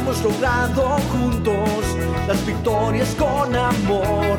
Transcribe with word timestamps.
Hemos 0.00 0.22
logrado 0.22 0.96
juntos 1.12 1.84
las 2.26 2.46
victorias 2.46 3.14
con 3.16 3.54
amor. 3.54 4.38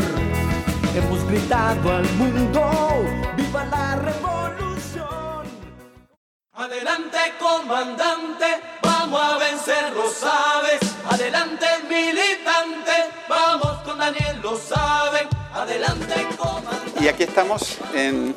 Hemos 0.95 1.23
gritado 1.27 1.97
al 1.97 2.13
mundo, 2.13 3.05
viva 3.37 3.65
la 3.65 3.95
revolución. 3.95 5.45
Adelante 6.53 7.19
comandante, 7.39 8.45
vamos 8.81 9.21
a 9.21 9.37
vencer, 9.37 9.93
lo 9.93 10.09
sabes. 10.09 10.79
Adelante 11.07 11.67
militante, 11.87 12.91
vamos 13.29 13.83
con 13.83 13.99
Daniel, 13.99 14.41
lo 14.41 14.57
saben. 14.57 15.27
Adelante 15.53 16.27
comandante. 16.37 17.03
Y 17.03 17.07
aquí 17.07 17.21
estamos 17.21 17.77
en 17.93 18.35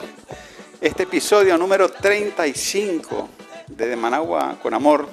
este 0.79 1.05
episodio 1.05 1.57
número 1.57 1.89
35 1.89 3.31
de 3.69 3.87
De 3.87 3.97
Managua 3.97 4.59
con 4.63 4.75
Amor 4.75 5.09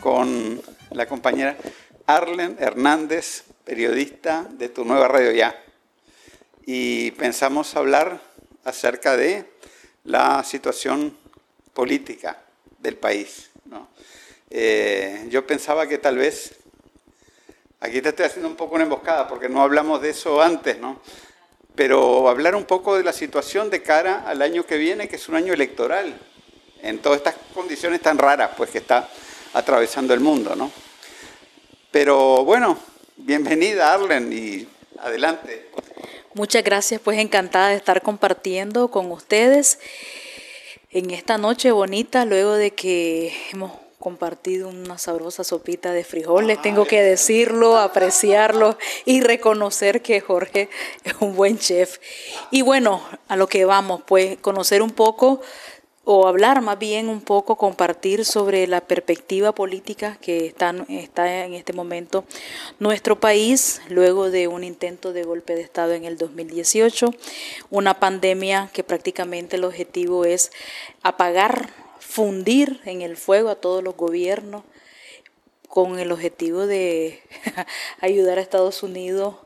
con 0.00 0.60
la 0.90 1.06
compañera 1.06 1.56
Arlen 2.06 2.56
Hernández, 2.58 3.44
periodista 3.64 4.46
de 4.50 4.68
Tu 4.68 4.84
Nueva 4.84 5.08
Radio 5.08 5.32
Ya. 5.32 5.54
Y 6.66 7.12
pensamos 7.12 7.74
hablar 7.76 8.20
acerca 8.64 9.16
de 9.16 9.44
la 10.04 10.44
situación 10.44 11.16
política 11.72 12.42
del 12.78 12.96
país. 12.96 13.50
Eh, 14.50 15.26
yo 15.30 15.46
pensaba 15.46 15.86
que 15.86 15.98
tal 15.98 16.16
vez, 16.16 16.56
aquí 17.78 18.02
te 18.02 18.08
estoy 18.08 18.26
haciendo 18.26 18.48
un 18.48 18.56
poco 18.56 18.74
una 18.74 18.84
emboscada 18.84 19.28
porque 19.28 19.48
no 19.48 19.62
hablamos 19.62 20.02
de 20.02 20.10
eso 20.10 20.42
antes, 20.42 20.78
¿no? 20.78 21.00
pero 21.74 22.28
hablar 22.28 22.54
un 22.56 22.64
poco 22.64 22.96
de 22.96 23.04
la 23.04 23.12
situación 23.12 23.70
de 23.70 23.82
cara 23.82 24.24
al 24.26 24.42
año 24.42 24.66
que 24.66 24.76
viene, 24.76 25.08
que 25.08 25.16
es 25.16 25.28
un 25.28 25.36
año 25.36 25.54
electoral, 25.54 26.14
en 26.82 26.98
todas 26.98 27.18
estas 27.18 27.36
condiciones 27.54 28.00
tan 28.00 28.18
raras 28.18 28.50
pues, 28.56 28.70
que 28.70 28.78
está 28.78 29.08
atravesando 29.54 30.14
el 30.14 30.20
mundo. 30.20 30.54
¿no? 30.56 30.70
Pero 31.90 32.44
bueno, 32.44 32.78
bienvenida 33.16 33.92
Arlen 33.92 34.32
y 34.32 34.66
adelante. 34.98 35.68
Muchas 36.34 36.62
gracias, 36.62 37.00
pues 37.00 37.18
encantada 37.18 37.68
de 37.68 37.76
estar 37.76 38.02
compartiendo 38.02 38.88
con 38.88 39.10
ustedes 39.10 39.80
en 40.90 41.10
esta 41.10 41.38
noche 41.38 41.72
bonita, 41.72 42.24
luego 42.24 42.54
de 42.54 42.72
que 42.72 43.36
hemos 43.52 43.72
compartido 44.00 44.68
una 44.68 44.96
sabrosa 44.96 45.44
sopita 45.44 45.92
de 45.92 46.04
frijoles, 46.04 46.62
tengo 46.62 46.86
que 46.86 47.02
decirlo, 47.02 47.76
apreciarlo 47.76 48.78
y 49.04 49.20
reconocer 49.20 50.00
que 50.00 50.20
Jorge 50.20 50.70
es 51.04 51.14
un 51.20 51.36
buen 51.36 51.58
chef. 51.58 51.98
Y 52.50 52.62
bueno, 52.62 53.02
a 53.28 53.36
lo 53.36 53.46
que 53.46 53.66
vamos, 53.66 54.02
pues 54.06 54.38
conocer 54.38 54.82
un 54.82 54.92
poco 54.92 55.42
o 56.04 56.26
hablar 56.26 56.62
más 56.62 56.78
bien 56.78 57.08
un 57.08 57.20
poco, 57.20 57.56
compartir 57.56 58.24
sobre 58.24 58.66
la 58.66 58.80
perspectiva 58.80 59.52
política 59.52 60.18
que 60.20 60.46
está, 60.46 60.74
está 60.88 61.44
en 61.44 61.54
este 61.54 61.72
momento 61.72 62.24
nuestro 62.78 63.20
país, 63.20 63.82
luego 63.88 64.30
de 64.30 64.48
un 64.48 64.64
intento 64.64 65.12
de 65.12 65.24
golpe 65.24 65.54
de 65.54 65.60
Estado 65.60 65.92
en 65.92 66.04
el 66.04 66.16
2018, 66.16 67.12
una 67.70 68.00
pandemia 68.00 68.70
que 68.72 68.82
prácticamente 68.82 69.56
el 69.56 69.64
objetivo 69.64 70.24
es 70.24 70.50
apagar 71.02 71.70
fundir 72.00 72.80
en 72.86 73.02
el 73.02 73.16
fuego 73.16 73.50
a 73.50 73.54
todos 73.54 73.84
los 73.84 73.96
gobiernos 73.96 74.64
con 75.68 76.00
el 76.00 76.10
objetivo 76.10 76.66
de 76.66 77.22
ayudar 78.00 78.38
a 78.38 78.40
Estados 78.40 78.82
Unidos 78.82 79.36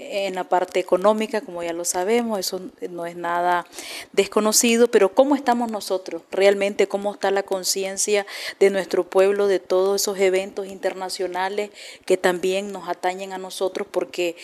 en 0.00 0.34
la 0.34 0.44
parte 0.44 0.80
económica, 0.80 1.40
como 1.42 1.62
ya 1.62 1.72
lo 1.72 1.84
sabemos, 1.84 2.38
eso 2.40 2.60
no 2.88 3.06
es 3.06 3.16
nada 3.16 3.66
desconocido, 4.12 4.88
pero 4.88 5.14
¿cómo 5.14 5.36
estamos 5.36 5.70
nosotros? 5.70 6.22
Realmente, 6.30 6.88
¿cómo 6.88 7.12
está 7.12 7.30
la 7.30 7.42
conciencia 7.42 8.26
de 8.58 8.70
nuestro 8.70 9.04
pueblo 9.04 9.46
de 9.46 9.58
todos 9.58 10.00
esos 10.00 10.18
eventos 10.18 10.66
internacionales 10.66 11.70
que 12.06 12.16
también 12.16 12.72
nos 12.72 12.88
atañen 12.88 13.32
a 13.32 13.38
nosotros 13.38 13.86
porque 13.90 14.36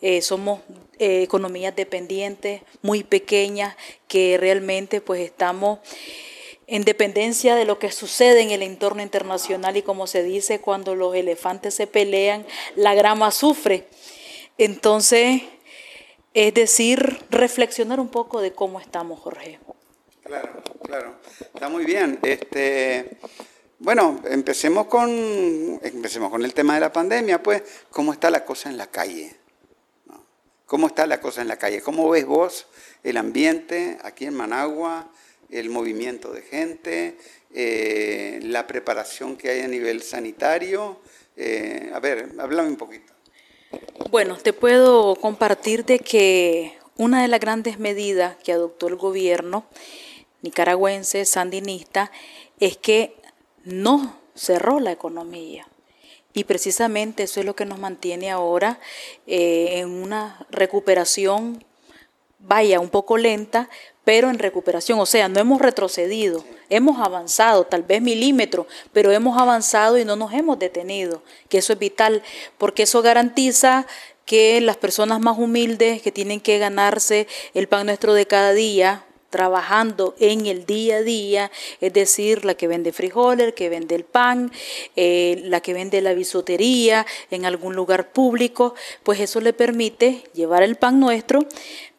eh, 0.00 0.22
somos 0.22 0.60
eh, 0.98 1.22
economías 1.22 1.76
dependientes, 1.76 2.62
muy 2.80 3.04
pequeñas, 3.04 3.76
que 4.08 4.36
realmente 4.38 5.00
pues 5.00 5.20
estamos 5.20 5.78
en 6.66 6.84
dependencia 6.84 7.54
de 7.54 7.66
lo 7.66 7.78
que 7.78 7.92
sucede 7.92 8.40
en 8.40 8.50
el 8.50 8.62
entorno 8.62 9.02
internacional 9.02 9.76
y 9.76 9.82
como 9.82 10.06
se 10.06 10.22
dice, 10.22 10.60
cuando 10.60 10.94
los 10.94 11.14
elefantes 11.14 11.74
se 11.74 11.86
pelean, 11.86 12.46
la 12.76 12.94
grama 12.94 13.30
sufre. 13.30 13.86
Entonces, 14.64 15.42
es 16.34 16.54
decir, 16.54 17.18
reflexionar 17.30 17.98
un 17.98 18.08
poco 18.08 18.40
de 18.40 18.52
cómo 18.52 18.78
estamos, 18.78 19.18
Jorge. 19.18 19.58
Claro, 20.22 20.62
claro. 20.84 21.16
Está 21.40 21.68
muy 21.68 21.84
bien. 21.84 22.20
Este, 22.22 23.18
bueno, 23.80 24.22
empecemos 24.24 24.86
con, 24.86 25.10
empecemos 25.82 26.30
con 26.30 26.44
el 26.44 26.54
tema 26.54 26.74
de 26.74 26.80
la 26.80 26.92
pandemia, 26.92 27.42
pues, 27.42 27.64
¿cómo 27.90 28.12
está 28.12 28.30
la 28.30 28.44
cosa 28.44 28.70
en 28.70 28.76
la 28.76 28.86
calle? 28.86 29.34
¿Cómo 30.66 30.86
está 30.86 31.08
la 31.08 31.20
cosa 31.20 31.42
en 31.42 31.48
la 31.48 31.56
calle? 31.56 31.82
¿Cómo 31.82 32.08
ves 32.08 32.24
vos 32.24 32.66
el 33.02 33.16
ambiente 33.16 33.98
aquí 34.04 34.26
en 34.26 34.34
Managua? 34.34 35.10
el 35.50 35.68
movimiento 35.68 36.32
de 36.32 36.40
gente, 36.40 37.18
eh, 37.54 38.40
la 38.42 38.66
preparación 38.66 39.36
que 39.36 39.50
hay 39.50 39.60
a 39.60 39.68
nivel 39.68 40.02
sanitario. 40.02 40.98
Eh, 41.36 41.90
a 41.92 42.00
ver, 42.00 42.30
háblame 42.38 42.70
un 42.70 42.76
poquito. 42.76 43.11
Bueno, 44.10 44.36
te 44.36 44.52
puedo 44.52 45.16
compartir 45.16 45.84
de 45.84 45.98
que 45.98 46.78
una 46.96 47.22
de 47.22 47.28
las 47.28 47.40
grandes 47.40 47.78
medidas 47.78 48.36
que 48.44 48.52
adoptó 48.52 48.88
el 48.88 48.96
gobierno 48.96 49.64
nicaragüense, 50.42 51.24
sandinista, 51.24 52.10
es 52.60 52.76
que 52.76 53.16
no 53.64 54.18
cerró 54.34 54.80
la 54.80 54.92
economía. 54.92 55.66
Y 56.34 56.44
precisamente 56.44 57.24
eso 57.24 57.40
es 57.40 57.46
lo 57.46 57.54
que 57.54 57.64
nos 57.64 57.78
mantiene 57.78 58.30
ahora 58.30 58.80
eh, 59.26 59.80
en 59.80 59.90
una 59.90 60.46
recuperación, 60.50 61.64
vaya, 62.38 62.80
un 62.80 62.90
poco 62.90 63.18
lenta, 63.18 63.68
pero 64.04 64.30
en 64.30 64.38
recuperación. 64.38 64.98
O 64.98 65.06
sea, 65.06 65.28
no 65.28 65.40
hemos 65.40 65.60
retrocedido, 65.60 66.44
hemos 66.68 67.00
avanzado, 67.00 67.64
tal 67.64 67.82
vez 67.82 68.02
milímetros, 68.02 68.66
pero 68.92 69.10
hemos 69.12 69.40
avanzado 69.40 69.98
y 69.98 70.04
no 70.04 70.16
nos 70.16 70.32
hemos 70.32 70.58
detenido, 70.58 71.22
que 71.48 71.58
eso 71.58 71.72
es 71.72 71.78
vital, 71.78 72.22
porque 72.58 72.84
eso 72.84 73.02
garantiza 73.02 73.86
que 74.24 74.60
las 74.60 74.76
personas 74.76 75.20
más 75.20 75.38
humildes 75.38 76.00
que 76.02 76.12
tienen 76.12 76.40
que 76.40 76.58
ganarse 76.58 77.26
el 77.54 77.68
pan 77.68 77.86
nuestro 77.86 78.14
de 78.14 78.26
cada 78.26 78.52
día, 78.52 79.04
trabajando 79.32 80.14
en 80.20 80.46
el 80.46 80.66
día 80.66 80.96
a 80.96 81.02
día, 81.02 81.50
es 81.80 81.92
decir, 81.92 82.44
la 82.44 82.54
que 82.54 82.68
vende 82.68 82.92
frijoles, 82.92 83.46
el 83.46 83.54
que 83.54 83.70
vende 83.70 83.94
el 83.94 84.04
pan, 84.04 84.52
eh, 84.94 85.40
la 85.44 85.60
que 85.60 85.72
vende 85.72 86.02
la 86.02 86.12
bisutería 86.12 87.06
en 87.30 87.46
algún 87.46 87.74
lugar 87.74 88.12
público, 88.12 88.74
pues 89.02 89.20
eso 89.20 89.40
le 89.40 89.54
permite 89.54 90.22
llevar 90.34 90.62
el 90.62 90.76
pan 90.76 91.00
nuestro, 91.00 91.46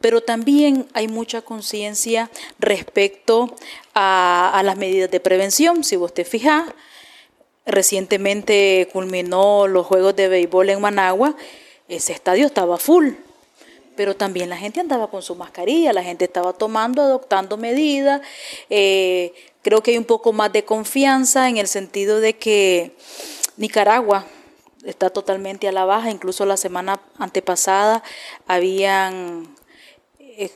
pero 0.03 0.19
también 0.19 0.85
hay 0.91 1.07
mucha 1.07 1.43
conciencia 1.43 2.29
respecto 2.59 3.55
a, 3.95 4.61
las 4.65 4.75
medidas 4.75 5.09
de 5.09 5.21
prevención. 5.21 5.85
Si 5.85 5.95
vos 5.95 6.13
te 6.13 6.25
fijas, 6.25 6.65
recientemente 7.65 8.89
culminó 8.91 9.65
los 9.65 9.87
Juegos 9.87 10.13
de 10.17 10.27
Béisbol 10.27 10.71
en 10.71 10.81
Managua, 10.81 11.37
ese 11.87 12.11
estadio 12.11 12.45
estaba 12.45 12.77
full 12.77 13.11
pero 13.95 14.15
también 14.15 14.49
la 14.49 14.57
gente 14.57 14.79
andaba 14.79 15.07
con 15.07 15.21
su 15.21 15.35
mascarilla, 15.35 15.93
la 15.93 16.03
gente 16.03 16.25
estaba 16.25 16.51
tomando, 16.51 17.03
adoptando 17.03 17.57
medidas. 17.57 18.21
Eh, 18.71 19.33
creo 19.61 19.83
que 19.83 19.91
hay 19.91 19.99
un 19.99 20.03
poco 20.03 20.33
más 20.33 20.51
de 20.51 20.65
confianza 20.65 21.47
en 21.47 21.57
el 21.57 21.67
sentido 21.67 22.19
de 22.19 22.33
que 22.33 22.97
Nicaragua 23.55 24.25
está 24.83 25.09
totalmente 25.09 25.67
a 25.67 25.71
la 25.71 25.85
baja, 25.85 26.09
incluso 26.09 26.45
la 26.45 26.57
semana 26.57 26.99
antepasada 27.17 28.03
habían, 28.47 29.52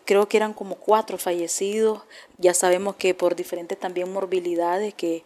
creo 0.06 0.28
que 0.28 0.38
eran 0.38 0.54
como 0.54 0.76
cuatro 0.76 1.18
fallecidos, 1.18 2.02
ya 2.38 2.54
sabemos 2.54 2.96
que 2.96 3.14
por 3.14 3.36
diferentes 3.36 3.80
también 3.80 4.12
morbilidades 4.12 4.94
que, 4.94 5.24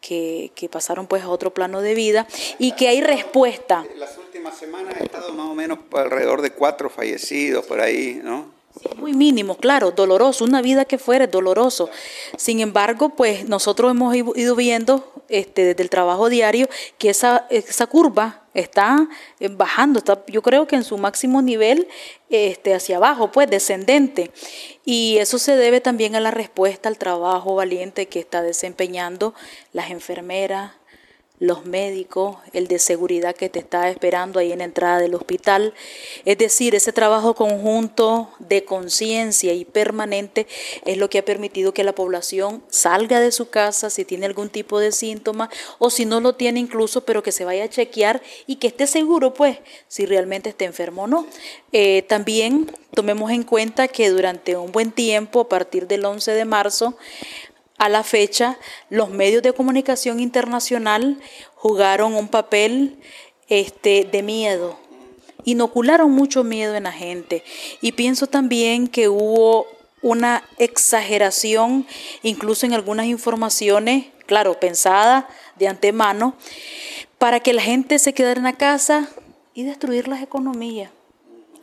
que, 0.00 0.52
que 0.54 0.68
pasaron 0.68 1.06
pues 1.06 1.22
a 1.22 1.28
otro 1.28 1.52
plano 1.52 1.80
de 1.80 1.94
vida 1.94 2.26
y 2.58 2.72
que 2.72 2.88
hay 2.88 3.00
respuesta 3.00 3.84
últimas 4.40 4.58
semanas 4.58 4.94
ha 4.98 5.04
estado 5.04 5.34
más 5.34 5.48
o 5.48 5.54
menos 5.54 5.80
alrededor 5.92 6.40
de 6.40 6.50
cuatro 6.52 6.88
fallecidos 6.88 7.66
por 7.66 7.80
ahí, 7.80 8.20
¿no? 8.24 8.46
muy 8.96 9.12
mínimo, 9.12 9.56
claro, 9.56 9.90
doloroso, 9.90 10.44
una 10.44 10.62
vida 10.62 10.84
que 10.84 10.96
fuera 10.96 11.26
doloroso. 11.26 11.90
Sin 12.36 12.60
embargo, 12.60 13.10
pues 13.10 13.46
nosotros 13.48 13.90
hemos 13.90 14.14
ido 14.14 14.54
viendo 14.54 15.12
este, 15.28 15.64
desde 15.64 15.82
el 15.82 15.90
trabajo 15.90 16.28
diario 16.28 16.68
que 16.96 17.10
esa, 17.10 17.46
esa 17.50 17.86
curva 17.86 18.39
está 18.54 19.08
eh, 19.38 19.48
bajando, 19.48 19.98
está, 19.98 20.24
yo 20.26 20.42
creo 20.42 20.66
que 20.66 20.76
en 20.76 20.84
su 20.84 20.98
máximo 20.98 21.42
nivel 21.42 21.88
este, 22.28 22.74
hacia 22.74 22.96
abajo, 22.96 23.30
pues 23.32 23.48
descendente. 23.48 24.30
Y 24.84 25.18
eso 25.18 25.38
se 25.38 25.56
debe 25.56 25.80
también 25.80 26.16
a 26.16 26.20
la 26.20 26.30
respuesta 26.30 26.88
al 26.88 26.98
trabajo 26.98 27.54
valiente 27.54 28.06
que 28.06 28.20
está 28.20 28.42
desempeñando 28.42 29.34
las 29.72 29.90
enfermeras, 29.90 30.72
los 31.40 31.64
médicos, 31.64 32.36
el 32.52 32.68
de 32.68 32.78
seguridad 32.78 33.34
que 33.34 33.48
te 33.48 33.58
está 33.58 33.88
esperando 33.88 34.38
ahí 34.38 34.52
en 34.52 34.58
la 34.58 34.66
entrada 34.66 34.98
del 34.98 35.14
hospital. 35.14 35.72
Es 36.26 36.36
decir, 36.36 36.74
ese 36.74 36.92
trabajo 36.92 37.34
conjunto 37.34 38.30
de 38.38 38.64
conciencia 38.64 39.54
y 39.54 39.64
permanente 39.64 40.46
es 40.84 40.98
lo 40.98 41.08
que 41.08 41.18
ha 41.18 41.24
permitido 41.24 41.72
que 41.72 41.82
la 41.82 41.94
población 41.94 42.62
salga 42.68 43.20
de 43.20 43.32
su 43.32 43.48
casa 43.48 43.88
si 43.88 44.04
tiene 44.04 44.26
algún 44.26 44.50
tipo 44.50 44.78
de 44.78 44.92
síntoma 44.92 45.48
o 45.78 45.88
si 45.88 46.04
no 46.04 46.20
lo 46.20 46.34
tiene 46.34 46.60
incluso, 46.60 47.06
pero 47.06 47.22
que 47.22 47.32
se 47.32 47.46
vaya 47.46 47.64
a 47.64 47.70
chequear 47.70 48.22
y 48.46 48.56
que 48.56 48.66
esté 48.66 48.86
seguro, 48.86 49.32
pues, 49.32 49.58
si 49.88 50.04
realmente 50.04 50.50
está 50.50 50.66
enfermo 50.66 51.04
o 51.04 51.06
no. 51.06 51.26
Eh, 51.72 52.02
también 52.02 52.70
tomemos 52.94 53.30
en 53.30 53.44
cuenta 53.44 53.88
que 53.88 54.10
durante 54.10 54.56
un 54.56 54.72
buen 54.72 54.92
tiempo, 54.92 55.40
a 55.40 55.48
partir 55.48 55.86
del 55.86 56.04
11 56.04 56.32
de 56.32 56.44
marzo, 56.44 56.96
a 57.80 57.88
la 57.88 58.04
fecha, 58.04 58.58
los 58.90 59.08
medios 59.08 59.42
de 59.42 59.54
comunicación 59.54 60.20
internacional 60.20 61.18
jugaron 61.54 62.14
un 62.14 62.28
papel 62.28 62.98
este, 63.48 64.04
de 64.04 64.22
miedo, 64.22 64.78
inocularon 65.46 66.10
mucho 66.10 66.44
miedo 66.44 66.74
en 66.74 66.82
la 66.82 66.92
gente. 66.92 67.42
Y 67.80 67.92
pienso 67.92 68.26
también 68.26 68.86
que 68.86 69.08
hubo 69.08 69.66
una 70.02 70.44
exageración, 70.58 71.86
incluso 72.22 72.66
en 72.66 72.74
algunas 72.74 73.06
informaciones, 73.06 74.08
claro, 74.26 74.60
pensadas 74.60 75.24
de 75.56 75.66
antemano, 75.66 76.34
para 77.16 77.40
que 77.40 77.54
la 77.54 77.62
gente 77.62 77.98
se 77.98 78.12
quedara 78.12 78.36
en 78.36 78.44
la 78.44 78.58
casa 78.58 79.08
y 79.54 79.64
destruir 79.64 80.06
las 80.06 80.22
economías. 80.22 80.90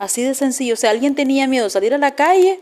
Así 0.00 0.24
de 0.24 0.34
sencillo. 0.34 0.74
O 0.74 0.76
sea, 0.76 0.90
alguien 0.90 1.14
tenía 1.14 1.46
miedo 1.46 1.66
de 1.66 1.70
salir 1.70 1.94
a 1.94 1.98
la 1.98 2.16
calle, 2.16 2.60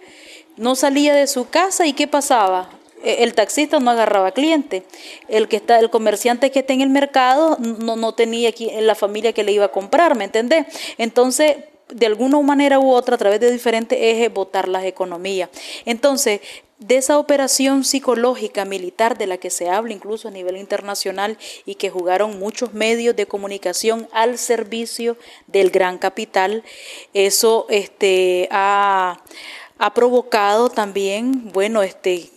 no 0.58 0.74
salía 0.74 1.14
de 1.14 1.26
su 1.26 1.48
casa 1.48 1.86
y 1.86 1.94
¿qué 1.94 2.06
pasaba? 2.06 2.75
Eh, 3.02 3.16
el 3.20 3.34
taxista 3.34 3.78
no 3.78 3.90
agarraba 3.90 4.32
cliente, 4.32 4.82
el 5.28 5.48
que 5.48 5.56
está, 5.56 5.78
el 5.78 5.90
comerciante 5.90 6.50
que 6.50 6.60
está 6.60 6.72
en 6.72 6.80
el 6.80 6.90
mercado 6.90 7.56
no, 7.58 7.96
no 7.96 8.14
tenía 8.14 8.48
aquí 8.48 8.70
en 8.70 8.86
la 8.86 8.94
familia 8.94 9.32
que 9.32 9.44
le 9.44 9.52
iba 9.52 9.66
a 9.66 9.72
comprar, 9.72 10.16
¿me 10.16 10.24
entendés? 10.24 10.66
Entonces, 10.98 11.56
de 11.88 12.06
alguna 12.06 12.40
manera 12.40 12.80
u 12.80 12.90
otra, 12.90 13.14
a 13.14 13.18
través 13.18 13.40
de 13.40 13.50
diferentes 13.50 13.98
ejes, 14.00 14.32
votar 14.32 14.68
las 14.68 14.84
economías. 14.84 15.50
Entonces, 15.84 16.40
de 16.78 16.96
esa 16.96 17.18
operación 17.18 17.84
psicológica 17.84 18.64
militar 18.64 19.16
de 19.16 19.26
la 19.26 19.38
que 19.38 19.50
se 19.50 19.68
habla 19.68 19.94
incluso 19.94 20.28
a 20.28 20.30
nivel 20.30 20.56
internacional 20.56 21.38
y 21.64 21.76
que 21.76 21.88
jugaron 21.88 22.38
muchos 22.38 22.74
medios 22.74 23.16
de 23.16 23.26
comunicación 23.26 24.08
al 24.12 24.36
servicio 24.36 25.16
del 25.46 25.70
gran 25.70 25.96
capital, 25.96 26.64
eso 27.14 27.66
este, 27.70 28.48
ha, 28.50 29.22
ha 29.78 29.94
provocado 29.94 30.68
también, 30.68 31.50
bueno, 31.52 31.82
este, 31.82 32.28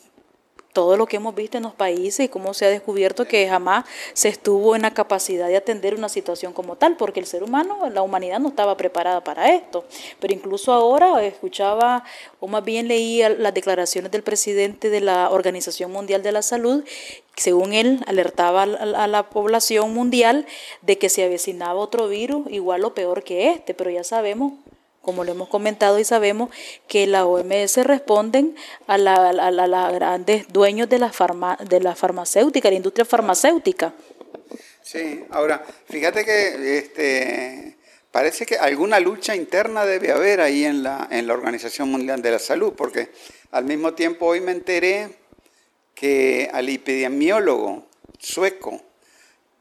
todo 0.80 0.96
lo 0.96 1.08
que 1.08 1.18
hemos 1.18 1.36
visto 1.36 1.58
en 1.58 1.64
los 1.64 1.74
países 1.74 2.22
y 2.22 2.30
cómo 2.30 2.54
se 2.54 2.66
ha 2.66 2.70
descubierto 2.70 3.26
que 3.26 3.50
jamás 3.50 3.84
se 4.14 4.30
estuvo 4.30 4.78
en 4.78 4.84
la 4.84 4.94
capacidad 4.94 5.50
de 5.50 5.58
atender 5.58 5.94
una 5.94 6.08
situación 6.08 6.54
como 6.54 6.78
tal, 6.78 6.96
porque 6.96 7.20
el 7.20 7.26
ser 7.26 7.44
humano, 7.44 7.90
la 7.90 8.02
humanidad 8.02 8.40
no 8.40 8.48
estaba 8.48 8.78
preparada 8.78 9.22
para 9.22 9.54
esto. 9.54 9.84
Pero 10.22 10.34
incluso 10.34 10.72
ahora 10.72 11.22
escuchaba, 11.26 12.06
o 12.40 12.48
más 12.48 12.64
bien 12.64 12.88
leía 12.88 13.28
las 13.28 13.54
declaraciones 13.54 14.10
del 14.10 14.24
presidente 14.24 14.90
de 14.90 15.02
la 15.02 15.32
Organización 15.32 15.92
Mundial 15.92 16.24
de 16.24 16.32
la 16.32 16.44
Salud, 16.44 16.86
según 17.36 17.74
él 17.74 18.02
alertaba 18.08 18.64
a 18.64 19.08
la 19.08 19.30
población 19.30 19.94
mundial 19.94 20.46
de 20.82 20.98
que 20.98 21.10
se 21.10 21.26
avecinaba 21.26 21.74
otro 21.74 22.08
virus 22.08 22.50
igual 22.50 22.86
o 22.86 22.94
peor 22.94 23.22
que 23.26 23.50
este, 23.50 23.74
pero 23.74 23.90
ya 23.90 24.06
sabemos 24.06 24.54
como 25.02 25.24
lo 25.24 25.32
hemos 25.32 25.50
comentado 25.50 26.00
y 26.00 26.04
sabemos 26.04 26.50
que 26.88 27.08
la 27.08 27.26
OMS 27.26 27.78
responden 27.86 28.56
a 28.88 28.98
los 28.98 29.94
grandes 29.94 30.48
dueños 30.50 30.90
de 30.90 31.00
la, 31.00 31.12
farma, 31.12 31.58
de 31.68 31.80
la 31.80 31.96
farmacéutica, 31.96 32.70
la 32.70 32.76
industria 32.76 33.06
farmacéutica. 33.06 33.94
Sí, 34.82 35.24
ahora, 35.30 35.64
fíjate 35.88 36.26
que 36.26 36.78
este, 36.78 37.78
parece 38.12 38.46
que 38.46 38.58
alguna 38.58 39.00
lucha 39.00 39.36
interna 39.36 39.86
debe 39.86 40.12
haber 40.12 40.42
ahí 40.42 40.66
en 40.66 40.84
la, 40.84 41.08
en 41.12 41.28
la 41.28 41.34
Organización 41.34 41.90
Mundial 41.90 42.22
de 42.22 42.32
la 42.32 42.40
Salud, 42.40 42.74
porque 42.76 43.10
al 43.52 43.66
mismo 43.66 43.94
tiempo 43.94 44.26
hoy 44.26 44.42
me 44.42 44.52
enteré 44.52 45.10
que 45.94 46.50
al 46.54 46.70
epidemiólogo 46.70 47.88
sueco 48.18 48.82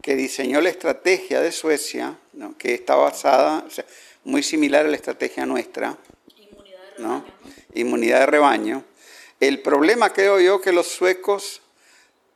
que 0.03 0.15
diseñó 0.15 0.61
la 0.61 0.71
estrategia 0.71 1.41
de 1.41 1.53
Suecia, 1.53 2.17
que 2.57 2.75
está 2.75 2.95
basada, 2.95 3.65
muy 4.25 4.43
similar 4.43 4.87
a 4.87 4.89
la 4.89 4.97
estrategia 4.97 5.47
nuestra. 5.47 5.97
Inmunidad 6.37 6.81
de 6.83 6.97
rebaño. 6.97 7.25
Inmunidad 7.75 8.21
de 8.21 8.27
rebaño. 8.27 8.85
El 9.41 9.61
problema 9.61 10.13
creo 10.13 10.41
yo 10.41 10.61
que 10.61 10.73
los 10.73 10.89
suecos 10.89 11.63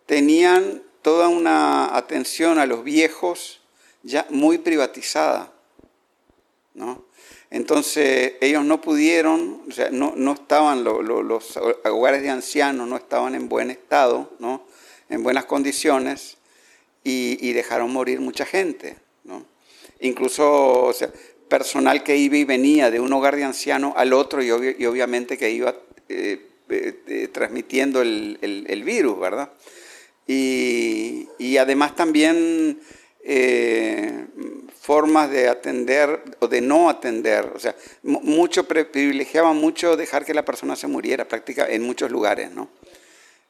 tenían 0.06 0.82
toda 1.02 1.28
una 1.28 1.96
atención 1.96 2.58
a 2.58 2.66
los 2.66 2.84
viejos 2.84 3.60
ya 4.02 4.26
muy 4.30 4.58
privatizada. 4.58 5.52
¿no? 6.74 7.04
Entonces 7.50 8.34
ellos 8.40 8.64
no 8.64 8.80
pudieron, 8.80 9.62
o 9.68 9.72
sea, 9.72 9.90
no, 9.90 10.14
no 10.16 10.32
estaban, 10.32 10.84
los 10.84 11.56
hogares 11.84 12.22
de 12.22 12.30
ancianos 12.30 12.88
no 12.88 12.96
estaban 12.96 13.34
en 13.34 13.48
buen 13.48 13.70
estado, 13.70 14.30
¿no? 14.38 14.64
en 15.08 15.22
buenas 15.22 15.44
condiciones, 15.44 16.38
y, 17.04 17.36
y 17.46 17.52
dejaron 17.52 17.92
morir 17.92 18.20
mucha 18.20 18.46
gente. 18.46 18.96
¿no? 19.24 19.44
Incluso, 20.00 20.84
o 20.84 20.92
sea, 20.92 21.10
personal 21.52 22.02
que 22.02 22.16
iba 22.16 22.38
y 22.38 22.44
venía 22.44 22.90
de 22.90 22.98
un 22.98 23.12
hogar 23.12 23.36
de 23.36 23.44
anciano 23.44 23.92
al 23.94 24.14
otro 24.14 24.42
y, 24.42 24.50
obviamente 24.50 25.36
que 25.36 25.50
iba 25.50 25.76
eh, 26.08 26.46
eh, 26.70 27.02
eh, 27.06 27.28
transmitiendo 27.30 28.00
el, 28.00 28.82
virus, 28.86 29.20
¿verdad? 29.20 29.50
Y, 30.26 31.58
además 31.58 31.94
también 31.94 32.80
formas 34.80 35.30
de 35.30 35.48
atender 35.50 36.22
o 36.38 36.48
de 36.48 36.62
no 36.62 36.88
atender, 36.88 37.52
o 37.54 37.58
sea, 37.58 37.76
mucho 38.02 38.66
privilegiaban 38.66 39.54
mucho 39.54 39.94
dejar 39.94 40.24
que 40.24 40.32
la 40.32 40.46
persona 40.46 40.74
se 40.74 40.86
muriera 40.86 41.28
práctica 41.28 41.66
en 41.68 41.82
muchos 41.82 42.10
lugares, 42.10 42.50
¿no? 42.50 42.70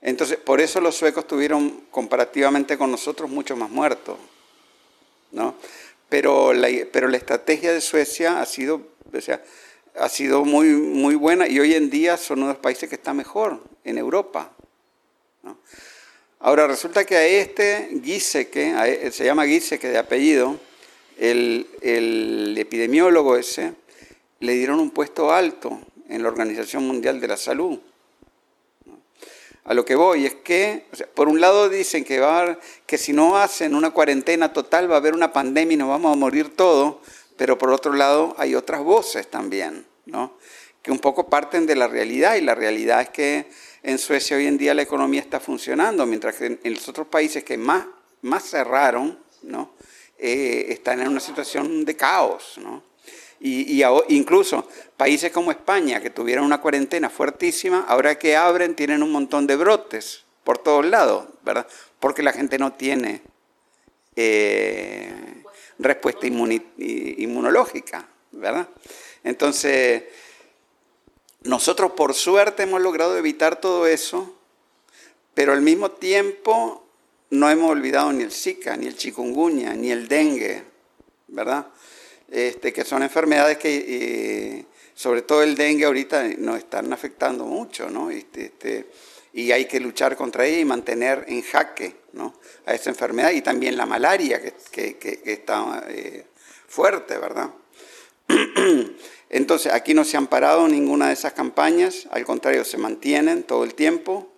Entonces, 0.01 0.39
por 0.39 0.61
eso 0.61 0.81
los 0.81 0.97
suecos 0.97 1.29
tuvieron 1.29 1.85
comparativamente 1.93 2.77
con 2.77 2.91
nosotros 2.91 3.31
mucho 3.31 3.55
más 3.55 3.71
muertos, 3.71 4.19
¿no? 5.31 5.55
Pero 6.13 6.53
la, 6.53 6.69
pero 6.93 7.09
la 7.09 7.17
estrategia 7.17 7.73
de 7.73 7.81
Suecia 7.81 8.43
ha 8.43 8.45
sido, 8.45 8.83
o 9.11 9.21
sea, 9.23 9.43
ha 9.95 10.11
sido 10.11 10.45
muy, 10.45 10.67
muy 10.67 11.15
buena 11.15 11.49
y 11.49 11.59
hoy 11.59 11.73
en 11.73 11.89
día 11.89 12.19
son 12.19 12.41
uno 12.41 12.49
de 12.49 12.53
los 12.53 12.61
países 12.61 12.87
que 12.91 12.97
está 12.97 13.15
mejor 13.15 13.63
en 13.83 13.97
Europa. 13.97 14.53
Ahora 16.39 16.67
resulta 16.67 17.07
que 17.07 17.17
a 17.17 17.25
este 17.25 17.99
Giesecke, 18.05 18.75
e, 19.07 19.11
se 19.11 19.25
llama 19.25 19.47
Giesecke 19.47 19.89
de 19.89 19.97
apellido, 19.97 20.61
el, 21.17 21.67
el 21.81 22.59
epidemiólogo 22.59 23.39
ese, 23.39 23.73
le 24.41 24.53
dieron 24.53 24.81
un 24.81 24.91
puesto 24.91 25.33
alto 25.33 25.81
en 26.11 26.23
la 26.23 26.29
Organización 26.29 26.87
Mundial 26.87 27.23
de 27.23 27.29
la 27.29 27.39
Salud. 27.39 27.79
A 29.65 29.75
lo 29.75 29.85
que 29.85 29.95
voy 29.95 30.27
es 30.27 30.35
que, 30.35 30.87
por 31.15 31.29
un 31.29 31.41
lado 31.41 31.69
dicen 31.69 32.05
que, 32.05 32.19
va 32.19 32.59
que 32.87 32.99
si 32.99 33.13
no 33.13 33.37
hacen 33.37 33.75
una 33.75 33.91
cuarentena 33.91 34.53
total 34.53 34.91
va 34.91 34.97
a 34.97 34.99
haber 34.99 35.15
una 35.15 35.33
pandemia 35.33 35.75
y 35.75 35.79
nos 35.79 35.89
vamos 35.89 36.13
a 36.13 36.19
morir 36.19 36.57
todos, 36.57 36.97
pero 37.37 37.59
por 37.59 37.71
otro 37.71 37.93
lado 37.93 38.35
hay 38.39 38.55
otras 38.55 38.83
voces 38.83 39.31
también, 39.31 39.87
¿no? 40.07 40.37
que 40.83 40.91
un 40.91 40.99
poco 40.99 41.29
parten 41.29 41.65
de 41.67 41.77
la 41.77 41.87
realidad 41.87 42.35
y 42.35 42.41
la 42.41 42.57
realidad 42.57 43.03
es 43.03 43.11
que 43.11 43.47
en 43.85 43.99
Suecia 43.99 44.37
hoy 44.37 44.47
en 44.47 44.59
día 44.59 44.75
la 44.75 44.83
economía 44.83 45.21
está 45.21 45.39
funcionando, 45.39 46.07
mientras 46.07 46.35
que 46.35 46.59
en 46.63 46.75
los 46.75 46.89
otros 46.89 47.07
países 47.07 47.45
que 47.45 47.57
más, 47.57 47.87
más 48.23 48.45
cerraron, 48.45 49.19
¿no? 49.43 49.73
Eh, 50.25 50.67
están 50.73 51.01
en 51.01 51.09
una 51.09 51.19
situación 51.19 51.85
de 51.85 51.97
caos. 51.97 52.55
¿no? 52.59 52.85
Y, 53.41 53.83
incluso 54.11 54.69
países 55.03 55.33
como 55.33 55.51
España, 55.51 56.01
que 56.01 56.11
tuvieron 56.11 56.45
una 56.45 56.61
cuarentena 56.61 57.11
fuertísima, 57.11 57.87
ahora 57.89 58.17
que 58.21 58.37
abren 58.37 58.77
tienen 58.77 59.03
un 59.03 59.11
montón 59.11 59.49
de 59.49 59.57
brotes 59.57 60.23
por 60.45 60.59
todos 60.59 60.87
lados, 60.87 61.27
¿verdad? 61.43 61.67
Porque 61.99 62.23
la 62.23 62.33
gente 62.33 62.57
no 62.57 62.75
tiene 62.75 63.21
eh, 64.15 65.43
respuesta 65.81 66.29
inmunológica, 66.29 68.07
¿verdad? 68.31 68.69
Entonces, 69.25 70.05
nosotros 71.43 71.91
por 71.97 72.15
suerte 72.15 72.63
hemos 72.63 72.81
logrado 72.81 73.19
evitar 73.19 73.61
todo 73.61 73.89
eso, 73.89 74.37
pero 75.35 75.53
al 75.53 75.63
mismo 75.63 75.91
tiempo 75.91 76.87
no 77.31 77.51
hemos 77.51 77.73
olvidado 77.73 78.13
ni 78.13 78.23
el 78.23 78.31
Zika, 78.31 78.77
ni 78.77 78.87
el 78.87 78.97
chikungunya, 78.97 79.75
ni 79.75 79.91
el 79.91 80.07
dengue, 80.07 80.63
¿verdad? 81.27 81.67
Este, 82.31 82.73
que 82.73 82.85
son 82.85 83.03
enfermedades 83.03 83.59
que, 83.59 83.85
eh, 83.89 84.67
sobre 85.03 85.23
todo 85.23 85.43
el 85.43 85.57
dengue 85.57 85.85
ahorita, 85.85 86.29
nos 86.39 86.59
están 86.59 86.93
afectando 86.93 87.45
mucho, 87.45 87.91
¿no? 87.91 88.09
Este, 88.09 88.45
este, 88.45 88.87
y 89.33 89.51
hay 89.51 89.65
que 89.65 89.81
luchar 89.81 90.17
contra 90.17 90.47
ella 90.47 90.61
y 90.61 90.65
mantener 90.65 91.25
en 91.27 91.43
jaque 91.43 91.97
¿no? 92.13 92.35
a 92.67 92.75
esa 92.75 92.91
enfermedad 92.91 93.33
y 93.33 93.43
también 93.43 93.77
la 93.77 93.85
malaria 93.85 94.41
que, 94.41 94.97
que, 94.97 95.23
está 95.25 95.87
eh, 95.89 96.27
fuerte, 96.69 97.19
¿verdad? 97.19 97.51
Entonces, 99.29 99.73
aquí 99.73 99.93
no 99.93 100.05
se 100.05 100.17
han 100.17 100.29
parado 100.29 100.69
ninguna 100.69 101.09
de 101.09 101.15
esas 101.15 101.33
campañas, 101.33 102.07
al 102.13 102.25
contrario, 102.25 102.65
se 102.65 102.79
mantienen 102.79 103.43
todo 103.43 103.65
el 103.65 103.75
tiempo. 103.75 104.29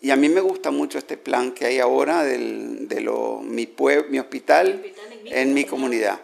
Y 0.00 0.12
a 0.12 0.16
mí 0.16 0.28
me 0.28 0.42
gusta 0.42 0.70
mucho 0.70 0.98
este 0.98 1.16
plan 1.16 1.50
que 1.50 1.64
hay 1.64 1.80
ahora 1.80 2.22
del, 2.22 2.86
de 2.86 3.00
lo, 3.00 3.40
mi, 3.40 3.74
mi 4.10 4.18
hospital 4.20 4.84
en 5.24 5.54
mi 5.54 5.64
comunidad, 5.64 6.20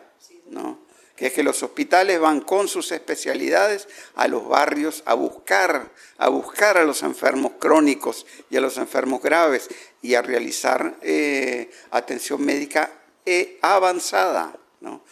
¿no? 0.48 0.89
Que 1.20 1.26
es 1.26 1.34
que 1.34 1.42
los 1.42 1.62
hospitales 1.62 2.18
van 2.18 2.40
con 2.40 2.66
sus 2.66 2.92
especialidades 2.92 3.88
a 4.14 4.26
los 4.26 4.48
barrios 4.48 5.02
a 5.04 5.12
buscar, 5.12 5.90
a 6.16 6.30
buscar 6.30 6.78
a 6.78 6.84
los 6.84 7.02
enfermos 7.02 7.52
crónicos 7.58 8.24
y 8.48 8.56
a 8.56 8.62
los 8.62 8.78
enfermos 8.78 9.20
graves 9.20 9.68
y 10.00 10.14
a 10.14 10.22
realizar 10.22 10.96
eh, 11.02 11.70
atención 11.90 12.42
médica 12.42 12.90
eh, 13.26 13.58
avanzada, 13.60 14.56
¿no? 14.80 15.02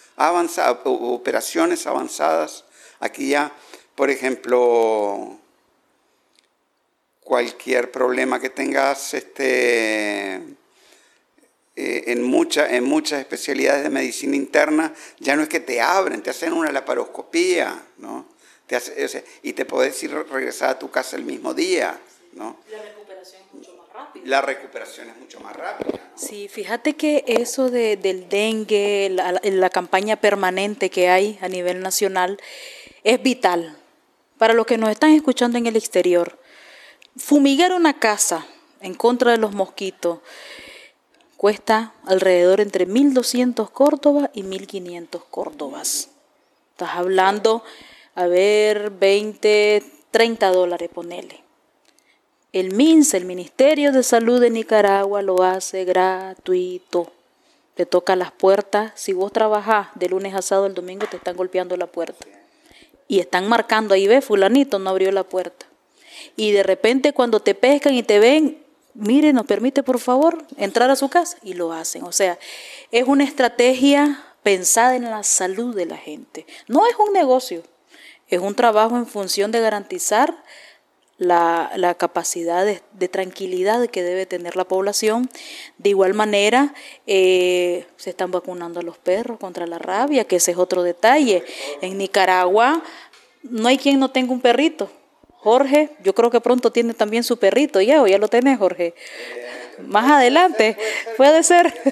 operaciones 0.86 1.86
avanzadas. 1.86 2.64
Aquí 3.00 3.28
ya, 3.28 3.52
por 3.94 4.08
ejemplo, 4.08 5.38
cualquier 7.20 7.92
problema 7.92 8.40
que 8.40 8.48
tengas 8.48 9.12
este, 9.12 10.42
eh, 11.80 12.10
en, 12.10 12.24
mucha, 12.24 12.74
en 12.74 12.82
muchas 12.82 13.20
especialidades 13.20 13.84
de 13.84 13.90
medicina 13.90 14.34
interna, 14.34 14.92
ya 15.20 15.36
no 15.36 15.44
es 15.44 15.48
que 15.48 15.60
te 15.60 15.80
abren, 15.80 16.22
te 16.22 16.30
hacen 16.30 16.52
una 16.52 16.72
laparoscopía, 16.72 17.80
¿no? 17.98 18.26
Te 18.66 18.74
hace, 18.74 19.24
y 19.44 19.52
te 19.52 19.64
puedes 19.64 20.02
ir 20.02 20.12
regresar 20.12 20.70
a 20.70 20.78
tu 20.80 20.90
casa 20.90 21.14
el 21.14 21.22
mismo 21.22 21.54
día, 21.54 21.96
¿no? 22.32 22.56
La 22.68 22.82
recuperación 22.82 23.42
es 23.46 23.54
mucho 23.54 23.76
más 23.76 23.92
rápida. 23.94 24.22
La 24.26 24.40
recuperación 24.40 25.08
es 25.08 25.16
mucho 25.18 25.38
más 25.38 25.54
rápida. 25.54 26.00
Sí, 26.16 26.48
fíjate 26.48 26.96
que 26.96 27.22
eso 27.28 27.70
de, 27.70 27.96
del 27.96 28.28
dengue, 28.28 29.08
la, 29.12 29.40
la 29.40 29.70
campaña 29.70 30.16
permanente 30.16 30.90
que 30.90 31.08
hay 31.08 31.38
a 31.40 31.48
nivel 31.48 31.80
nacional, 31.80 32.40
es 33.04 33.22
vital. 33.22 33.78
Para 34.36 34.52
los 34.52 34.66
que 34.66 34.78
nos 34.78 34.90
están 34.90 35.12
escuchando 35.12 35.58
en 35.58 35.68
el 35.68 35.76
exterior, 35.76 36.40
fumigar 37.16 37.72
una 37.72 38.00
casa 38.00 38.48
en 38.80 38.94
contra 38.94 39.30
de 39.30 39.38
los 39.38 39.52
mosquitos, 39.52 40.18
cuesta 41.38 41.94
alrededor 42.04 42.60
entre 42.60 42.86
1.200 42.86 43.70
Córdobas 43.70 44.28
y 44.34 44.42
1.500 44.42 45.22
Córdobas. 45.30 46.10
Estás 46.72 46.90
hablando, 46.96 47.62
a 48.16 48.26
ver, 48.26 48.90
20, 48.90 49.82
30 50.10 50.50
dólares, 50.50 50.90
ponele. 50.92 51.40
El 52.52 52.74
MINSA, 52.74 53.18
el 53.18 53.24
Ministerio 53.24 53.92
de 53.92 54.02
Salud 54.02 54.40
de 54.40 54.50
Nicaragua, 54.50 55.22
lo 55.22 55.42
hace 55.44 55.84
gratuito. 55.84 57.12
Te 57.74 57.86
toca 57.86 58.16
las 58.16 58.32
puertas. 58.32 58.90
Si 58.96 59.12
vos 59.12 59.32
trabajás 59.32 59.88
de 59.94 60.08
lunes 60.08 60.34
a 60.34 60.42
sábado, 60.42 60.66
el 60.66 60.74
domingo 60.74 61.06
te 61.08 61.18
están 61.18 61.36
golpeando 61.36 61.76
la 61.76 61.86
puerta. 61.86 62.26
Y 63.06 63.20
están 63.20 63.48
marcando 63.48 63.94
ahí, 63.94 64.08
ve, 64.08 64.22
fulanito 64.22 64.80
no 64.80 64.90
abrió 64.90 65.12
la 65.12 65.22
puerta. 65.22 65.66
Y 66.34 66.50
de 66.50 66.64
repente 66.64 67.12
cuando 67.12 67.38
te 67.38 67.54
pescan 67.54 67.94
y 67.94 68.02
te 68.02 68.18
ven, 68.18 68.58
mire, 68.98 69.32
nos 69.32 69.46
permite 69.46 69.82
por 69.82 69.98
favor 69.98 70.44
entrar 70.56 70.90
a 70.90 70.96
su 70.96 71.08
casa 71.08 71.38
y 71.42 71.54
lo 71.54 71.72
hacen. 71.72 72.02
O 72.04 72.12
sea, 72.12 72.38
es 72.90 73.06
una 73.06 73.24
estrategia 73.24 74.24
pensada 74.42 74.96
en 74.96 75.04
la 75.04 75.22
salud 75.22 75.74
de 75.74 75.86
la 75.86 75.96
gente. 75.96 76.46
No 76.66 76.86
es 76.86 76.94
un 76.98 77.12
negocio, 77.12 77.62
es 78.28 78.40
un 78.40 78.54
trabajo 78.54 78.96
en 78.96 79.06
función 79.06 79.52
de 79.52 79.60
garantizar 79.60 80.34
la, 81.16 81.96
capacidad 81.98 82.64
de, 82.64 83.08
tranquilidad 83.08 83.86
que 83.88 84.02
debe 84.02 84.26
tener 84.26 84.56
la 84.56 84.64
población. 84.64 85.28
De 85.78 85.90
igual 85.90 86.14
manera, 86.14 86.74
eh, 87.06 87.86
se 87.96 88.10
están 88.10 88.30
vacunando 88.30 88.80
a 88.80 88.82
los 88.82 88.98
perros 88.98 89.38
contra 89.38 89.66
la 89.66 89.78
rabia, 89.78 90.24
que 90.24 90.36
ese 90.36 90.52
es 90.52 90.58
otro 90.58 90.82
detalle. 90.82 91.44
En 91.80 91.98
Nicaragua 91.98 92.82
no 93.42 93.68
hay 93.68 93.78
quien 93.78 93.98
no 93.98 94.10
tenga 94.10 94.32
un 94.32 94.40
perrito. 94.40 94.90
Jorge, 95.48 95.88
yo 96.04 96.14
creo 96.14 96.30
que 96.30 96.42
pronto 96.42 96.70
tiene 96.70 96.92
también 96.92 97.24
su 97.24 97.38
perrito 97.38 97.80
ya, 97.80 98.02
o 98.02 98.06
ya 98.06 98.18
lo 98.18 98.28
tenés, 98.28 98.58
Jorge. 98.58 98.92
Más 99.86 100.10
adelante, 100.10 100.76
puede 101.16 101.42
ser. 101.42 101.72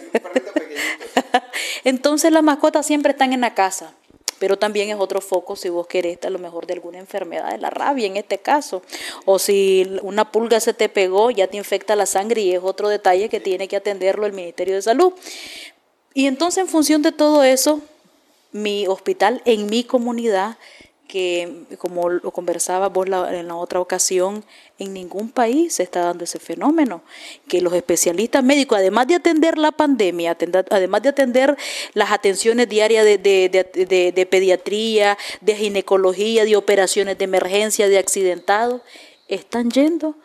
Entonces 1.85 2.33
las 2.33 2.43
mascotas 2.43 2.85
siempre 2.85 3.13
están 3.13 3.33
en 3.33 3.41
la 3.41 3.55
casa, 3.55 3.95
pero 4.39 4.59
también 4.59 4.91
es 4.91 4.97
otro 4.99 5.23
foco 5.23 5.57
si 5.57 5.71
vos 5.71 5.87
querés 5.87 6.19
a 6.25 6.29
lo 6.29 6.39
mejor 6.39 6.67
de 6.67 6.75
alguna 6.75 6.99
enfermedad 6.99 7.51
de 7.51 7.57
la 7.57 7.71
rabia 7.71 8.07
en 8.07 8.19
este 8.19 8.37
caso, 8.37 8.83
o 9.25 9.39
si 9.39 9.91
una 10.03 10.31
pulga 10.31 10.61
se 10.61 10.75
te 10.75 10.91
pegó, 10.91 11.31
ya 11.31 11.47
te 11.47 11.57
infecta 11.57 11.97
la 11.97 12.05
sangre 12.05 12.43
y 12.43 12.53
es 12.53 12.61
otro 12.63 12.91
detalle 12.91 13.31
que 13.31 13.41
tiene 13.41 13.69
que 13.69 13.77
atenderlo 13.77 14.27
el 14.27 14.35
Ministerio 14.35 14.75
de 14.75 14.83
Salud. 14.83 15.15
Y 16.13 16.27
entonces 16.27 16.63
en 16.63 16.69
función 16.69 17.01
de 17.01 17.13
todo 17.13 17.43
eso, 17.43 17.81
mi 18.53 18.87
hospital 18.87 19.41
en 19.47 19.67
mi 19.67 19.83
comunidad 19.83 20.59
que 21.07 21.65
como 21.79 22.09
lo 22.09 22.31
conversaba 22.31 22.89
vos 22.89 23.07
en 23.07 23.49
la 23.49 23.55
otra 23.55 23.81
ocasión, 23.81 24.45
en 24.79 24.93
ningún 24.93 25.31
país 25.31 25.75
se 25.75 25.83
está 25.83 26.01
dando 26.01 26.25
ese 26.25 26.39
fenómeno, 26.39 27.03
que 27.49 27.61
los 27.61 27.73
especialistas 27.73 28.43
médicos, 28.43 28.79
además 28.79 29.07
de 29.07 29.15
atender 29.15 29.57
la 29.59 29.73
pandemia, 29.73 30.37
además 30.71 31.03
de 31.03 31.09
atender 31.09 31.57
las 31.95 32.11
atenciones 32.11 32.69
diarias 32.69 33.05
de, 33.05 33.19
de, 33.19 34.27
pediatría, 34.27 35.17
de 35.41 35.55
ginecología, 35.55 36.45
de 36.45 36.57
operaciones 36.57 37.19
de 37.19 37.25
emergencia, 37.25 37.89
de 37.89 37.99
accidentados, 37.99 38.83
están 39.29 39.71
yendo 39.71 40.17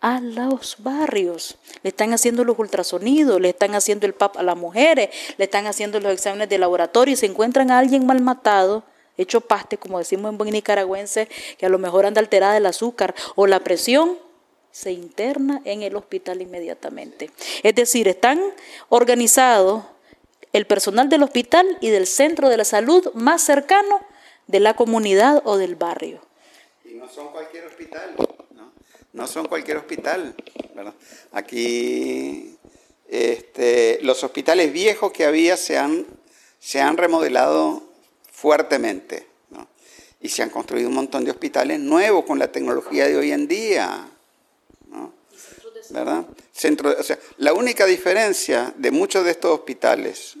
a 0.00 0.20
los 0.20 0.76
barrios. 0.78 1.56
Le 1.82 1.88
están 1.88 2.12
haciendo 2.12 2.44
los 2.44 2.58
ultrasonidos, 2.58 3.40
le 3.40 3.48
están 3.48 3.74
haciendo 3.74 4.06
el 4.06 4.14
PAP 4.14 4.36
a 4.36 4.42
las 4.42 4.56
mujeres, 4.56 5.08
le 5.38 5.44
están 5.44 5.66
haciendo 5.66 5.98
los 6.00 6.12
exámenes 6.12 6.48
de 6.48 6.58
laboratorio 6.58 7.14
y 7.14 7.16
se 7.16 7.26
encuentran 7.26 7.70
a 7.70 7.78
alguien 7.78 8.06
mal 8.06 8.20
matado 8.20 8.84
hecho 9.16 9.40
paste, 9.40 9.78
como 9.78 9.98
decimos 9.98 10.30
en 10.30 10.38
buen 10.38 10.50
nicaragüense, 10.50 11.28
que 11.58 11.66
a 11.66 11.68
lo 11.68 11.78
mejor 11.78 12.06
anda 12.06 12.20
alterada 12.20 12.56
el 12.56 12.66
azúcar 12.66 13.14
o 13.34 13.46
la 13.46 13.60
presión, 13.60 14.18
se 14.70 14.92
interna 14.92 15.62
en 15.64 15.82
el 15.82 15.96
hospital 15.96 16.42
inmediatamente. 16.42 17.30
Es 17.62 17.74
decir, 17.74 18.08
están 18.08 18.42
organizados 18.90 19.84
el 20.52 20.66
personal 20.66 21.08
del 21.08 21.22
hospital 21.22 21.66
y 21.80 21.88
del 21.88 22.06
centro 22.06 22.50
de 22.50 22.58
la 22.58 22.64
salud 22.64 23.10
más 23.14 23.42
cercano 23.42 24.00
de 24.46 24.60
la 24.60 24.74
comunidad 24.74 25.42
o 25.44 25.56
del 25.56 25.76
barrio. 25.76 26.20
Y 26.84 26.94
no 26.94 27.08
son 27.08 27.28
cualquier 27.28 27.66
hospital, 27.66 28.16
¿no? 28.54 28.72
No 29.14 29.26
son 29.26 29.48
cualquier 29.48 29.78
hospital. 29.78 30.34
Aquí 31.32 32.58
este, 33.08 33.98
los 34.02 34.22
hospitales 34.24 34.72
viejos 34.72 35.12
que 35.12 35.24
había 35.24 35.56
se 35.56 35.78
han, 35.78 36.06
se 36.58 36.80
han 36.80 36.96
remodelado 36.96 37.82
fuertemente. 38.36 39.26
Y 40.20 40.28
se 40.28 40.42
han 40.42 40.50
construido 40.50 40.88
un 40.88 40.94
montón 40.94 41.24
de 41.24 41.30
hospitales 41.30 41.80
nuevos 41.80 42.24
con 42.24 42.38
la 42.38 42.52
tecnología 42.52 43.06
de 43.06 43.16
hoy 43.16 43.32
en 43.32 43.48
día. 43.48 44.08
¿Verdad? 45.90 46.26
Centro, 46.52 46.94
o 46.98 47.02
sea, 47.02 47.18
la 47.38 47.52
única 47.52 47.86
diferencia 47.86 48.74
de 48.76 48.90
muchos 48.90 49.24
de 49.24 49.30
estos 49.30 49.52
hospitales, 49.52 50.36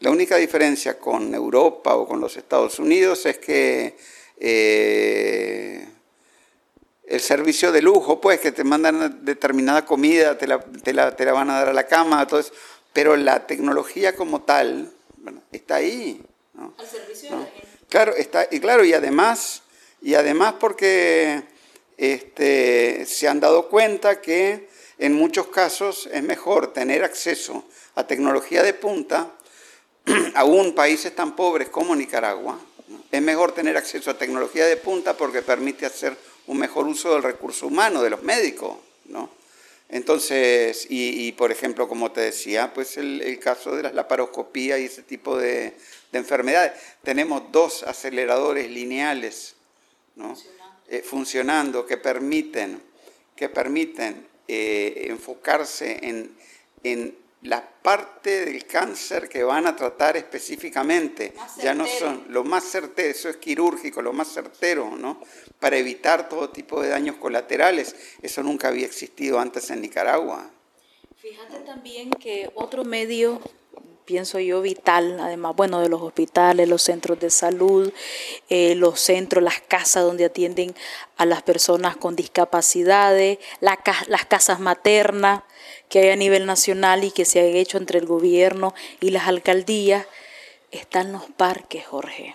la 0.00 0.10
única 0.10 0.36
diferencia 0.36 0.98
con 0.98 1.32
Europa 1.34 1.94
o 1.94 2.06
con 2.06 2.20
los 2.20 2.36
Estados 2.36 2.78
Unidos 2.78 3.24
es 3.24 3.38
que 3.38 3.96
eh, 4.38 5.88
el 7.06 7.20
servicio 7.20 7.70
de 7.70 7.82
lujo, 7.82 8.20
pues, 8.20 8.40
que 8.40 8.52
te 8.52 8.64
mandan 8.64 9.24
determinada 9.24 9.86
comida, 9.86 10.36
te 10.36 10.46
la, 10.46 10.60
te 10.60 10.92
la, 10.92 11.14
te 11.14 11.24
la 11.24 11.32
van 11.32 11.50
a 11.50 11.58
dar 11.58 11.68
a 11.68 11.72
la 11.72 11.86
cama, 11.86 12.26
todo 12.26 12.42
pero 12.92 13.16
la 13.16 13.46
tecnología 13.46 14.14
como 14.14 14.42
tal 14.42 14.92
está 15.52 15.76
ahí. 15.76 16.20
Al 16.58 16.86
servicio 16.86 17.30
de 17.30 17.36
la 17.36 17.46
gente. 17.46 17.68
Claro, 17.88 18.14
está, 18.16 18.48
y 18.50 18.60
claro, 18.60 18.84
y 18.84 18.92
además, 18.92 19.62
y 20.02 20.14
además 20.14 20.54
porque 20.58 21.42
este, 21.96 23.06
se 23.06 23.28
han 23.28 23.40
dado 23.40 23.68
cuenta 23.68 24.20
que 24.20 24.68
en 24.98 25.12
muchos 25.12 25.48
casos 25.48 26.08
es 26.12 26.22
mejor 26.22 26.72
tener 26.72 27.04
acceso 27.04 27.64
a 27.94 28.06
tecnología 28.06 28.62
de 28.62 28.74
punta, 28.74 29.30
aún 30.34 30.74
países 30.74 31.14
tan 31.14 31.36
pobres 31.36 31.68
como 31.68 31.94
Nicaragua, 31.94 32.58
es 33.10 33.22
mejor 33.22 33.52
tener 33.52 33.76
acceso 33.76 34.10
a 34.10 34.18
tecnología 34.18 34.66
de 34.66 34.76
punta 34.76 35.16
porque 35.16 35.42
permite 35.42 35.86
hacer 35.86 36.16
un 36.46 36.58
mejor 36.58 36.86
uso 36.86 37.12
del 37.12 37.22
recurso 37.22 37.66
humano, 37.66 38.02
de 38.02 38.10
los 38.10 38.22
médicos, 38.22 38.76
¿no? 39.06 39.30
Entonces, 39.88 40.86
y, 40.88 41.30
por 41.32 41.52
ejemplo, 41.52 41.86
como 41.86 42.10
te 42.10 42.22
decía, 42.22 42.72
pues 42.74 42.96
el, 42.96 43.38
caso 43.38 43.76
de 43.76 43.84
las 43.84 43.94
laparoscopías 43.94 44.80
y 44.80 44.86
ese 44.86 45.02
tipo 45.02 45.36
de, 45.38 45.76
enfermedades. 46.18 46.72
Tenemos 47.02 47.50
dos 47.50 47.82
aceleradores 47.82 48.70
lineales 48.70 49.56
eh, 50.88 51.02
funcionando 51.02 51.86
que 51.86 51.96
permiten, 51.96 52.80
que 53.34 53.48
permiten 53.48 54.26
eh, 54.46 55.06
enfocarse 55.08 55.98
en, 56.02 57.24
la 57.42 57.62
parte 57.62 58.46
del 58.46 58.64
cáncer 58.64 59.28
que 59.28 59.42
van 59.42 59.66
a 59.66 59.76
tratar 59.76 60.16
específicamente. 60.16 61.34
Ya 61.62 61.74
no 61.74 61.86
son 61.86 62.24
lo 62.30 62.42
más 62.42 62.64
certero, 62.64 63.10
eso 63.10 63.28
es 63.28 63.36
quirúrgico, 63.36 64.00
lo 64.00 64.14
más 64.14 64.32
certero, 64.32 64.96
¿no? 64.96 65.20
Para 65.60 65.76
evitar 65.76 66.26
todo 66.30 66.48
tipo 66.48 66.80
de 66.80 66.88
daños 66.88 67.16
colaterales. 67.16 67.96
Eso 68.22 68.42
nunca 68.42 68.68
había 68.68 68.86
existido 68.86 69.38
antes 69.38 69.68
en 69.68 69.82
Nicaragua. 69.82 70.50
Fíjate 71.16 71.60
también 71.60 72.10
que 72.10 72.50
otro 72.54 72.84
medio 72.84 73.42
pienso 74.04 74.38
yo, 74.38 74.60
vital, 74.60 75.18
además, 75.20 75.56
bueno, 75.56 75.80
de 75.80 75.88
los 75.88 76.02
hospitales, 76.02 76.68
los 76.68 76.82
centros 76.82 77.18
de 77.20 77.30
salud, 77.30 77.92
eh, 78.48 78.74
los 78.74 79.00
centros, 79.00 79.42
las 79.42 79.60
casas 79.60 80.04
donde 80.04 80.24
atienden 80.24 80.74
a 81.16 81.26
las 81.26 81.42
personas 81.42 81.96
con 81.96 82.16
discapacidades, 82.16 83.38
las 83.60 84.26
casas 84.26 84.60
maternas 84.60 85.42
que 85.88 86.00
hay 86.00 86.10
a 86.10 86.16
nivel 86.16 86.46
nacional 86.46 87.04
y 87.04 87.10
que 87.10 87.24
se 87.24 87.40
han 87.40 87.56
hecho 87.56 87.78
entre 87.78 87.98
el 87.98 88.06
gobierno 88.06 88.74
y 89.00 89.10
las 89.10 89.28
alcaldías, 89.28 90.06
están 90.70 91.12
los 91.12 91.24
parques, 91.36 91.86
Jorge. 91.86 92.34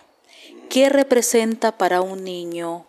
¿Qué 0.69 0.89
representa 0.89 1.77
para 1.77 2.01
un 2.01 2.23
niño 2.23 2.85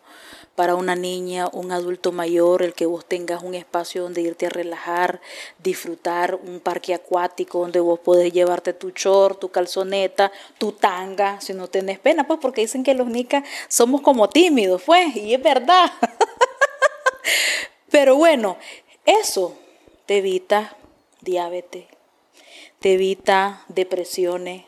para 0.60 0.74
una 0.74 0.94
niña, 0.94 1.48
un 1.54 1.72
adulto 1.72 2.12
mayor, 2.12 2.62
el 2.62 2.74
que 2.74 2.84
vos 2.84 3.06
tengas 3.06 3.42
un 3.42 3.54
espacio 3.54 4.02
donde 4.02 4.20
irte 4.20 4.44
a 4.44 4.50
relajar, 4.50 5.22
disfrutar, 5.56 6.34
un 6.34 6.60
parque 6.60 6.92
acuático 6.92 7.60
donde 7.60 7.80
vos 7.80 7.98
podés 7.98 8.30
llevarte 8.30 8.74
tu 8.74 8.90
short, 8.90 9.40
tu 9.40 9.48
calzoneta, 9.48 10.30
tu 10.58 10.72
tanga, 10.72 11.40
si 11.40 11.54
no 11.54 11.68
tenés 11.68 11.98
pena, 11.98 12.26
pues 12.26 12.40
porque 12.42 12.60
dicen 12.60 12.84
que 12.84 12.92
los 12.92 13.06
nicas 13.06 13.42
somos 13.68 14.02
como 14.02 14.28
tímidos, 14.28 14.82
pues, 14.82 15.16
y 15.16 15.32
es 15.32 15.42
verdad. 15.42 15.90
Pero 17.90 18.16
bueno, 18.16 18.58
eso 19.06 19.56
te 20.04 20.18
evita 20.18 20.76
diabetes, 21.22 21.86
te 22.80 22.92
evita 22.92 23.64
depresiones, 23.68 24.66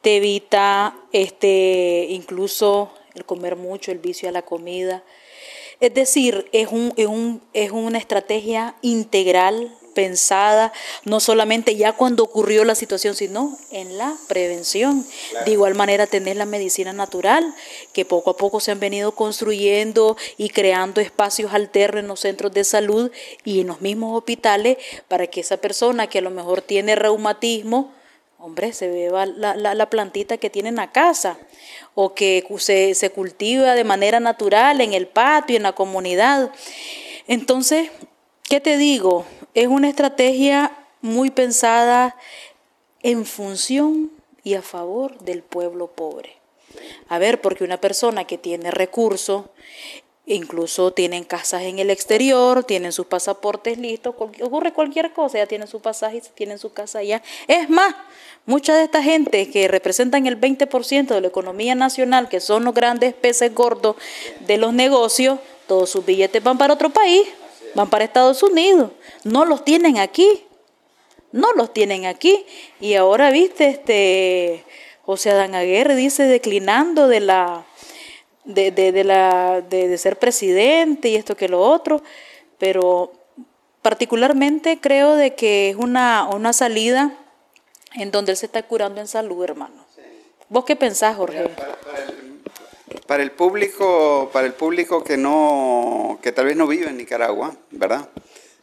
te 0.00 0.18
evita 0.18 0.94
este 1.10 2.06
incluso 2.10 2.92
el 3.18 3.24
comer 3.24 3.56
mucho, 3.56 3.92
el 3.92 3.98
vicio 3.98 4.28
a 4.28 4.32
la 4.32 4.42
comida. 4.42 5.02
Es 5.80 5.94
decir, 5.94 6.48
es, 6.52 6.68
un, 6.72 6.92
es, 6.96 7.06
un, 7.06 7.40
es 7.52 7.70
una 7.70 7.98
estrategia 7.98 8.74
integral, 8.82 9.70
pensada, 9.98 10.72
no 11.04 11.18
solamente 11.18 11.74
ya 11.74 11.92
cuando 11.92 12.22
ocurrió 12.22 12.64
la 12.64 12.76
situación, 12.76 13.16
sino 13.16 13.58
en 13.72 13.98
la 13.98 14.16
prevención. 14.28 15.04
De 15.44 15.50
igual 15.50 15.74
manera, 15.74 16.06
tener 16.06 16.36
la 16.36 16.46
medicina 16.46 16.92
natural, 16.92 17.52
que 17.92 18.04
poco 18.04 18.30
a 18.30 18.36
poco 18.36 18.60
se 18.60 18.70
han 18.70 18.78
venido 18.78 19.10
construyendo 19.12 20.16
y 20.36 20.50
creando 20.50 21.00
espacios 21.00 21.52
alternos 21.52 22.00
en 22.00 22.06
los 22.06 22.20
centros 22.20 22.52
de 22.52 22.62
salud 22.62 23.10
y 23.44 23.60
en 23.60 23.66
los 23.66 23.80
mismos 23.80 24.16
hospitales 24.16 24.78
para 25.08 25.26
que 25.26 25.40
esa 25.40 25.56
persona 25.56 26.06
que 26.06 26.18
a 26.18 26.22
lo 26.22 26.30
mejor 26.30 26.62
tiene 26.62 26.94
reumatismo, 26.94 27.92
hombre, 28.38 28.72
se 28.72 28.88
beba 28.88 29.26
la, 29.26 29.54
la, 29.56 29.90
plantita 29.90 30.38
que 30.38 30.50
tiene 30.50 30.68
en 30.68 30.76
la 30.76 30.92
casa 30.92 31.38
o 31.94 32.14
que 32.14 32.46
se, 32.58 32.94
se, 32.94 33.10
cultiva 33.10 33.74
de 33.74 33.84
manera 33.84 34.20
natural 34.20 34.80
en 34.80 34.92
el 34.94 35.08
patio, 35.08 35.56
en 35.56 35.64
la 35.64 35.72
comunidad. 35.72 36.50
Entonces, 37.26 37.90
¿qué 38.44 38.60
te 38.60 38.78
digo? 38.78 39.26
Es 39.54 39.66
una 39.66 39.88
estrategia 39.88 40.72
muy 41.00 41.30
pensada 41.30 42.16
en 43.02 43.26
función 43.26 44.10
y 44.44 44.54
a 44.54 44.62
favor 44.62 45.18
del 45.18 45.42
pueblo 45.42 45.88
pobre. 45.88 46.36
A 47.08 47.18
ver, 47.18 47.40
porque 47.40 47.64
una 47.64 47.80
persona 47.80 48.24
que 48.24 48.38
tiene 48.38 48.70
recursos 48.70 49.46
Incluso 50.30 50.92
tienen 50.92 51.24
casas 51.24 51.62
en 51.62 51.78
el 51.78 51.88
exterior, 51.88 52.62
tienen 52.62 52.92
sus 52.92 53.06
pasaportes 53.06 53.78
listos, 53.78 54.14
ocurre 54.18 54.74
cualquier 54.74 55.14
cosa, 55.14 55.38
ya 55.38 55.46
tienen 55.46 55.66
su 55.68 55.80
pasaje, 55.80 56.20
tienen 56.34 56.58
su 56.58 56.70
casa 56.70 56.98
allá. 56.98 57.22
Es 57.46 57.70
más, 57.70 57.94
mucha 58.44 58.76
de 58.76 58.84
esta 58.84 59.02
gente 59.02 59.48
que 59.50 59.68
representan 59.68 60.26
el 60.26 60.38
20% 60.38 61.06
de 61.06 61.20
la 61.22 61.28
economía 61.28 61.74
nacional, 61.74 62.28
que 62.28 62.40
son 62.40 62.64
los 62.64 62.74
grandes 62.74 63.14
peces 63.14 63.54
gordos 63.54 63.96
de 64.46 64.58
los 64.58 64.74
negocios, 64.74 65.38
todos 65.66 65.88
sus 65.88 66.04
billetes 66.04 66.42
van 66.42 66.58
para 66.58 66.74
otro 66.74 66.90
país, 66.90 67.26
van 67.74 67.88
para 67.88 68.04
Estados 68.04 68.42
Unidos, 68.42 68.90
no 69.24 69.46
los 69.46 69.64
tienen 69.64 69.96
aquí, 69.96 70.44
no 71.32 71.54
los 71.54 71.72
tienen 71.72 72.04
aquí. 72.04 72.44
Y 72.80 72.96
ahora, 72.96 73.30
viste, 73.30 73.68
este 73.68 74.62
José 75.06 75.30
Adán 75.30 75.54
Aguirre 75.54 75.96
dice 75.96 76.24
declinando 76.24 77.08
de 77.08 77.20
la 77.20 77.64
de, 78.48 78.72
de, 78.72 79.04
la, 79.04 79.60
de, 79.60 79.96
ser 79.98 80.18
presidente 80.18 81.10
y 81.10 81.16
esto 81.16 81.36
que 81.36 81.48
lo 81.48 81.60
otro, 81.60 82.02
pero 82.58 83.12
particularmente 83.82 84.80
creo 84.80 85.14
de 85.14 85.34
que 85.34 85.70
es 85.70 85.76
una, 85.76 86.28
una 86.32 86.52
salida 86.52 87.12
en 87.94 88.10
donde 88.10 88.32
él 88.32 88.38
se 88.38 88.46
está 88.46 88.62
curando 88.62 89.00
en 89.00 89.06
salud, 89.06 89.44
hermano. 89.44 89.86
¿Vos 90.48 90.64
qué 90.64 90.76
pensás, 90.76 91.16
Jorge? 91.16 91.50
Para, 93.06 93.22
el, 93.22 93.32
público, 93.32 94.30
para 94.32 94.46
el 94.46 94.54
público 94.54 95.04
que 95.04 95.18
no, 95.18 96.18
que 96.22 96.32
tal 96.32 96.46
vez 96.46 96.56
no 96.56 96.66
vive 96.66 96.88
en 96.88 96.96
Nicaragua, 96.96 97.54
¿verdad? 97.70 98.08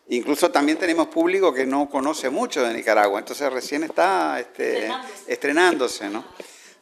Incluso 0.09 0.49
también 0.49 0.79
tenemos 0.79 1.07
público 1.07 1.53
que 1.53 1.65
no 1.67 1.89
conoce 1.89 2.31
mucho 2.31 2.63
de 2.63 2.73
Nicaragua, 2.73 3.19
entonces 3.19 3.51
recién 3.53 3.83
está 3.83 4.39
este, 4.39 4.89
estrenándose, 5.27 6.09
¿no? 6.09 6.25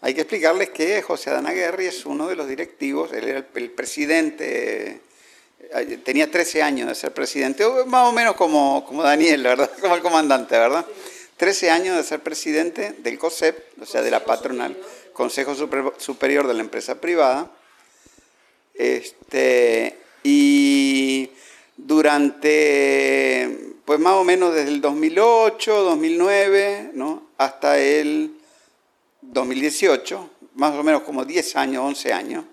Hay 0.03 0.13
que 0.13 0.19
explicarles 0.19 0.69
que 0.71 1.01
José 1.01 1.29
Adán 1.29 1.47
Aguirre 1.47 1.87
es 1.87 2.05
uno 2.05 2.27
de 2.27 2.35
los 2.35 2.45
directivos, 2.45 3.13
él 3.13 3.23
era 3.23 3.47
el, 3.55 3.71
presidente, 3.71 4.99
tenía 6.03 6.29
13 6.29 6.61
años 6.61 6.89
de 6.89 6.95
ser 6.95 7.13
presidente, 7.13 7.63
más 7.85 8.09
o 8.09 8.11
menos 8.11 8.35
como, 8.35 8.85
como 8.85 9.01
Daniel, 9.01 9.41
¿verdad? 9.43 9.71
Como 9.79 9.95
el 9.95 10.01
comandante, 10.01 10.57
¿verdad? 10.57 10.85
13 11.37 11.69
años 11.71 11.95
de 11.95 12.03
ser 12.03 12.19
presidente 12.19 12.95
del 12.97 13.17
COSEP, 13.17 13.81
o 13.81 13.85
sea, 13.85 14.01
de 14.01 14.11
la 14.11 14.25
patronal, 14.25 14.77
Consejo 15.13 15.55
Superior 15.97 16.47
de 16.47 16.53
la 16.53 16.59
Empresa 16.59 16.99
Privada. 16.99 17.49
Este, 18.73 19.97
y 20.21 21.29
durante, 21.77 23.57
pues 23.85 24.01
más 24.01 24.15
o 24.15 24.25
menos 24.25 24.53
desde 24.53 24.67
el 24.67 24.81
2008, 24.81 25.81
2009, 25.81 26.91
¿no? 26.93 27.23
hasta 27.37 27.79
el 27.79 28.42
2018, 29.31 30.29
más 30.55 30.73
o 30.73 30.83
menos 30.83 31.03
como 31.03 31.25
10 31.25 31.55
años, 31.55 31.83
11 31.83 32.13
años, 32.13 32.45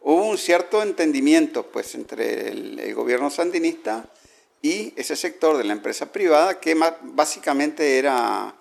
hubo 0.00 0.24
un 0.24 0.38
cierto 0.38 0.82
entendimiento 0.82 1.66
pues, 1.66 1.94
entre 1.94 2.48
el, 2.48 2.94
gobierno 2.94 3.30
sandinista 3.30 4.08
y 4.62 4.92
ese 4.96 5.16
sector 5.16 5.56
de 5.56 5.64
la 5.64 5.72
empresa 5.72 6.10
privada 6.12 6.60
que 6.60 6.74
básicamente 7.02 7.98
era... 7.98 8.54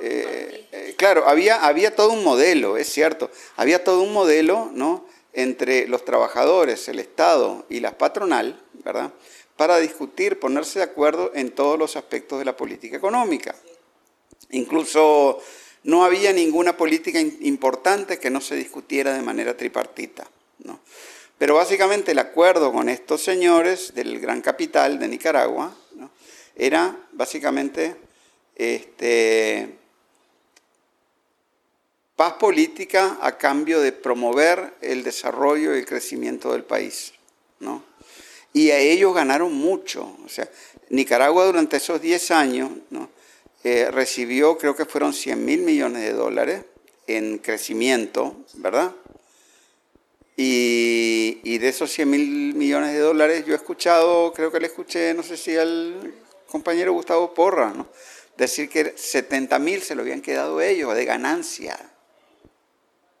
Eh, 0.00 0.68
eh, 0.72 0.94
claro, 0.96 1.26
había, 1.26 1.64
había 1.64 1.94
todo 1.94 2.12
un 2.12 2.22
modelo, 2.22 2.76
es 2.76 2.88
cierto, 2.88 3.30
había 3.56 3.82
todo 3.82 4.02
un 4.02 4.12
modelo 4.12 4.70
¿no? 4.72 5.06
entre 5.32 5.88
los 5.88 6.04
trabajadores, 6.04 6.88
el 6.88 6.98
Estado 6.98 7.64
y 7.70 7.80
la 7.80 7.96
patronal, 7.96 8.62
¿verdad? 8.84 9.12
para 9.56 9.78
discutir, 9.78 10.38
ponerse 10.38 10.80
de 10.80 10.84
acuerdo 10.84 11.32
en 11.34 11.50
todos 11.50 11.78
los 11.78 11.96
aspectos 11.96 12.38
de 12.38 12.44
la 12.44 12.56
política 12.56 12.96
económica. 12.96 13.54
Incluso 14.50 15.40
no 15.86 16.04
había 16.04 16.32
ninguna 16.32 16.76
política 16.76 17.20
importante 17.20 18.18
que 18.18 18.28
no 18.28 18.40
se 18.40 18.56
discutiera 18.56 19.14
de 19.14 19.22
manera 19.22 19.56
tripartita. 19.56 20.28
¿no? 20.64 20.80
Pero 21.38 21.54
básicamente 21.54 22.10
el 22.10 22.18
acuerdo 22.18 22.72
con 22.72 22.88
estos 22.88 23.22
señores 23.22 23.94
del 23.94 24.18
gran 24.18 24.40
capital 24.40 24.98
de 24.98 25.06
Nicaragua 25.06 25.74
era 26.56 26.96
básicamente 27.12 27.94
este, 28.56 29.76
paz 32.16 32.32
política 32.32 33.18
a 33.20 33.38
cambio 33.38 33.80
de 33.80 33.92
promover 33.92 34.74
el 34.80 35.04
desarrollo 35.04 35.72
y 35.72 35.78
el 35.78 35.86
crecimiento 35.86 36.50
del 36.50 36.64
país. 36.64 37.12
¿no? 37.60 37.84
Y 38.52 38.70
a 38.70 38.78
ellos 38.78 39.14
ganaron 39.14 39.54
mucho. 39.54 40.16
O 40.24 40.28
sea, 40.28 40.50
Nicaragua 40.90 41.44
durante 41.44 41.76
esos 41.76 42.00
10 42.00 42.30
años 42.32 42.70
¿no? 42.90 43.08
Eh, 43.68 43.90
recibió, 43.90 44.56
creo 44.58 44.76
que 44.76 44.84
fueron 44.84 45.12
100 45.12 45.44
mil 45.44 45.62
millones 45.62 46.02
de 46.02 46.12
dólares 46.12 46.62
en 47.08 47.38
crecimiento, 47.38 48.36
¿verdad? 48.54 48.94
Y, 50.36 51.58
de 51.58 51.68
esos 51.68 51.90
100 51.90 52.08
mil 52.08 52.54
millones 52.54 52.92
de 52.92 53.00
dólares 53.00 53.44
yo 53.44 53.54
he 53.54 53.56
escuchado, 53.56 54.32
creo 54.32 54.52
que 54.52 54.60
le 54.60 54.68
escuché, 54.68 55.14
no 55.14 55.24
sé 55.24 55.36
si 55.36 55.56
al 55.56 56.14
compañero 56.46 56.92
Gustavo 56.92 57.34
Porra, 57.34 57.74
decir 58.36 58.68
que 58.68 58.96
70 58.96 59.58
mil 59.58 59.82
se 59.82 59.96
lo 59.96 60.02
habían 60.02 60.20
quedado 60.20 60.60
ellos 60.60 60.94
de 60.94 61.04
ganancia. 61.04 61.76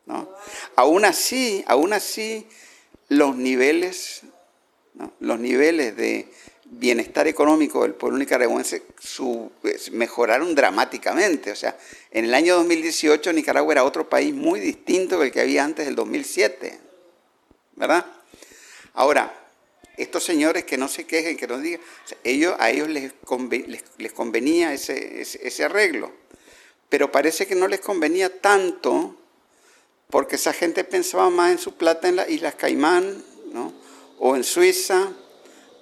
¿no? 0.04 0.30
Aún 0.76 1.04
así, 1.04 1.64
aún 1.66 1.92
así, 1.92 2.46
los 3.08 3.34
niveles, 3.34 4.22
los 5.18 5.40
niveles 5.40 5.96
de, 5.96 6.28
bienestar 6.70 7.26
económico 7.28 7.82
del 7.82 7.94
pueblo 7.94 8.18
nicaragüense 8.18 8.82
pues, 9.62 9.90
mejoraron 9.92 10.54
dramáticamente. 10.54 11.52
O 11.52 11.56
sea, 11.56 11.76
en 12.10 12.26
el 12.26 12.34
año 12.34 12.56
2018 12.56 13.32
Nicaragua 13.32 13.72
era 13.72 13.84
otro 13.84 14.08
país 14.08 14.34
muy 14.34 14.60
distinto 14.60 15.18
del 15.18 15.32
que 15.32 15.40
había 15.40 15.64
antes 15.64 15.86
del 15.86 15.94
2007. 15.94 16.80
¿Verdad? 17.76 18.06
Ahora, 18.94 19.32
estos 19.96 20.24
señores 20.24 20.64
que 20.64 20.76
no 20.76 20.88
se 20.88 21.04
quejen, 21.04 21.36
que 21.36 21.46
no 21.46 21.58
digan, 21.58 21.80
ellos, 22.24 22.54
a 22.58 22.70
ellos 22.70 22.88
les, 22.88 23.12
les, 23.98 24.12
convenía 24.12 24.72
ese, 24.72 25.20
ese, 25.20 25.64
arreglo, 25.64 26.12
pero 26.88 27.12
parece 27.12 27.46
que 27.46 27.54
no 27.54 27.68
les 27.68 27.80
convenía 27.80 28.40
tanto 28.40 29.16
porque 30.10 30.36
esa 30.36 30.52
gente 30.52 30.84
pensaba 30.84 31.30
más 31.30 31.52
en 31.52 31.58
su 31.58 31.74
plata 31.74 32.08
en 32.08 32.16
las 32.16 32.28
Islas 32.28 32.54
Caimán, 32.54 33.22
¿no? 33.52 33.72
o 34.18 34.36
en 34.36 34.44
Suiza, 34.44 35.12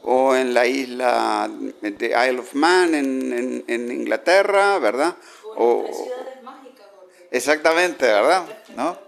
o 0.07 0.37
en 0.37 0.53
la 0.53 0.67
isla 0.67 1.51
de 1.81 2.07
Isle 2.07 2.39
of 2.39 2.55
Man 2.55 2.95
en, 2.95 3.65
en, 3.67 3.91
Inglaterra, 3.91 4.79
¿verdad? 4.79 5.17
O, 5.57 5.87
en 5.87 5.95
ciudades 5.95 6.43
mágicas. 6.43 6.87
Exactamente, 7.31 8.05
¿verdad? 8.05 8.45
¿No? 8.77 8.99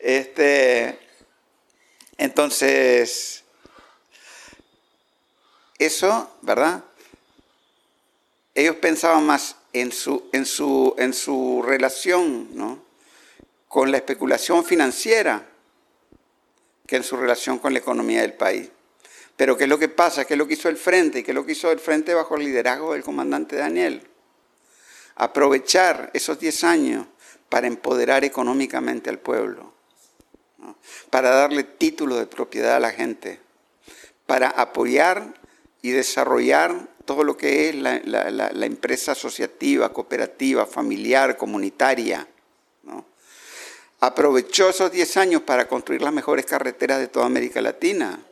Este, 0.00 0.98
entonces, 2.18 3.44
eso, 5.78 6.36
¿verdad? 6.42 6.82
Ellos 8.54 8.76
pensaban 8.76 9.24
más 9.24 9.54
en 9.72 9.92
su, 9.92 10.28
en 10.32 10.44
su, 10.44 10.96
en 10.98 11.14
su 11.14 11.62
relación 11.64 12.48
¿no? 12.56 12.82
con 13.68 13.92
la 13.92 13.98
especulación 13.98 14.64
financiera 14.64 15.46
que 16.88 16.96
en 16.96 17.04
su 17.04 17.16
relación 17.16 17.60
con 17.60 17.72
la 17.72 17.78
economía 17.78 18.22
del 18.22 18.32
país. 18.32 18.68
Pero 19.40 19.56
¿qué 19.56 19.64
es 19.64 19.70
lo 19.70 19.78
que 19.78 19.88
pasa? 19.88 20.26
¿Qué 20.26 20.34
es 20.34 20.38
lo 20.38 20.46
que 20.46 20.52
hizo 20.52 20.68
el 20.68 20.76
frente? 20.76 21.20
¿Y 21.20 21.22
qué 21.22 21.30
es 21.30 21.34
lo 21.34 21.46
que 21.46 21.52
hizo 21.52 21.72
el 21.72 21.78
frente 21.78 22.12
bajo 22.12 22.36
el 22.36 22.44
liderazgo 22.44 22.92
del 22.92 23.02
comandante 23.02 23.56
Daniel? 23.56 24.06
Aprovechar 25.14 26.10
esos 26.12 26.38
10 26.38 26.64
años 26.64 27.06
para 27.48 27.66
empoderar 27.66 28.22
económicamente 28.22 29.08
al 29.08 29.18
pueblo, 29.18 29.72
para 31.08 31.30
darle 31.30 31.62
título 31.62 32.16
de 32.16 32.26
propiedad 32.26 32.76
a 32.76 32.80
la 32.80 32.90
gente, 32.90 33.40
para 34.26 34.50
apoyar 34.50 35.32
y 35.80 35.92
desarrollar 35.92 36.88
todo 37.06 37.24
lo 37.24 37.38
que 37.38 37.70
es 37.70 37.76
la, 37.76 37.96
empresa 38.66 39.12
asociativa, 39.12 39.90
cooperativa, 39.90 40.66
familiar, 40.66 41.38
comunitaria. 41.38 42.28
Aprovechó 44.00 44.68
esos 44.68 44.92
10 44.92 45.16
años 45.16 45.40
para 45.40 45.66
construir 45.66 46.02
las 46.02 46.12
mejores 46.12 46.44
carreteras 46.44 46.98
de 46.98 47.08
toda 47.08 47.24
América 47.24 47.62
Latina 47.62 48.26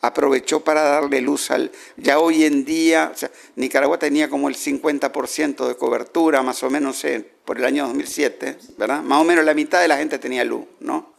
aprovechó 0.00 0.60
para 0.60 0.82
darle 0.82 1.20
luz 1.20 1.50
al... 1.50 1.70
Ya 1.96 2.18
hoy 2.18 2.44
en 2.44 2.64
día, 2.64 3.10
o 3.12 3.16
sea, 3.16 3.30
Nicaragua 3.56 3.98
tenía 3.98 4.28
como 4.28 4.48
el 4.48 4.56
50% 4.56 5.68
de 5.68 5.76
cobertura, 5.76 6.42
más 6.42 6.62
o 6.62 6.70
menos 6.70 7.04
por 7.44 7.58
el 7.58 7.64
año 7.64 7.86
2007, 7.86 8.58
¿verdad? 8.78 9.02
Más 9.02 9.20
o 9.20 9.24
menos 9.24 9.44
la 9.44 9.54
mitad 9.54 9.80
de 9.80 9.88
la 9.88 9.96
gente 9.96 10.18
tenía 10.18 10.44
luz, 10.44 10.64
¿no? 10.80 11.14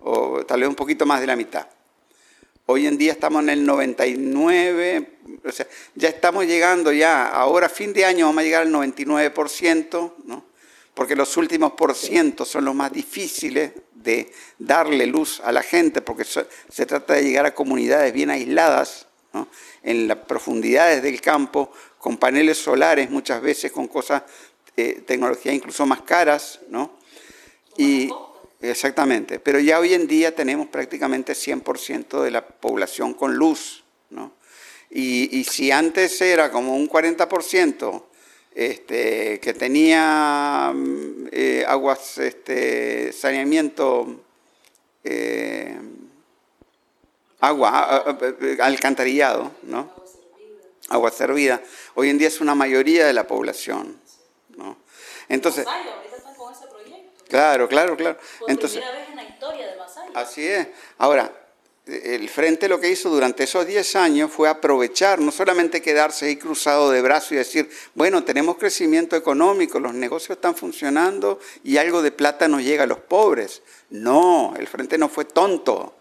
O 0.00 0.44
tal 0.44 0.60
vez 0.60 0.68
un 0.68 0.74
poquito 0.74 1.06
más 1.06 1.20
de 1.20 1.26
la 1.26 1.36
mitad. 1.36 1.66
Hoy 2.66 2.86
en 2.86 2.98
día 2.98 3.12
estamos 3.12 3.42
en 3.42 3.48
el 3.48 3.64
99, 3.64 5.18
o 5.42 5.52
sea, 5.52 5.66
ya 5.94 6.10
estamos 6.10 6.44
llegando 6.46 6.92
ya, 6.92 7.26
ahora 7.26 7.70
fin 7.70 7.94
de 7.94 8.04
año 8.04 8.26
vamos 8.26 8.42
a 8.42 8.44
llegar 8.44 8.62
al 8.62 8.72
99%, 8.72 10.12
¿no? 10.24 10.47
Porque 10.98 11.14
los 11.14 11.36
últimos 11.36 11.74
por 11.74 11.94
ciento 11.94 12.44
son 12.44 12.64
los 12.64 12.74
más 12.74 12.92
difíciles 12.92 13.70
de 13.94 14.32
darle 14.58 15.06
luz 15.06 15.40
a 15.44 15.52
la 15.52 15.62
gente, 15.62 16.02
porque 16.02 16.24
se 16.24 16.86
trata 16.86 17.14
de 17.14 17.22
llegar 17.22 17.46
a 17.46 17.54
comunidades 17.54 18.12
bien 18.12 18.30
aisladas, 18.30 19.06
en 19.84 20.08
las 20.08 20.18
profundidades 20.18 21.00
del 21.00 21.20
campo, 21.20 21.70
con 22.00 22.16
paneles 22.16 22.58
solares, 22.58 23.10
muchas 23.10 23.40
veces 23.40 23.70
con 23.70 23.86
cosas, 23.86 24.24
eh, 24.76 25.04
tecnología 25.06 25.52
incluso 25.52 25.86
más 25.86 26.02
caras, 26.02 26.58
¿no? 26.68 26.98
Y, 27.76 28.10
exactamente, 28.60 29.38
pero 29.38 29.60
ya 29.60 29.78
hoy 29.78 29.94
en 29.94 30.08
día 30.08 30.34
tenemos 30.34 30.66
prácticamente 30.66 31.34
100% 31.34 32.24
de 32.24 32.32
la 32.32 32.44
población 32.44 33.14
con 33.14 33.36
luz, 33.36 33.84
¿no? 34.10 34.32
Y 34.90 35.44
si 35.44 35.70
antes 35.70 36.20
era 36.20 36.50
como 36.50 36.76
un 36.76 36.88
40%, 36.88 38.07
este, 38.58 39.38
que 39.38 39.54
tenía 39.54 40.72
mm, 40.74 41.28
eh, 41.30 41.64
aguas, 41.68 42.18
este, 42.18 43.12
saneamiento, 43.12 44.24
eh, 45.04 45.78
agua, 47.38 48.18
alcantarillado, 48.58 49.52
¿no? 49.62 49.92
Agua 50.88 51.12
servida. 51.12 51.62
Hoy 51.94 52.10
en 52.10 52.18
día 52.18 52.26
es 52.26 52.40
una 52.40 52.56
mayoría 52.56 53.06
de 53.06 53.12
la 53.12 53.28
población, 53.28 54.00
¿no? 54.56 54.76
Entonces. 55.28 55.64
Claro, 57.28 57.68
claro, 57.68 57.96
claro. 57.96 58.18
Entonces, 58.48 58.82
vez 58.82 59.08
en 59.08 59.16
la 59.16 59.22
historia 59.22 59.66
de 59.68 59.76
Así 60.14 60.44
es. 60.44 60.66
Ahora, 60.96 61.30
el 61.88 62.28
Frente 62.28 62.68
lo 62.68 62.80
que 62.80 62.90
hizo 62.90 63.08
durante 63.08 63.44
esos 63.44 63.66
10 63.66 63.96
años 63.96 64.30
fue 64.30 64.48
aprovechar, 64.48 65.20
no 65.20 65.32
solamente 65.32 65.80
quedarse 65.80 66.26
ahí 66.26 66.36
cruzado 66.36 66.90
de 66.90 67.00
brazos 67.00 67.32
y 67.32 67.36
decir, 67.36 67.70
bueno, 67.94 68.24
tenemos 68.24 68.58
crecimiento 68.58 69.16
económico, 69.16 69.80
los 69.80 69.94
negocios 69.94 70.36
están 70.36 70.54
funcionando 70.54 71.40
y 71.64 71.78
algo 71.78 72.02
de 72.02 72.12
plata 72.12 72.46
nos 72.46 72.62
llega 72.62 72.82
a 72.82 72.86
los 72.86 73.00
pobres. 73.00 73.62
No, 73.88 74.54
el 74.58 74.66
Frente 74.66 74.98
no 74.98 75.08
fue 75.08 75.24
tonto. 75.24 75.94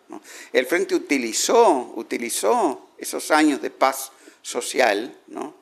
El 0.51 0.65
Frente 0.65 0.93
utilizó, 0.93 1.93
utilizó 1.95 2.89
esos 2.97 3.31
años 3.31 3.61
de 3.61 3.69
paz 3.69 4.11
social 4.41 5.17
¿no? 5.27 5.55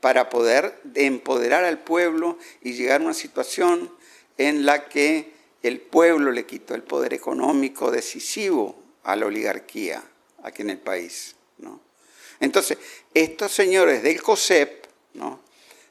para 0.00 0.28
poder 0.28 0.80
empoderar 0.94 1.64
al 1.64 1.80
pueblo 1.80 2.38
y 2.62 2.74
llegar 2.74 3.00
a 3.00 3.04
una 3.04 3.14
situación 3.14 3.90
en 4.38 4.64
la 4.64 4.88
que 4.88 5.34
el 5.64 5.80
pueblo 5.80 6.30
le 6.30 6.46
quitó 6.46 6.76
el 6.76 6.82
poder 6.84 7.14
económico 7.14 7.90
decisivo 7.90 8.85
a 9.06 9.14
la 9.14 9.26
oligarquía 9.26 10.02
aquí 10.42 10.62
en 10.62 10.70
el 10.70 10.78
país. 10.78 11.36
¿no? 11.58 11.80
Entonces, 12.40 12.76
estos 13.14 13.52
señores 13.52 14.02
del 14.02 14.20
COSEP, 14.20 14.84
¿no? 15.14 15.40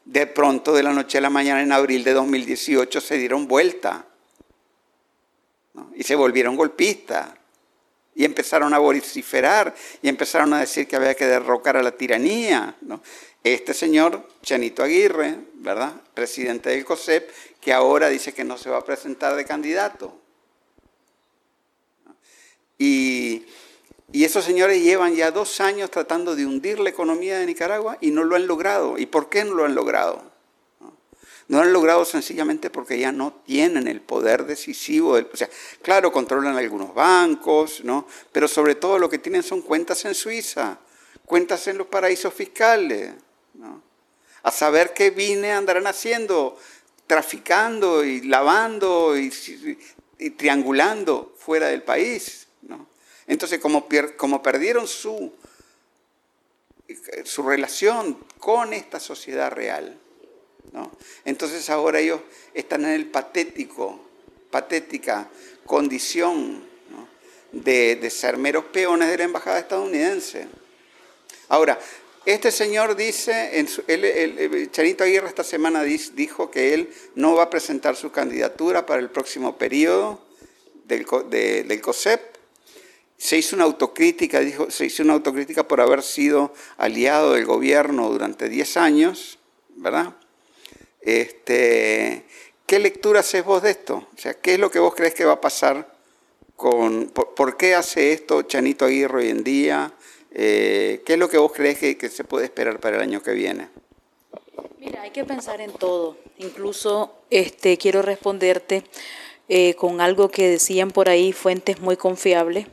de 0.03 0.27
pronto 0.27 0.73
de 0.73 0.83
la 0.83 0.91
noche 0.91 1.17
a 1.17 1.21
la 1.21 1.29
mañana 1.29 1.63
en 1.63 1.71
abril 1.71 2.03
de 2.03 2.13
2018 2.13 3.01
se 3.01 3.17
dieron 3.17 3.47
vuelta 3.47 4.05
y 5.95 6.03
se 6.03 6.15
volvieron 6.15 6.55
golpistas 6.55 7.29
y 8.13 8.25
empezaron 8.25 8.73
a 8.73 8.79
vociferar 8.79 9.73
y 10.01 10.09
empezaron 10.09 10.53
a 10.53 10.59
decir 10.59 10.87
que 10.87 10.95
había 10.95 11.15
que 11.15 11.25
derrocar 11.25 11.77
a 11.77 11.83
la 11.83 11.91
tiranía. 11.91 12.75
¿no? 12.81 13.01
Este 13.43 13.73
señor, 13.73 14.27
Chanito 14.43 14.83
Aguirre, 14.83 15.37
¿verdad? 15.55 15.93
presidente 16.13 16.69
del 16.69 16.85
COSEP, 16.85 17.29
que 17.61 17.73
ahora 17.73 18.09
dice 18.09 18.33
que 18.33 18.43
no 18.43 18.57
se 18.57 18.69
va 18.69 18.79
a 18.79 18.85
presentar 18.85 19.35
de 19.35 19.45
candidato. 19.45 20.24
Y, 22.77 23.45
esos 24.13 24.45
señores 24.45 24.81
llevan 24.81 25.15
ya 25.15 25.31
dos 25.31 25.59
años 25.59 25.91
tratando 25.91 26.35
de 26.35 26.45
hundir 26.45 26.79
la 26.79 26.89
economía 26.89 27.37
de 27.39 27.45
Nicaragua 27.45 27.97
y 27.99 28.11
no 28.11 28.23
lo 28.23 28.35
han 28.35 28.47
logrado. 28.47 28.97
¿Y 28.97 29.07
por 29.07 29.29
qué 29.29 29.43
no 29.43 29.55
lo 29.55 29.65
han 29.65 29.75
logrado? 29.75 30.23
No 31.47 31.57
lo 31.59 31.63
han 31.63 31.73
logrado 31.73 32.05
sencillamente 32.05 32.69
porque 32.69 32.97
ya 32.97 33.11
no 33.11 33.33
tienen 33.45 33.87
el 33.87 34.01
poder 34.01 34.45
decisivo. 34.45 35.11
o 35.11 35.37
sea, 35.37 35.49
claro, 35.81 36.11
controlan 36.11 36.55
algunos 36.55 36.93
bancos, 36.95 37.83
¿no? 37.83 38.07
pero 38.31 38.47
sobre 38.47 38.75
todo 38.75 38.97
lo 38.97 39.09
que 39.09 39.19
tienen 39.19 39.43
son 39.43 39.61
cuentas 39.61 40.05
en 40.05 40.15
Suiza, 40.15 40.79
cuentas 41.25 41.67
en 41.67 41.77
los 41.77 41.87
paraísos 41.87 42.33
fiscales. 42.33 43.13
A 44.43 44.51
saber 44.51 44.93
qué 44.93 45.09
vine 45.09 45.51
andarán 45.51 45.87
haciendo, 45.87 46.57
traficando 47.05 48.03
y 48.05 48.21
lavando 48.21 49.15
y 49.17 50.29
triangulando 50.31 51.35
fuera 51.37 51.67
del 51.67 51.83
país. 51.83 52.44
Entonces, 53.27 53.59
como, 53.59 53.87
perdieron 54.41 54.87
su, 54.87 55.31
su 57.23 57.43
relación 57.43 58.17
con 58.39 58.73
esta 58.73 58.99
sociedad 58.99 59.51
real, 59.51 59.97
entonces 61.23 61.69
ahora 61.69 61.99
ellos 61.99 62.21
están 62.53 62.85
en 62.85 62.91
el 62.91 63.07
patético, 63.07 63.99
patética 64.51 65.29
condición 65.65 66.63
de, 67.51 68.09
ser 68.09 68.37
meros 68.37 68.65
peones 68.65 69.09
de 69.09 69.17
la 69.17 69.23
embajada 69.23 69.59
estadounidense. 69.59 70.47
Ahora, 71.47 71.79
este 72.25 72.51
señor 72.51 72.95
dice, 72.95 73.59
en 73.59 73.67
el, 73.87 74.71
Charito 74.71 75.03
Aguirre 75.03 75.27
esta 75.27 75.43
semana 75.43 75.83
dijo 75.83 76.51
que 76.51 76.73
él 76.73 76.93
no 77.15 77.35
va 77.35 77.43
a 77.43 77.49
presentar 77.49 77.95
su 77.95 78.11
candidatura 78.11 78.85
para 78.85 78.99
el 78.99 79.09
próximo 79.09 79.57
periodo 79.57 80.19
del, 80.85 81.05
del 81.29 81.81
COSEP 81.81 82.34
se 83.17 83.37
hizo 83.37 83.55
una 83.55 83.65
autocrítica, 83.65 84.39
dijo, 84.39 84.69
se 84.69 84.85
hizo 84.85 85.03
una 85.03 85.13
autocrítica 85.13 85.67
por 85.67 85.81
haber 85.81 86.03
sido 86.03 86.53
aliado 86.77 87.33
del 87.33 87.45
gobierno 87.45 88.09
durante 88.09 88.49
10 88.49 88.77
años, 88.77 89.39
¿verdad? 89.75 90.13
Este, 91.01 92.25
¿Qué 92.65 92.79
lectura 92.79 93.21
haces 93.21 93.45
vos 93.45 93.61
de 93.61 93.71
esto? 93.71 94.07
O 94.13 94.17
sea, 94.17 94.33
¿qué 94.33 94.55
es 94.55 94.59
lo 94.59 94.71
que 94.71 94.79
vos 94.79 94.95
crees 94.95 95.13
que 95.13 95.25
va 95.25 95.33
a 95.33 95.41
pasar 95.41 95.93
con... 96.55 97.07
¿Por, 97.09 97.57
qué 97.57 97.75
hace 97.75 98.11
esto 98.11 98.41
Chanito 98.41 98.85
Aguirre 98.85 99.19
hoy 99.19 99.29
en 99.29 99.43
día? 99.43 99.93
Eh, 100.31 101.01
¿Qué 101.05 101.13
es 101.13 101.19
lo 101.19 101.29
que 101.29 101.37
vos 101.37 101.51
crees 101.53 101.77
que, 101.77 101.97
que, 101.97 102.09
se 102.09 102.23
puede 102.23 102.45
esperar 102.45 102.79
para 102.79 102.97
el 102.97 103.03
año 103.03 103.21
que 103.21 103.31
viene? 103.31 103.69
Mira, 104.79 105.03
hay 105.03 105.11
que 105.11 105.23
pensar 105.23 105.61
en 105.61 105.71
todo. 105.71 106.17
Incluso 106.37 107.13
este, 107.29 107.77
quiero 107.77 108.01
responderte 108.01 108.83
eh, 109.47 109.75
con 109.75 110.01
algo 110.01 110.29
que 110.29 110.49
decían 110.49 110.89
por 110.89 111.07
ahí 111.07 111.31
fuentes 111.31 111.79
muy 111.79 111.97
confiables 111.97 112.67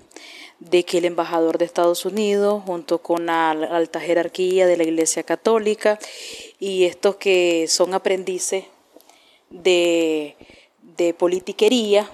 de 0.70 0.85
que 0.85 0.98
el 0.98 1.07
embajador 1.07 1.59
de 1.59 1.64
Estados 1.64 2.05
Unidos, 2.05 2.62
junto 2.64 2.98
con 2.98 3.27
la 3.27 3.51
alta 3.51 4.01
jerarquía 4.01 4.66
de 4.66 4.77
la 4.77 4.85
Iglesia 4.85 5.25
Católica 5.25 5.98
y 6.61 6.85
estos 6.85 7.16
que 7.16 7.66
son 7.68 7.94
aprendices 7.94 8.64
de, 9.51 10.37
de 10.96 11.14
politiquería, 11.14 12.09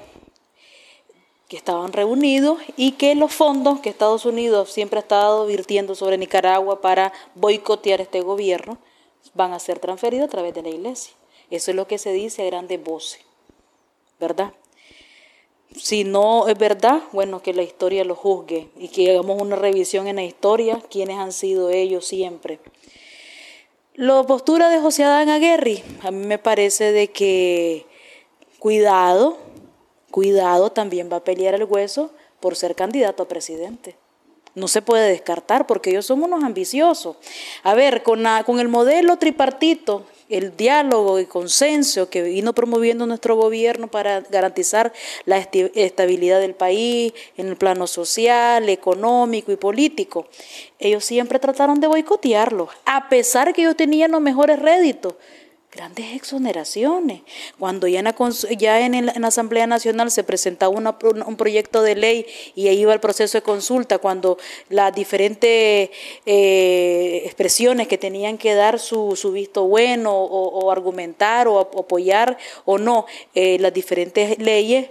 que 1.49 1.57
estaban 1.57 1.93
reunidos 1.93 2.59
y 2.77 2.93
que 2.93 3.15
los 3.15 3.35
fondos 3.35 3.81
que 3.81 3.91
Estados 3.91 4.25
Unidos 4.25 4.71
siempre 4.71 4.99
ha 4.99 5.03
estado 5.03 5.47
virtiendo 5.47 5.95
sobre 5.95 6.19
Nicaragua 6.19 6.81
para 6.81 7.13
boicotear 7.35 8.01
este 8.01 8.21
gobierno 8.23 8.79
van 9.35 9.53
a 9.53 9.59
ser 9.59 9.79
transferidos 9.79 10.27
a 10.27 10.31
través 10.31 10.55
de 10.55 10.63
la 10.63 10.71
iglesia. 10.71 11.13
Eso 11.51 11.71
es 11.71 11.77
lo 11.77 11.87
que 11.87 11.99
se 11.99 12.13
dice 12.13 12.43
a 12.43 12.47
grandes 12.47 12.83
voces, 12.83 13.21
¿verdad? 14.19 14.53
Si 15.77 16.05
no 16.05 16.49
es 16.49 16.59
verdad, 16.59 17.03
bueno, 17.13 17.43
que 17.43 17.53
la 17.53 17.63
historia 17.63 18.05
lo 18.05 18.15
juzgue 18.15 18.69
y 18.79 18.89
que 18.89 19.11
hagamos 19.11 19.41
una 19.41 19.57
revisión 19.57 20.09
en 20.09 20.17
la 20.17 20.25
historia, 20.25 20.81
quiénes 20.91 21.19
han 21.19 21.33
sido 21.33 21.71
ellos 21.71 22.07
siempre. 22.07 22.59
La 23.95 24.23
postura 24.23 24.71
de 24.71 24.81
José 24.81 25.05
Adán 25.05 25.29
Aguirre, 25.29 25.83
a 26.03 26.11
mí 26.11 26.25
me 26.27 26.39
parece 26.39 26.93
de 26.93 27.09
que 27.09 27.85
cuidado, 28.59 29.37
cuidado, 30.11 30.71
también 30.71 31.11
va 31.13 31.17
a 31.17 31.25
pelear 31.25 31.55
el 31.55 31.65
hueso 31.65 32.13
por 32.41 32.57
ser 32.57 32.75
candidato 32.75 33.25
a 33.25 33.29
presidente. 33.29 33.97
No 34.55 34.69
se 34.69 34.83
puede 34.83 35.09
descartar 35.11 35.67
porque 35.67 35.91
ellos 35.91 36.07
son 36.07 36.23
unos 36.23 36.43
ambiciosos. 36.43 37.17
A 37.63 37.75
ver, 37.75 38.03
con, 38.03 38.25
con 38.45 38.61
el 38.61 38.69
modelo 38.69 39.19
tripartito, 39.19 40.05
el 40.29 40.57
diálogo 40.57 41.19
y 41.21 41.27
consenso 41.27 42.11
que 42.11 42.23
vino 42.23 42.53
promoviendo 42.53 43.07
nuestro 43.07 43.37
gobierno 43.37 43.89
para 43.89 44.21
garantizar 44.21 44.93
la 45.25 45.39
estabilidad 45.39 46.41
del 46.41 46.55
país 46.55 47.13
en 47.37 47.49
el 47.49 47.57
plano 47.57 47.87
social, 47.87 48.69
económico 48.69 49.53
y 49.53 49.57
político, 49.57 50.27
ellos 50.79 51.05
siempre 51.05 51.39
trataron 51.39 51.81
de 51.81 51.87
boicotearlo, 51.87 52.69
a 52.85 53.09
pesar 53.09 53.53
que 53.53 53.63
ellos 53.63 53.77
tenían 53.77 54.11
los 54.11 54.21
mejores 54.21 54.59
réditos 54.59 55.15
grandes 55.79 56.13
exoneraciones. 56.17 57.23
Cuando 57.57 57.87
ya 57.87 58.01
en 58.01 58.07
la, 58.07 58.17
ya 58.59 58.85
en 58.85 59.07
la, 59.07 59.29
Asamblea 59.29 59.69
Nacional 59.69 60.11
se 60.11 60.25
presentaba 60.25 60.75
un 60.75 61.37
proyecto 61.37 61.83
de 61.83 61.95
ley 61.95 62.27
y 62.57 62.67
ahí 62.67 62.81
iba 62.81 62.93
el 62.93 62.99
proceso 62.99 63.39
de 63.39 63.43
consulta, 63.43 63.99
cuando 63.99 64.39
las 64.71 64.93
diferentes 64.93 65.91
eh, 66.27 67.23
expresiones 67.25 67.87
que 67.87 67.97
tenían 67.97 68.39
que 68.39 68.55
dar 68.55 68.81
su, 68.81 69.15
su 69.15 69.31
visto 69.31 69.69
bueno 69.69 70.13
o, 70.13 70.73
argumentar 70.73 71.47
o 71.47 71.61
apoyar 71.61 72.39
o 72.65 72.79
no 72.79 73.07
eh, 73.35 73.59
las 73.61 73.73
diferentes 73.73 74.37
leyes, 74.39 74.91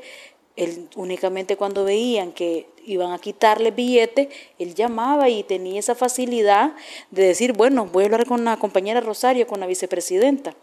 únicamente 0.95 1.57
cuando 1.57 1.83
veían 1.83 2.31
que 2.31 2.67
iban 2.85 3.11
a 3.11 3.19
quitarle 3.19 3.71
billetes, 3.71 4.29
él 4.57 4.73
llamaba 4.73 5.29
y 5.29 5.43
tenía 5.43 5.79
esa 5.79 5.93
facilidad 5.93 6.71
de 7.11 7.27
decir, 7.27 7.51
bueno, 7.53 7.85
voy 7.85 8.03
a 8.03 8.05
hablar 8.05 8.25
con 8.25 8.45
la 8.45 8.57
compañera 8.57 9.01
Rosario, 9.01 9.45
con 9.45 9.59
la 9.59 9.67
vicepresidenta. 9.67 10.55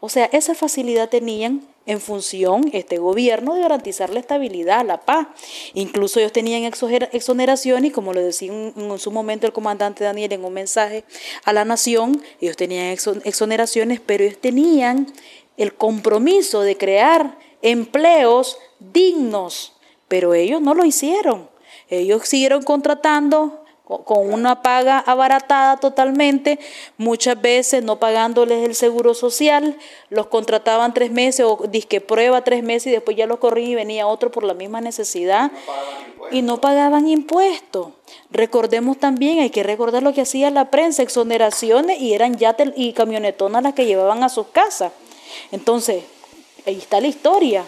O 0.00 0.08
sea, 0.08 0.26
esa 0.32 0.54
facilidad 0.54 1.08
tenían 1.08 1.66
en 1.86 2.00
función 2.00 2.68
este 2.72 2.98
gobierno 2.98 3.54
de 3.54 3.62
garantizar 3.62 4.10
la 4.10 4.20
estabilidad, 4.20 4.84
la 4.84 5.00
paz. 5.00 5.26
Incluso 5.74 6.20
ellos 6.20 6.32
tenían 6.32 6.64
exoneración 6.64 7.84
y 7.86 7.90
como 7.90 8.12
lo 8.12 8.20
decía 8.20 8.52
en, 8.52 8.98
su 8.98 9.10
momento 9.10 9.46
el 9.46 9.52
comandante 9.52 10.04
Daniel 10.04 10.34
en 10.34 10.44
un 10.44 10.52
mensaje 10.52 11.04
a 11.44 11.52
la 11.52 11.64
nación, 11.64 12.22
ellos 12.40 12.56
tenían 12.56 12.96
exoneraciones, 13.24 14.00
pero 14.04 14.22
ellos 14.22 14.38
tenían 14.38 15.12
el 15.56 15.74
compromiso 15.74 16.60
de 16.60 16.76
crear 16.76 17.38
empleos 17.62 18.58
dignos, 18.78 19.72
pero 20.06 20.34
ellos 20.34 20.60
no 20.60 20.74
lo 20.74 20.84
hicieron. 20.84 21.48
Ellos 21.88 22.28
siguieron 22.28 22.62
contratando 22.62 23.64
con 23.88 24.32
una 24.32 24.62
paga 24.62 24.98
abaratada 24.98 25.78
totalmente, 25.78 26.58
muchas 26.98 27.40
veces 27.40 27.82
no 27.82 27.98
pagándoles 27.98 28.64
el 28.64 28.74
seguro 28.74 29.14
social, 29.14 29.76
los 30.10 30.26
contrataban 30.26 30.92
tres 30.92 31.10
meses 31.10 31.46
o 31.46 31.58
disque 31.68 32.00
prueba 32.00 32.44
tres 32.44 32.62
meses 32.62 32.88
y 32.88 32.90
después 32.90 33.16
ya 33.16 33.26
los 33.26 33.38
corrían 33.38 33.70
y 33.70 33.74
venía 33.74 34.06
otro 34.06 34.30
por 34.30 34.44
la 34.44 34.54
misma 34.54 34.80
necesidad 34.80 35.50
y 36.30 36.42
no 36.42 36.60
pagaban 36.60 37.08
impuestos. 37.08 37.88
Recordemos 38.30 38.98
también, 38.98 39.40
hay 39.40 39.50
que 39.50 39.62
recordar 39.62 40.02
lo 40.02 40.12
que 40.12 40.20
hacía 40.20 40.50
la 40.50 40.70
prensa, 40.70 41.02
exoneraciones 41.02 42.00
y 42.00 42.12
eran 42.12 42.36
ya 42.36 42.56
y 42.76 42.92
camionetonas 42.92 43.62
las 43.62 43.74
que 43.74 43.86
llevaban 43.86 44.22
a 44.22 44.28
sus 44.28 44.48
casas. 44.48 44.92
Entonces, 45.50 46.04
ahí 46.66 46.76
está 46.76 47.00
la 47.00 47.08
historia. 47.08 47.64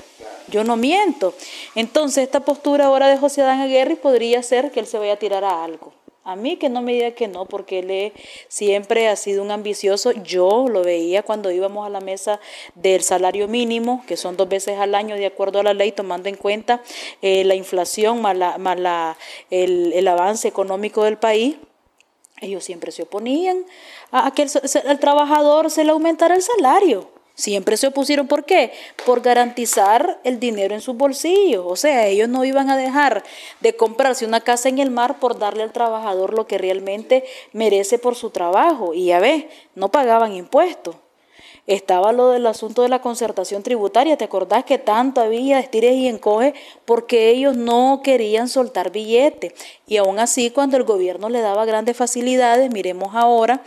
Yo 0.48 0.64
no 0.64 0.76
miento. 0.76 1.32
Entonces, 1.74 2.24
esta 2.24 2.40
postura 2.40 2.86
ahora 2.86 3.08
de 3.08 3.16
José 3.16 3.42
Adán 3.42 3.60
Aguirre 3.60 3.96
podría 3.96 4.42
ser 4.42 4.70
que 4.70 4.80
él 4.80 4.86
se 4.86 4.98
vaya 4.98 5.14
a 5.14 5.16
tirar 5.16 5.44
a 5.44 5.64
algo. 5.64 5.92
A 6.30 6.36
mí 6.36 6.56
que 6.56 6.68
no 6.68 6.80
me 6.80 6.92
diga 6.92 7.10
que 7.10 7.26
no, 7.26 7.44
porque 7.44 7.80
él 7.80 8.12
siempre 8.46 9.08
ha 9.08 9.16
sido 9.16 9.42
un 9.42 9.50
ambicioso. 9.50 10.12
Yo 10.12 10.68
lo 10.68 10.84
veía 10.84 11.24
cuando 11.24 11.50
íbamos 11.50 11.84
a 11.84 11.90
la 11.90 12.00
mesa 12.00 12.38
del 12.76 13.02
salario 13.02 13.48
mínimo, 13.48 14.04
que 14.06 14.16
son 14.16 14.36
dos 14.36 14.48
veces 14.48 14.78
al 14.78 14.94
año 14.94 15.16
de 15.16 15.26
acuerdo 15.26 15.58
a 15.58 15.64
la 15.64 15.74
ley, 15.74 15.90
tomando 15.90 16.28
en 16.28 16.36
cuenta 16.36 16.82
eh, 17.20 17.42
la 17.42 17.56
inflación 17.56 18.22
más, 18.22 18.36
la, 18.36 19.16
el, 19.50 19.92
el 19.92 20.06
avance 20.06 20.46
económico 20.46 21.02
del 21.02 21.18
país. 21.18 21.56
Ellos 22.40 22.62
siempre 22.62 22.92
se 22.92 23.02
oponían 23.02 23.66
a 24.12 24.32
que 24.32 24.42
el 24.42 24.98
trabajador 25.00 25.68
se 25.68 25.82
le 25.82 25.90
aumentara 25.90 26.36
el 26.36 26.42
salario. 26.42 27.19
Siempre 27.34 27.76
se 27.76 27.86
opusieron, 27.86 28.26
¿por 28.26 28.44
qué? 28.44 28.72
Por 29.06 29.22
garantizar 29.22 30.20
el 30.24 30.38
dinero 30.38 30.74
en 30.74 30.80
sus 30.80 30.96
bolsillos. 30.96 31.64
O 31.66 31.76
sea, 31.76 32.06
ellos 32.06 32.28
no 32.28 32.44
iban 32.44 32.70
a 32.70 32.76
dejar 32.76 33.24
de 33.60 33.74
comprarse 33.76 34.26
una 34.26 34.40
casa 34.40 34.68
en 34.68 34.78
el 34.78 34.90
mar 34.90 35.18
por 35.20 35.38
darle 35.38 35.62
al 35.62 35.72
trabajador 35.72 36.34
lo 36.34 36.46
que 36.46 36.58
realmente 36.58 37.24
merece 37.52 37.98
por 37.98 38.14
su 38.14 38.30
trabajo. 38.30 38.92
Y 38.94 39.06
ya 39.06 39.20
ves, 39.20 39.44
no 39.74 39.90
pagaban 39.90 40.34
impuestos 40.34 40.96
estaba 41.74 42.12
lo 42.12 42.30
del 42.30 42.46
asunto 42.46 42.82
de 42.82 42.88
la 42.88 43.00
concertación 43.00 43.62
tributaria. 43.62 44.16
¿Te 44.16 44.24
acordás 44.24 44.64
que 44.64 44.78
tanto 44.78 45.20
había 45.20 45.60
estires 45.60 45.94
y 45.94 46.08
encoge 46.08 46.54
porque 46.84 47.30
ellos 47.30 47.56
no 47.56 48.00
querían 48.02 48.48
soltar 48.48 48.90
billetes? 48.90 49.52
Y 49.86 49.96
aún 49.96 50.18
así, 50.18 50.50
cuando 50.50 50.76
el 50.76 50.82
gobierno 50.82 51.28
le 51.28 51.40
daba 51.40 51.64
grandes 51.64 51.96
facilidades, 51.96 52.72
miremos 52.72 53.14
ahora 53.14 53.62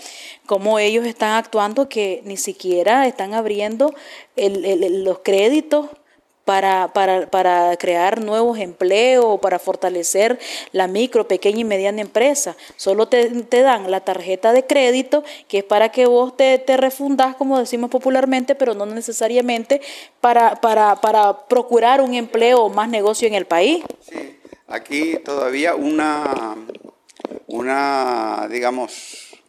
cómo 0.45 0.79
ellos 0.79 1.05
están 1.05 1.31
actuando, 1.31 1.87
que 1.87 2.21
ni 2.25 2.35
siquiera 2.35 3.07
están 3.07 3.33
abriendo 3.33 3.93
los 4.35 5.19
créditos 5.19 5.87
para, 6.45 6.91
para, 6.91 7.27
para, 7.29 7.75
crear 7.77 8.21
nuevos 8.21 8.59
empleos, 8.59 9.39
para 9.39 9.59
fortalecer 9.59 10.39
la 10.71 10.87
micro, 10.87 11.27
pequeña 11.27 11.59
y 11.59 11.63
mediana 11.63 12.01
empresa. 12.01 12.55
Solo 12.75 13.07
te, 13.07 13.29
dan 13.49 13.89
la 13.89 14.01
tarjeta 14.01 14.51
de 14.51 14.65
crédito, 14.65 15.23
que 15.47 15.59
es 15.59 15.63
para 15.63 15.89
que 15.89 16.05
vos 16.05 16.35
te, 16.35 16.57
te 16.59 16.75
refundas, 16.77 17.35
como 17.35 17.59
decimos 17.59 17.89
popularmente, 17.89 18.55
pero 18.55 18.73
no 18.73 18.85
necesariamente 18.85 19.81
para, 20.19 20.55
para, 20.55 20.97
para 20.97 21.47
procurar 21.47 22.01
un 22.01 22.13
empleo 22.13 22.63
o 22.63 22.69
más 22.69 22.89
negocio 22.89 23.27
en 23.27 23.35
el 23.35 23.45
país. 23.45 23.83
Sí, 24.01 24.39
aquí 24.67 25.17
todavía 25.23 25.75
una, 25.75 26.55
una 27.47 28.47
digamos, 28.49 29.39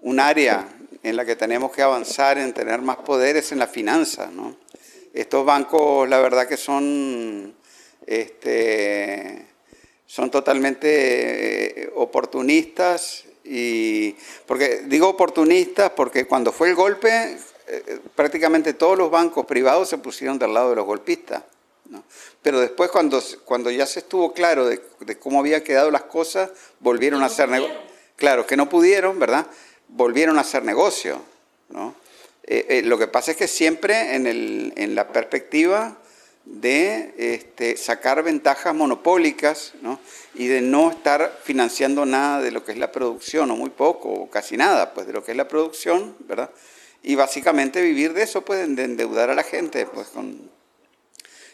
un 0.00 0.20
área 0.20 0.68
en 1.02 1.16
la 1.16 1.24
que 1.24 1.36
tenemos 1.36 1.72
que 1.72 1.80
avanzar 1.80 2.36
en 2.36 2.52
tener 2.52 2.82
más 2.82 2.98
poderes 2.98 3.52
en 3.52 3.58
la 3.58 3.66
finanza, 3.66 4.30
¿no? 4.30 4.54
Estos 5.12 5.44
bancos, 5.44 6.08
la 6.08 6.20
verdad 6.20 6.46
que 6.46 6.56
son, 6.56 7.54
este, 8.06 9.46
son 10.06 10.30
totalmente 10.30 11.82
eh, 11.82 11.92
oportunistas 11.96 13.24
y 13.44 14.14
porque 14.46 14.82
digo 14.86 15.08
oportunistas 15.08 15.90
porque 15.90 16.26
cuando 16.26 16.52
fue 16.52 16.68
el 16.68 16.74
golpe 16.76 17.36
eh, 17.66 18.00
prácticamente 18.16 18.74
todos 18.74 18.98
los 18.98 19.10
bancos 19.10 19.46
privados 19.46 19.88
se 19.88 19.98
pusieron 19.98 20.38
del 20.38 20.52
lado 20.52 20.70
de 20.70 20.76
los 20.76 20.86
golpistas. 20.86 21.44
Pero 22.42 22.60
después 22.60 22.90
cuando, 22.90 23.22
cuando 23.44 23.70
ya 23.70 23.86
se 23.86 24.00
estuvo 24.00 24.32
claro 24.32 24.66
de, 24.66 24.80
cómo 25.18 25.40
había 25.40 25.62
quedado 25.62 25.90
las 25.90 26.02
cosas, 26.02 26.50
volvieron 26.80 27.22
a 27.22 27.26
hacer 27.26 27.48
negocio. 27.48 27.76
Claro, 28.16 28.46
que 28.46 28.56
no 28.56 28.68
pudieron, 28.68 29.18
¿verdad? 29.18 29.46
Volvieron 29.88 30.38
a 30.38 30.42
hacer 30.42 30.64
negocio. 30.64 31.20
¿no? 31.68 31.94
Eh, 32.52 32.66
eh, 32.68 32.82
lo 32.82 32.98
que 32.98 33.06
pasa 33.06 33.30
es 33.30 33.36
que 33.36 33.46
siempre 33.46 34.16
en, 34.16 34.26
el, 34.26 34.72
en 34.74 34.96
la 34.96 35.12
perspectiva 35.12 35.96
de 36.44 37.14
este, 37.16 37.76
sacar 37.76 38.24
ventajas 38.24 38.74
monopólicas 38.74 39.74
y 40.34 40.48
de 40.48 40.60
no 40.60 40.90
estar 40.90 41.38
financiando 41.44 42.04
nada 42.04 42.42
de 42.42 42.50
lo 42.50 42.64
que 42.64 42.72
es 42.72 42.78
la 42.78 42.90
producción, 42.90 43.52
o 43.52 43.56
muy 43.56 43.70
poco, 43.70 44.08
o 44.08 44.28
casi 44.28 44.56
nada, 44.56 44.92
pues 44.94 45.06
de 45.06 45.12
lo 45.12 45.22
que 45.22 45.30
es 45.30 45.36
la 45.36 45.46
producción, 45.46 46.16
¿verdad? 46.26 46.50
Y 47.04 47.14
básicamente 47.14 47.80
vivir 47.82 48.14
de 48.14 48.24
eso, 48.24 48.44
pues 48.44 48.74
de 48.74 48.82
endeudar 48.82 49.30
a 49.30 49.34
la 49.36 49.44
gente, 49.44 49.86
pues 49.86 50.08
con... 50.08 50.50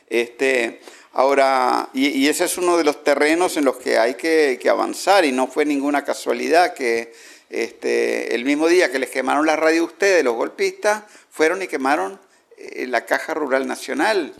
Este, 0.09 0.81
ahora, 1.13 1.91
y, 1.93 2.27
ese 2.27 2.47
es 2.47 2.57
uno 2.57 2.79
de 2.79 2.85
los 2.85 3.05
terrenos 3.05 3.59
en 3.59 3.67
los 3.67 3.77
que 3.77 3.99
hay 3.99 4.15
que, 4.15 4.59
que 4.59 4.71
avanzar 4.71 5.27
y 5.27 5.33
no 5.33 5.47
fue 5.47 5.67
ninguna 5.67 6.07
casualidad 6.07 6.73
que 6.73 7.13
este, 7.51 8.35
el 8.35 8.45
mismo 8.45 8.69
día 8.69 8.91
que 8.91 8.99
les 8.99 9.11
quemaron 9.11 9.47
la 9.47 9.57
radio 9.57 9.83
a 9.83 9.87
ustedes, 9.87 10.25
los 10.25 10.35
golpistas, 10.35 11.05
fueron 11.31 11.63
y 11.63 11.67
quemaron 11.67 12.19
eh, 12.57 12.87
la 12.87 13.05
Caja 13.05 13.35
Rural 13.35 13.67
Nacional. 13.67 14.35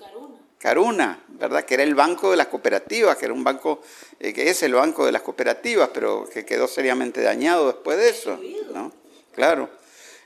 Caruna, 0.59 1.23
¿verdad? 1.29 1.65
Que 1.65 1.75
era 1.75 1.83
el 1.83 1.95
banco 1.95 2.31
de 2.31 2.37
las 2.37 2.47
cooperativas, 2.47 3.17
que 3.17 3.27
era 3.27 3.35
un 3.35 3.45
banco, 3.45 3.83
eh, 4.19 4.33
que 4.33 4.49
es 4.49 4.63
el 4.63 4.75
banco 4.75 5.05
de 5.05 5.13
las 5.13 5.23
cooperativas, 5.23 5.91
pero 5.93 6.29
que 6.33 6.45
quedó 6.45 6.67
seriamente 6.67 7.21
dañado 7.21 7.67
después 7.67 7.99
de 7.99 8.09
eso, 8.09 8.41
¿no? 8.73 8.91
Claro. 9.35 9.69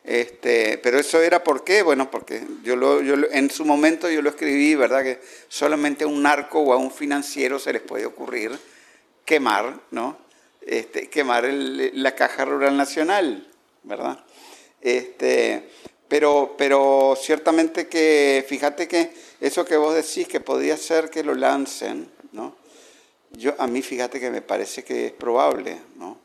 Este, 0.02 0.78
pero 0.78 0.98
eso 0.98 1.20
era 1.20 1.44
por 1.44 1.62
qué, 1.62 1.82
bueno, 1.82 2.10
porque 2.10 2.42
yo, 2.62 2.74
lo, 2.74 3.02
yo 3.02 3.16
en 3.32 3.50
su 3.50 3.66
momento 3.66 4.08
yo 4.08 4.22
lo 4.22 4.30
escribí, 4.30 4.74
¿verdad? 4.74 5.02
Que 5.02 5.20
solamente 5.48 6.04
a 6.04 6.06
un 6.06 6.22
narco 6.22 6.60
o 6.60 6.72
a 6.72 6.78
un 6.78 6.90
financiero 6.90 7.58
se 7.58 7.72
les 7.72 7.82
puede 7.82 8.06
ocurrir 8.06 8.58
quemar, 9.24 9.78
¿no? 9.90 10.16
Este, 10.62 11.08
quemar 11.08 11.44
la 11.44 12.14
Caja 12.14 12.44
Rural 12.44 12.76
Nacional, 12.76 13.48
¿verdad? 13.82 14.24
Este, 14.80 15.68
pero, 16.08 16.54
pero 16.58 17.16
ciertamente 17.20 17.88
que, 17.88 18.44
fíjate 18.48 18.88
que 18.88 19.12
eso 19.40 19.64
que 19.64 19.76
vos 19.76 19.94
decís 19.94 20.28
que 20.28 20.40
podría 20.40 20.76
ser 20.76 21.08
que 21.08 21.22
lo 21.24 21.34
lancen, 21.34 22.10
¿no? 22.32 22.56
Yo, 23.32 23.54
a 23.58 23.66
mí 23.66 23.80
fíjate 23.80 24.18
que 24.18 24.30
me 24.30 24.42
parece 24.42 24.82
que 24.82 25.06
es 25.06 25.12
probable, 25.12 25.78
¿no? 25.96 26.18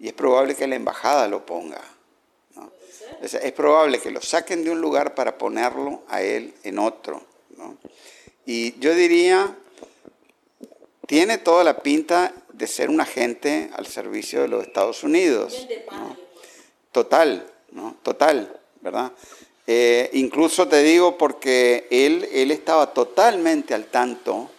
Y 0.00 0.08
es 0.08 0.12
probable 0.12 0.54
que 0.54 0.66
la 0.66 0.76
embajada 0.76 1.28
lo 1.28 1.46
ponga. 1.46 1.80
¿no? 2.56 2.72
Es, 3.22 3.34
es, 3.34 3.52
probable 3.52 4.00
que 4.00 4.10
lo 4.10 4.20
saquen 4.20 4.64
de 4.64 4.70
un 4.70 4.80
lugar 4.80 5.14
para 5.14 5.38
ponerlo 5.38 6.02
a 6.08 6.22
él 6.22 6.54
en 6.62 6.78
otro. 6.78 7.22
¿no? 7.56 7.76
Y 8.46 8.78
yo 8.78 8.94
diría, 8.94 9.56
tiene 11.06 11.38
toda 11.38 11.64
la 11.64 11.78
pinta 11.78 12.32
de 12.58 12.66
ser 12.66 12.90
un 12.90 13.00
agente 13.00 13.70
al 13.74 13.86
servicio 13.86 14.42
de 14.42 14.48
los 14.48 14.66
Estados 14.66 15.04
Unidos. 15.04 15.66
¿no? 15.92 16.16
Total, 16.90 17.46
¿no? 17.70 17.96
Total, 18.02 18.60
¿verdad? 18.80 19.12
Eh, 19.66 20.10
incluso 20.14 20.66
te 20.66 20.82
digo 20.82 21.16
porque 21.16 21.86
él, 21.90 22.28
él 22.32 22.50
estaba 22.50 22.92
totalmente 22.92 23.74
al 23.74 23.86
tanto 23.86 24.50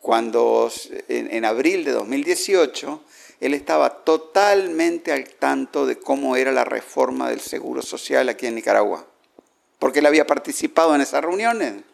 cuando 0.00 0.70
en, 1.08 1.32
en, 1.32 1.44
abril 1.44 1.84
de 1.84 1.92
2018, 1.92 3.04
él 3.40 3.54
estaba 3.54 4.02
totalmente 4.02 5.12
al 5.12 5.28
tanto 5.28 5.86
de 5.86 5.96
cómo 5.96 6.34
era 6.34 6.50
la 6.50 6.64
reforma 6.64 7.30
del 7.30 7.40
Seguro 7.40 7.80
Social 7.80 8.28
aquí 8.28 8.46
en 8.48 8.56
Nicaragua, 8.56 9.06
porque 9.78 10.00
él 10.00 10.06
había 10.06 10.26
participado 10.26 10.94
en 10.94 11.00
esas 11.00 11.22
reuniones 11.22 11.84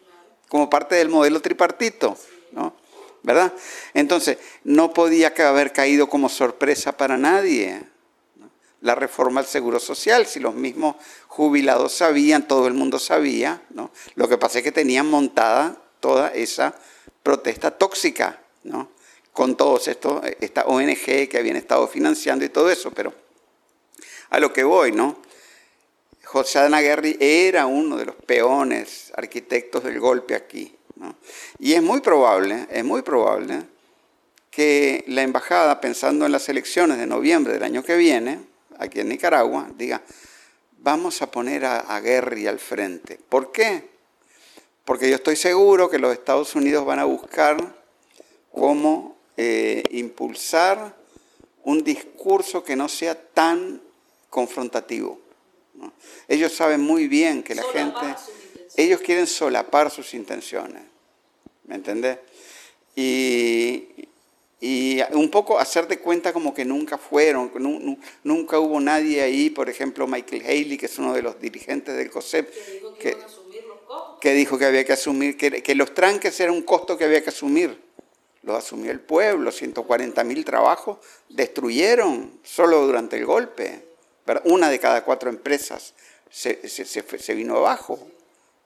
como 0.47 0.69
parte 0.69 0.95
del 0.95 1.09
modelo 1.09 1.39
tripartito, 1.39 2.17
¿no? 2.51 2.73
¿Verdad? 3.23 3.53
Entonces, 3.93 4.37
no 4.63 4.93
podía 4.93 5.33
haber 5.37 5.73
caído 5.73 6.09
como 6.09 6.29
sorpresa 6.29 6.95
para 6.97 7.17
nadie 7.17 7.83
la 8.81 8.95
reforma 8.95 9.41
del 9.41 9.49
Seguro 9.49 9.79
Social, 9.79 10.25
si 10.25 10.39
los 10.39 10.55
mismos 10.55 10.95
jubilados 11.27 11.93
sabían, 11.93 12.47
todo 12.47 12.67
el 12.67 12.73
mundo 12.73 12.97
sabía. 12.97 13.61
Lo 14.15 14.29
que 14.29 14.37
pasa 14.37 14.59
es 14.59 14.63
que 14.63 14.71
tenían 14.71 15.09
montada 15.09 15.77
toda 15.99 16.29
esa 16.29 16.75
protesta 17.23 17.71
tóxica. 17.71 18.39
Con 19.33 19.55
todos 19.55 19.87
estos, 19.87 20.21
esta 20.39 20.65
ONG 20.65 21.29
que 21.29 21.37
habían 21.37 21.55
estado 21.55 21.87
financiando 21.87 22.43
y 22.43 22.49
todo 22.49 22.69
eso, 22.69 22.91
pero 22.91 23.13
a 24.29 24.39
lo 24.39 24.51
que 24.51 24.63
voy, 24.63 24.91
¿no? 24.91 25.21
José 26.25 26.59
Anaguerri 26.59 27.17
era 27.19 27.65
uno 27.65 27.97
de 27.97 28.05
los 28.05 28.15
peones 28.15 29.11
arquitectos 29.15 29.83
del 29.83 29.99
golpe 29.99 30.35
aquí, 30.35 30.75
¿no? 30.99 31.15
Y 31.57 31.73
es 31.73 31.81
muy 31.81 32.01
probable, 32.01 32.67
es 32.69 32.83
muy 32.83 33.01
probable 33.01 33.63
que 34.51 35.03
la 35.07 35.23
embajada, 35.23 35.81
pensando 35.81 36.25
en 36.25 36.31
las 36.31 36.49
elecciones 36.49 36.97
de 36.97 37.07
noviembre 37.07 37.53
del 37.53 37.63
año 37.63 37.83
que 37.83 37.95
viene, 37.95 38.39
aquí 38.77 38.99
en 38.99 39.09
Nicaragua, 39.09 39.69
diga, 39.75 40.01
vamos 40.79 41.21
a 41.21 41.31
poner 41.31 41.65
a, 41.65 41.79
a 41.79 41.99
Guerri 41.99 42.47
al 42.47 42.59
frente. 42.59 43.19
¿Por 43.29 43.51
qué? 43.51 43.89
Porque 44.85 45.09
yo 45.09 45.15
estoy 45.15 45.35
seguro 45.35 45.89
que 45.89 45.99
los 45.99 46.13
Estados 46.13 46.55
Unidos 46.55 46.85
van 46.85 46.99
a 46.99 47.05
buscar 47.05 47.57
cómo 48.51 49.17
eh, 49.37 49.83
impulsar 49.91 50.95
un 51.63 51.83
discurso 51.83 52.63
que 52.63 52.75
no 52.75 52.89
sea 52.89 53.15
tan 53.15 53.81
confrontativo. 54.29 55.19
¿no? 55.75 55.93
Ellos 56.27 56.53
saben 56.53 56.81
muy 56.81 57.07
bien 57.07 57.43
que 57.43 57.55
la 57.55 57.63
gente, 57.63 58.15
ellos 58.75 58.99
quieren 59.01 59.27
solapar 59.27 59.91
sus 59.91 60.13
intenciones, 60.13 60.83
¿me 61.69 61.75
entendés? 61.75 62.17
Y, 62.95 64.07
y 64.59 64.99
un 65.13 65.29
poco 65.29 65.59
hacer 65.59 65.87
de 65.87 65.99
cuenta 65.99 66.33
como 66.33 66.53
que 66.53 66.65
nunca 66.65 66.97
fueron, 66.97 67.51
nunca 68.23 68.59
hubo 68.59 68.81
nadie 68.81 69.21
ahí, 69.21 69.51
por 69.51 69.69
ejemplo 69.69 70.07
Michael 70.07 70.41
Haley, 70.43 70.77
que 70.77 70.87
es 70.87 70.97
uno 70.97 71.13
de 71.13 71.21
los 71.21 71.39
dirigentes 71.39 71.95
del 71.95 72.09
COSEP, 72.09 72.51
que, 72.99 73.15
que, 74.19 74.33
dijo 74.33 74.57
que 74.57 74.65
había 74.65 74.83
que 74.83 74.93
asumir, 74.93 75.37
que, 75.37 75.63
que, 75.63 75.75
los 75.75 75.93
tranques 75.93 76.37
eran 76.39 76.55
un 76.55 76.63
costo 76.63 76.97
que 76.97 77.05
había 77.05 77.23
que 77.23 77.29
asumir. 77.29 77.87
Lo 78.41 78.55
asumió 78.55 78.91
el 78.91 79.01
pueblo, 79.01 79.51
140 79.51 80.23
mil 80.23 80.43
trabajos 80.43 80.97
destruyeron 81.29 82.39
solo 82.43 82.85
durante 82.85 83.17
el 83.17 83.25
golpe. 83.25 83.83
¿verdad? 84.25 84.43
Una 84.45 84.69
de 84.69 84.79
cada 84.79 85.03
cuatro 85.03 85.29
empresas 85.29 85.93
se, 86.31 86.67
se, 86.67 86.85
se 86.85 87.33
vino 87.33 87.57
abajo. 87.57 87.99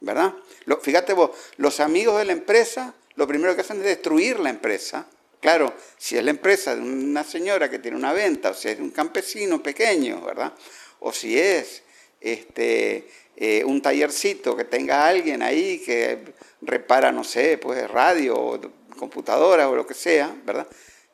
¿Verdad? 0.04 0.34
Fíjate 0.82 1.13
vos, 1.13 1.32
los 1.58 1.80
amigos 1.80 2.20
de 2.20 2.26
la 2.26 2.34
empresa, 2.34 2.94
lo 3.16 3.28
primero 3.28 3.56
que 3.56 3.62
hacen 3.62 3.78
es 3.78 3.86
destruir 3.86 4.39
la 4.39 4.52
empresa 4.52 5.08
Claro, 5.44 5.74
si 5.98 6.16
es 6.16 6.24
la 6.24 6.30
empresa 6.30 6.74
de 6.74 6.82
una 6.82 7.26
señora 7.26 7.70
que 7.70 7.78
tiene 7.78 7.98
una 7.98 8.13
venta, 8.13 8.52
o 8.52 8.54
si 8.54 8.70
es 8.70 8.78
de 8.78 8.84
un 8.84 8.92
campesino 8.92 9.62
pequeño, 9.62 10.22
¿verdad? 10.22 10.54
O 11.02 11.12
si 11.12 11.38
es 11.38 11.84
este, 12.22 13.10
eh, 13.36 13.62
un 13.66 13.82
tallercito 13.82 14.56
que 14.56 14.63
tenga 14.63 15.06
alguien 15.06 15.44
ahí 15.44 15.80
que 15.80 16.20
repara, 16.62 17.12
no 17.12 17.26
sé, 17.26 17.58
pues 17.58 17.92
radio 17.92 18.36
o 18.38 18.62
computadora 18.98 19.68
o 19.68 19.76
lo 19.76 19.86
que 19.86 19.94
sea, 19.94 20.34
¿verdad? 20.46 20.66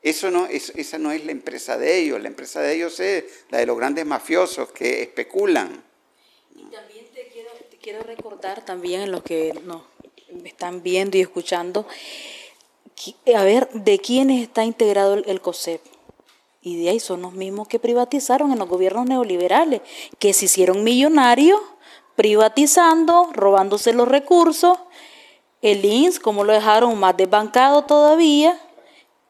Eso 0.04 0.30
no, 0.30 0.46
es, 0.46 0.74
esa 0.76 1.00
no 1.00 1.12
es 1.12 1.26
la 1.26 1.32
empresa 1.32 1.80
de 1.80 1.98
ellos, 1.98 2.22
la 2.22 2.28
empresa 2.28 2.62
de 2.62 2.76
ellos 2.76 3.00
es 3.00 3.24
la 3.50 3.58
de 3.58 3.66
los 3.66 3.78
grandes 3.78 4.06
mafiosos 4.06 4.72
que 4.72 5.02
especulan. 5.02 5.84
Y 6.56 6.66
también 6.66 7.09
quiero, 7.82 8.04
recordar 8.04 8.64
también 8.66 9.02
en 9.02 9.12
los 9.12 9.24
que 9.24 9.54
nos 9.64 9.82
están 10.44 10.84
viendo 10.84 11.18
y 11.18 11.22
escuchando, 11.22 11.86
a 13.36 13.44
ver, 13.44 13.70
¿de 13.72 14.00
quiénes 14.00 14.42
está 14.42 14.64
integrado 14.64 15.14
el, 15.16 15.42
COSEP? 15.42 15.82
Y 16.62 16.82
de 16.82 16.90
ahí 16.90 17.00
son 17.00 17.22
los 17.22 17.34
mismos 17.34 17.68
que 17.68 17.80
privatizaron 17.80 18.52
en 18.52 18.60
los 18.60 18.68
gobiernos 18.68 19.06
neoliberales, 19.06 19.82
que 20.20 20.34
se 20.34 20.46
hicieron 20.46 20.84
millonarios 20.84 21.60
privatizando, 22.16 23.30
robándose 23.34 23.94
los 23.94 24.08
recursos. 24.08 24.78
El 25.62 25.84
INS, 25.86 26.20
como 26.20 26.44
lo 26.44 26.52
dejaron 26.52 27.00
más 27.00 27.16
desbancado 27.16 27.86
todavía, 27.86 28.60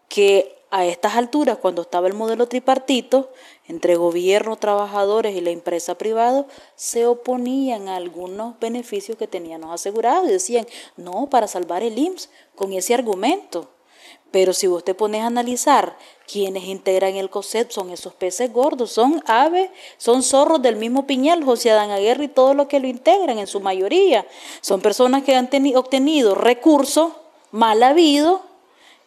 que 0.08 0.56
a 0.72 0.86
estas 0.86 1.16
alturas, 1.16 1.58
cuando 1.58 1.84
estaba 1.84 2.08
el 2.08 2.14
modelo 2.14 2.48
tripartito, 2.48 3.32
entre 3.70 3.96
gobierno, 3.96 4.58
trabajadores 4.58 5.36
y 5.36 5.42
la 5.42 5.52
empresa 5.52 5.96
privada, 5.96 6.46
se 6.76 7.06
oponían 7.06 7.88
a 7.88 7.96
algunos 7.96 8.60
beneficios 8.60 9.18
que 9.18 9.28
teníamos 9.28 9.72
asegurados 9.72 10.28
y 10.28 10.34
decían, 10.34 10.68
no, 10.98 11.28
para 11.30 11.48
salvar 11.48 11.84
el 11.84 11.98
IMSS, 11.98 12.30
con 12.56 12.74
ese 12.74 12.96
argumento. 12.96 13.70
Pero 14.32 14.54
si 14.54 14.66
vos 14.66 14.84
te 14.84 14.96
pones 14.96 15.22
a 15.22 15.28
analizar 15.28 15.96
quienes 16.28 16.64
integran 16.64 17.16
el 17.16 17.30
COSEP, 17.30 17.70
son 17.70 17.92
esos 17.92 18.14
peces 18.16 18.52
gordos, 18.52 18.92
son 18.92 19.24
aves, 19.28 19.70
son 19.98 20.24
zorros 20.24 20.62
del 20.62 20.76
mismo 20.76 21.06
piñal, 21.06 21.44
José 21.44 21.72
Adán 21.72 21.92
Aguirre 21.92 22.26
y 22.26 22.28
todos 22.28 22.56
los 22.56 22.68
que 22.68 22.80
lo 22.80 22.88
integran 22.88 23.38
en 23.38 23.48
su 23.48 23.60
mayoría. 23.60 24.26
Son 24.62 24.82
personas 24.82 25.24
que 25.24 25.36
han 25.36 25.50
obtenido 25.76 26.34
recursos 26.34 27.12
mal 27.52 27.84
habidos 27.84 28.42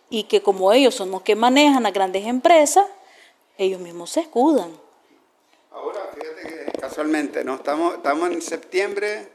y 0.08 0.24
que 0.24 0.40
como 0.40 0.72
ellos 0.72 0.94
son 0.94 1.10
los 1.10 1.22
que 1.22 1.34
manejan 1.34 1.82
las 1.82 1.92
grandes 1.92 2.26
empresas, 2.26 2.86
ellos 3.58 3.80
mismos 3.80 4.10
se 4.10 4.20
escudan. 4.20 4.70
Ahora, 5.70 6.10
fíjate 6.14 6.42
que 6.42 6.78
casualmente, 6.78 7.44
¿no? 7.44 7.56
Estamos, 7.56 7.96
estamos 7.96 8.30
en 8.30 8.42
septiembre, 8.42 9.28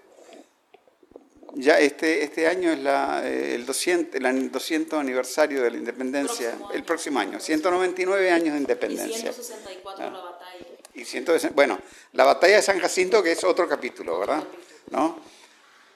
ya 1.53 1.79
este, 1.79 2.23
este 2.23 2.47
año 2.47 2.71
es 2.71 2.79
la, 2.79 3.27
el, 3.27 3.65
200, 3.65 4.21
el 4.21 4.51
200 4.51 4.99
aniversario 4.99 5.63
de 5.63 5.71
la 5.71 5.77
independencia, 5.77 6.51
próximo 6.51 6.71
el 6.71 6.83
próximo 6.83 7.19
año, 7.19 7.39
199 7.39 8.31
años 8.31 8.53
de 8.53 8.59
independencia. 8.59 9.29
Y 9.29 9.33
164 9.33 10.09
¿no? 10.09 10.17
la 10.17 10.23
batalla. 10.23 10.65
Y 10.93 11.05
100, 11.05 11.25
bueno, 11.53 11.79
la 12.13 12.25
batalla 12.25 12.57
de 12.57 12.61
San 12.61 12.79
Jacinto, 12.79 13.23
que 13.23 13.31
es 13.31 13.43
otro 13.43 13.67
capítulo, 13.67 14.19
¿verdad? 14.19 14.43
¿No? 14.91 15.19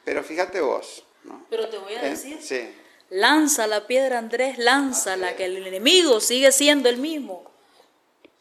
Pero 0.04 0.24
fíjate 0.24 0.62
vos. 0.62 1.04
¿no? 1.24 1.45
Pero 1.50 1.70
te 1.70 1.78
voy 1.78 1.93
a 1.93 2.06
¿Eh? 2.06 2.10
decir. 2.12 2.39
Sí. 2.41 2.74
Lanza 3.10 3.68
la 3.68 3.88
piedra, 3.88 4.18
Andrés, 4.18 4.58
lánzala, 4.58 5.36
que 5.36 5.45
el 5.45 5.68
enemigo 5.68 6.22
sigue 6.22 6.52
siendo 6.52 6.88
el 6.88 6.98
mismo. 6.98 7.51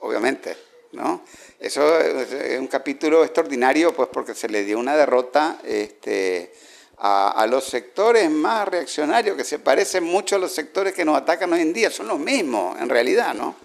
Obviamente, 0.01 0.57
¿no? 0.93 1.25
Eso 1.59 1.99
es 2.01 2.59
un 2.59 2.67
capítulo 2.67 3.23
extraordinario, 3.23 3.95
pues 3.95 4.09
porque 4.13 4.35
se 4.35 4.49
le 4.49 4.65
dio 4.65 4.79
una 4.79 4.97
derrota 4.97 5.59
este, 5.63 6.53
a, 6.99 7.47
los 7.49 7.65
sectores 7.65 8.31
más 8.31 8.67
reaccionarios, 8.67 9.37
que 9.37 9.45
se 9.45 9.59
parecen 9.59 10.05
mucho 10.05 10.37
a 10.37 10.39
los 10.39 10.53
sectores 10.53 10.95
que 10.95 11.05
nos 11.05 11.17
atacan 11.17 11.53
hoy 11.53 11.61
en 11.61 11.73
día, 11.73 11.91
son 11.91 12.09
los 12.09 12.19
mismos, 12.19 12.81
en 12.81 12.89
realidad, 12.89 13.35
¿no? 13.35 13.57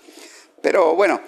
Pero 0.62 0.96
bueno, 0.96 1.22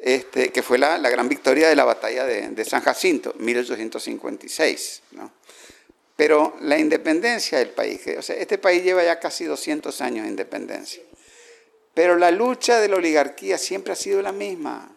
este, 0.00 0.50
que 0.50 0.62
fue 0.62 0.78
la, 0.78 0.98
la, 0.98 1.10
gran 1.10 1.28
victoria 1.28 1.68
de 1.68 1.76
la 1.76 1.84
batalla 1.84 2.24
de, 2.24 2.48
de 2.50 2.64
San 2.64 2.82
Jacinto, 2.82 3.34
1856, 3.38 5.02
¿no? 5.12 5.32
Pero 6.16 6.56
la 6.60 6.78
independencia 6.78 7.58
del 7.58 7.70
país, 7.70 8.00
o 8.16 8.22
sea, 8.22 8.36
este 8.36 8.58
país 8.58 8.84
lleva 8.84 9.02
ya 9.02 9.18
casi 9.18 9.44
200 9.44 10.00
años 10.00 10.24
de 10.24 10.30
independencia. 10.30 11.02
Pero 11.94 12.16
la 12.16 12.30
lucha 12.32 12.80
de 12.80 12.88
la 12.88 12.96
oligarquía 12.96 13.56
siempre 13.56 13.92
ha 13.92 13.96
sido 13.96 14.20
la 14.20 14.32
misma. 14.32 14.90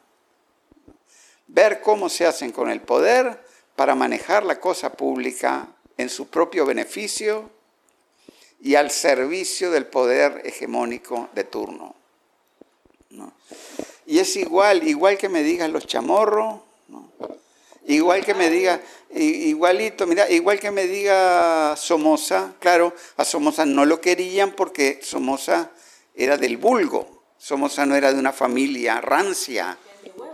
Ver 1.47 1.79
cómo 1.81 2.09
se 2.09 2.25
hacen 2.25 2.51
con 2.51 2.69
el 2.69 2.81
poder 2.81 3.39
para 3.75 3.95
manejar 3.95 4.43
la 4.43 4.59
cosa 4.59 4.91
pública 4.93 5.67
en 5.97 6.09
su 6.09 6.27
propio 6.27 6.65
beneficio 6.65 7.49
y 8.59 8.75
al 8.75 8.89
servicio 8.89 9.71
del 9.71 9.85
poder 9.85 10.41
hegemónico 10.43 11.29
de 11.33 11.43
turno. 11.43 11.95
Y 14.05 14.19
es 14.19 14.35
igual, 14.35 14.87
igual 14.87 15.17
que 15.17 15.29
me 15.29 15.43
digan 15.43 15.71
los 15.71 15.85
chamorros, 15.85 16.61
igual 17.85 18.25
que 18.25 18.33
me 18.33 18.49
diga, 18.49 18.81
igualito, 19.11 20.07
mira, 20.07 20.29
igual 20.29 20.59
que 20.59 20.71
me 20.71 20.87
diga 20.87 21.75
Somoza, 21.77 22.53
claro, 22.59 22.93
a 23.17 23.25
Somoza 23.25 23.65
no 23.65 23.85
lo 23.85 24.01
querían 24.01 24.53
porque 24.53 24.99
Somoza 25.03 25.71
era 26.17 26.37
del 26.37 26.57
vulgo, 26.57 27.23
Somoza 27.37 27.85
no 27.85 27.95
era 27.95 28.11
de 28.11 28.19
una 28.19 28.33
familia 28.33 28.99
rancia, 28.99 29.77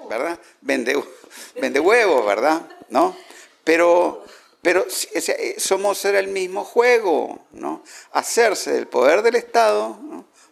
¿verdad? 0.09 0.39
Vende, 0.61 1.01
vende 1.61 1.79
huevos, 1.79 2.25
¿verdad? 2.25 2.61
¿No? 2.89 3.15
Pero, 3.63 4.23
pero 4.61 4.85
eh, 5.13 5.55
Somoza 5.57 6.09
era 6.09 6.19
el 6.19 6.29
mismo 6.29 6.63
juego, 6.63 7.45
¿no? 7.51 7.83
Hacerse 8.13 8.71
del 8.71 8.87
poder 8.87 9.21
del 9.21 9.35
Estado 9.35 9.99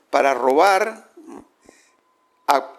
para 0.10 0.34
robar 0.34 1.10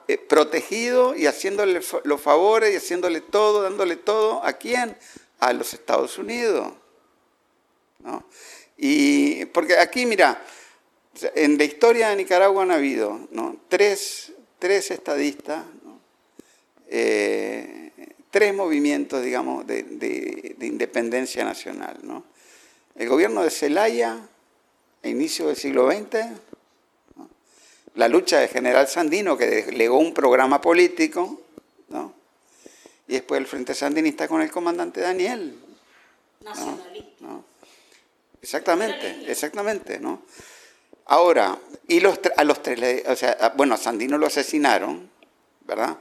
eh, 0.06 0.18
protegido 0.18 1.16
y 1.16 1.26
haciéndole 1.26 1.80
los 2.04 2.20
favores 2.20 2.74
y 2.74 2.76
haciéndole 2.76 3.22
todo, 3.22 3.62
dándole 3.62 3.96
todo, 3.96 4.44
¿a 4.44 4.52
quién? 4.52 4.98
A 5.40 5.54
los 5.54 5.72
Estados 5.72 6.18
Unidos. 6.18 6.74
Y 8.76 9.46
porque 9.46 9.78
aquí, 9.78 10.04
mira, 10.04 10.42
en 11.34 11.58
la 11.58 11.64
historia 11.64 12.08
de 12.08 12.16
Nicaragua 12.16 12.62
han 12.62 12.70
habido 12.70 13.28
tres, 13.68 14.32
tres, 14.58 14.90
estadistas, 14.90 15.64
eh, 16.88 17.90
tres 18.30 18.54
movimientos, 18.54 19.22
digamos, 19.22 19.66
de, 19.66 19.82
de, 19.82 20.66
independencia 20.66 21.44
nacional. 21.44 21.98
El 22.94 23.08
gobierno 23.08 23.42
de 23.42 23.50
Celaya, 23.50 24.18
a 25.02 25.08
inicio 25.08 25.48
del 25.48 25.56
siglo 25.56 25.90
XX, 25.90 26.26
la 27.94 28.08
lucha 28.08 28.40
de 28.40 28.48
General 28.48 28.88
Sandino, 28.88 29.36
que 29.36 29.70
legó 29.72 29.98
un 29.98 30.14
programa 30.14 30.60
político, 30.60 31.40
¿no? 31.88 32.14
y 33.06 33.14
después 33.14 33.40
el 33.40 33.46
Frente 33.46 33.74
Sandinista 33.74 34.28
con 34.28 34.40
el 34.40 34.50
comandante 34.50 35.00
Daniel. 35.00 35.58
Nacionalista. 36.40 37.12
Exactamente, 38.40 39.30
exactamente, 39.30 40.00
¿no? 40.00 40.22
Ahora, 41.06 41.58
y 41.88 42.00
los 42.00 42.20
a 42.36 42.44
los 42.44 42.62
tres, 42.62 43.04
o 43.06 43.16
sea, 43.16 43.52
bueno, 43.56 43.74
a 43.74 43.78
Sandino 43.78 44.18
lo 44.18 44.26
asesinaron, 44.26 45.10
¿verdad? 45.62 45.98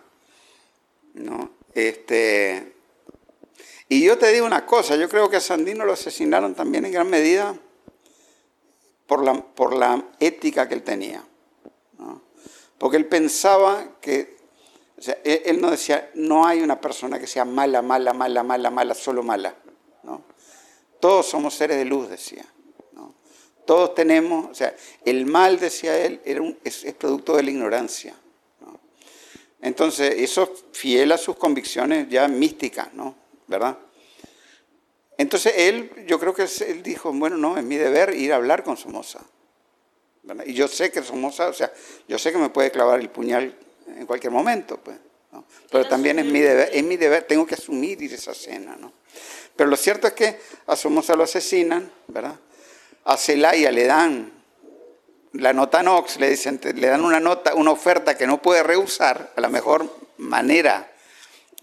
¿No? 1.13 1.51
Este, 1.73 2.73
y 3.89 4.03
yo 4.03 4.17
te 4.17 4.31
digo 4.31 4.45
una 4.45 4.65
cosa, 4.65 4.95
yo 4.95 5.09
creo 5.09 5.29
que 5.29 5.35
a 5.35 5.41
Sandino 5.41 5.83
lo 5.83 5.93
asesinaron 5.93 6.55
también 6.55 6.85
en 6.85 6.93
gran 6.93 7.09
medida 7.09 7.57
por 9.05 9.23
la, 9.23 9.33
por 9.33 9.75
la 9.75 10.01
ética 10.19 10.69
que 10.69 10.75
él 10.75 10.83
tenía. 10.83 11.25
Porque 12.77 12.97
él 12.97 13.05
pensaba 13.05 13.97
que, 13.99 14.37
o 14.97 15.01
sea, 15.01 15.17
él, 15.25 15.59
no 15.59 15.69
decía, 15.69 16.09
no 16.15 16.47
hay 16.47 16.61
una 16.61 16.79
persona 16.79 17.19
que 17.19 17.27
sea 17.27 17.43
mala, 17.45 17.81
mala, 17.81 18.13
mala, 18.13 18.41
mala, 18.41 18.71
mala, 18.71 18.93
solo 18.95 19.21
mala. 19.21 19.53
¿no? 20.03 20.23
Todos 20.99 21.27
somos 21.27 21.53
seres 21.53 21.77
de 21.77 21.83
luz, 21.83 22.09
decía. 22.09 22.45
¿No? 23.71 23.75
Todos 23.75 23.95
tenemos, 23.95 24.51
o 24.51 24.53
sea, 24.53 24.75
el 25.05 25.25
mal, 25.25 25.59
decía 25.59 25.97
él, 25.97 26.19
era 26.25 26.41
un, 26.41 26.57
es, 26.63 26.83
producto 26.97 27.37
de 27.37 27.43
la 27.43 27.51
ignorancia. 27.51 28.13
¿no? 28.59 28.79
Entonces, 29.61 30.15
eso 30.17 30.43
es 30.43 30.63
fiel 30.77 31.11
a 31.11 31.17
sus 31.17 31.37
convicciones 31.37 32.09
ya 32.09 32.27
místicas, 32.27 32.93
¿no? 32.93 33.15
¿Verdad? 33.47 33.77
Entonces 35.17 35.53
él, 35.55 35.91
yo 36.07 36.19
creo 36.19 36.33
que 36.33 36.47
él 36.67 36.83
dijo, 36.83 37.13
bueno, 37.13 37.37
no, 37.37 37.57
es 37.57 37.63
mi 37.63 37.77
deber 37.77 38.13
ir 38.15 38.33
a 38.33 38.37
hablar 38.37 38.63
con 38.63 38.75
Somoza. 38.75 39.21
Y 40.45 40.53
yo 40.53 40.67
sé 40.67 40.91
que 40.91 41.03
Somoza, 41.03 41.47
o 41.47 41.53
sea, 41.53 41.71
yo 42.07 42.17
sé 42.17 42.31
que 42.31 42.37
me 42.37 42.49
puede 42.49 42.71
clavar 42.71 42.99
el 42.99 43.09
puñal 43.09 43.55
en 43.87 44.05
cualquier 44.05 44.31
momento, 44.31 44.77
pues. 44.77 44.97
Pero 45.69 45.87
también 45.87 46.19
es 46.19 46.25
mi 46.25 46.39
deber, 46.39 46.69
es 46.73 46.83
mi 46.83 46.97
deber, 46.97 47.23
tengo 47.23 47.45
que 47.45 47.55
asumir 47.55 48.03
esa 48.03 48.33
cena, 48.33 48.75
¿no? 48.75 48.91
Pero 49.55 49.69
lo 49.69 49.77
cierto 49.77 50.07
es 50.07 50.13
que 50.13 50.39
a 50.67 50.75
Somoza 50.75 51.15
lo 51.15 51.23
asesinan, 51.23 51.89
¿verdad? 52.07 52.37
A 53.05 53.17
Celaya 53.17 53.71
le 53.71 53.85
dan 53.85 54.41
la 55.33 55.53
nota 55.53 55.81
Nox, 55.81 56.17
le 56.17 56.29
dicen, 56.29 56.59
le 56.63 56.87
dan 56.87 57.03
una 57.03 57.19
nota, 57.19 57.55
una 57.55 57.71
oferta 57.71 58.17
que 58.17 58.27
no 58.27 58.41
puede 58.41 58.63
rehusar 58.63 59.31
a 59.35 59.41
la 59.41 59.49
mejor 59.49 59.89
manera 60.17 60.91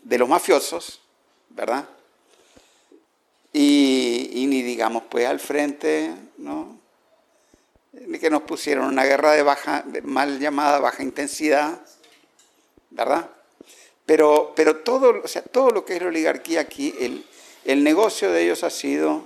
de 0.03 0.18
los 0.18 0.28
mafiosos, 0.28 1.01
¿verdad? 1.51 1.84
Y, 3.53 4.47
ni 4.49 4.62
digamos 4.62 5.03
pues 5.09 5.26
al 5.26 5.41
frente, 5.41 6.14
¿no? 6.39 6.78
que 8.20 8.30
nos 8.30 8.43
pusieron 8.43 8.86
una 8.86 9.05
guerra 9.05 9.32
de 9.32 9.43
baja, 9.43 9.84
mal 10.03 10.39
llamada 10.39 10.78
baja 10.78 11.03
intensidad, 11.03 11.80
¿verdad? 12.91 13.28
Pero, 14.07 14.53
pero 14.57 14.76
todo, 14.76 15.20
o 15.22 15.28
sea, 15.28 15.43
todo 15.43 15.70
lo 15.70 15.84
que 15.84 15.97
es 15.97 16.03
la 16.03 16.09
oligarquía 16.09 16.61
aquí, 16.61 16.95
el, 17.01 17.24
el 17.64 17.84
negocio 17.84 18.30
de 18.30 18.43
ellos 18.45 18.64
ha 18.64 18.70
sido 18.70 19.24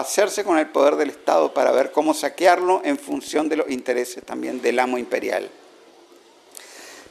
hacerse 0.00 0.44
con 0.44 0.58
el 0.58 0.68
poder 0.68 0.96
del 0.96 1.10
Estado 1.10 1.54
para 1.54 1.72
ver 1.72 1.92
cómo 1.92 2.14
saquearlo 2.14 2.82
en 2.84 2.98
función 2.98 3.48
de 3.48 3.56
los 3.56 3.70
intereses 3.70 4.24
también 4.24 4.60
del 4.60 4.78
amo 4.78 4.98
imperial. 4.98 5.50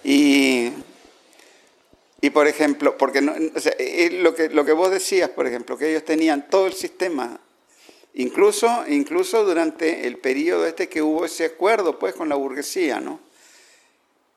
Y, 0.04 0.72
y 2.22 2.30
por 2.30 2.48
ejemplo, 2.48 2.98
porque 2.98 3.22
lo, 3.22 4.36
que, 4.36 4.50
lo 4.50 4.66
que 4.66 4.72
vos 4.72 4.92
decías, 4.92 5.30
por 5.30 5.48
ejemplo, 5.48 5.78
que 5.78 5.90
ellos 5.90 6.06
tenían 6.06 6.48
todo 6.50 6.68
el 6.68 6.74
sistema 6.74 7.40
Incluso, 8.18 8.86
incluso 8.88 9.44
durante 9.44 10.08
el 10.08 10.18
periodo 10.18 10.66
este 10.66 10.88
que 10.88 11.02
hubo 11.02 11.26
ese 11.26 11.44
acuerdo 11.44 12.00
pues 12.00 12.16
con 12.16 12.30
la 12.30 12.36
burguesía, 12.36 13.02
¿no? 13.02 13.20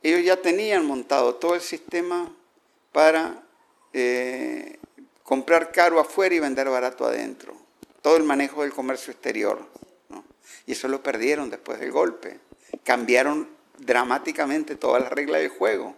Ellos 0.03 0.25
ya 0.25 0.37
tenían 0.37 0.85
montado 0.85 1.37
todo 1.37 1.55
el 1.55 1.61
sistema 1.61 2.29
para 2.91 3.41
eh, 3.93 4.79
comprar 5.23 5.71
caro 5.71 6.01
afuera 6.01 6.35
y 6.35 6.41
vender 6.41 6.69
barato 6.69 7.07
adentro. 7.07 7.55
Todo 8.03 8.17
el 8.17 8.25
manejo 8.25 8.63
del 8.63 8.73
comercio 8.73 9.13
exterior. 9.13 9.67
Y 10.67 10.73
eso 10.73 10.89
lo 10.89 11.03
perdieron 11.03 11.51
después 11.51 11.81
del 11.81 11.91
golpe. 11.91 12.39
Cambiaron 12.85 13.49
dramáticamente 13.79 14.77
todas 14.77 15.03
las 15.03 15.13
reglas 15.13 15.41
del 15.41 15.51
juego. 15.51 15.95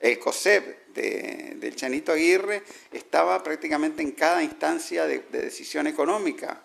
El 0.00 0.18
COSEP 0.18 0.88
del 0.94 1.74
Chanito 1.76 2.12
Aguirre 2.12 2.62
estaba 2.92 3.42
prácticamente 3.42 4.02
en 4.02 4.12
cada 4.12 4.42
instancia 4.42 5.06
de, 5.06 5.20
decisión 5.30 5.86
económica, 5.86 6.60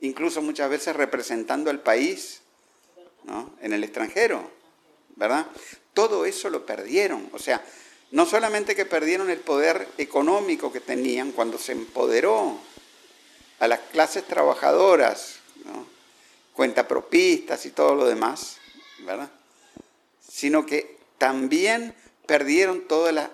incluso 0.00 0.42
muchas 0.42 0.68
veces 0.70 0.96
representando 0.96 1.70
al 1.70 1.80
país 1.80 2.40
en 3.60 3.72
el 3.72 3.84
extranjero, 3.84 4.50
¿verdad? 5.14 5.46
Todo 5.94 6.24
eso 6.24 6.50
lo 6.50 6.66
perdieron, 6.66 7.28
o 7.32 7.38
sea, 7.38 7.64
no 8.10 8.26
solamente 8.26 8.74
que 8.74 8.86
perdieron 8.86 9.30
el 9.30 9.38
poder 9.38 9.86
económico 9.98 10.72
que 10.72 10.80
tenían 10.80 11.30
cuando 11.30 11.58
se 11.58 11.72
empoderó 11.72 12.58
a 13.60 13.68
las 13.68 13.80
clases 13.92 14.26
trabajadoras, 14.26 15.36
cuentapropistas 16.54 17.64
y 17.66 17.70
todo 17.70 17.94
lo 17.94 18.06
demás, 18.06 18.56
¿verdad? 19.00 19.30
Sino 20.26 20.66
que 20.66 20.98
también 21.18 21.94
perdieron 22.26 22.88
toda 22.88 23.12
la, 23.12 23.30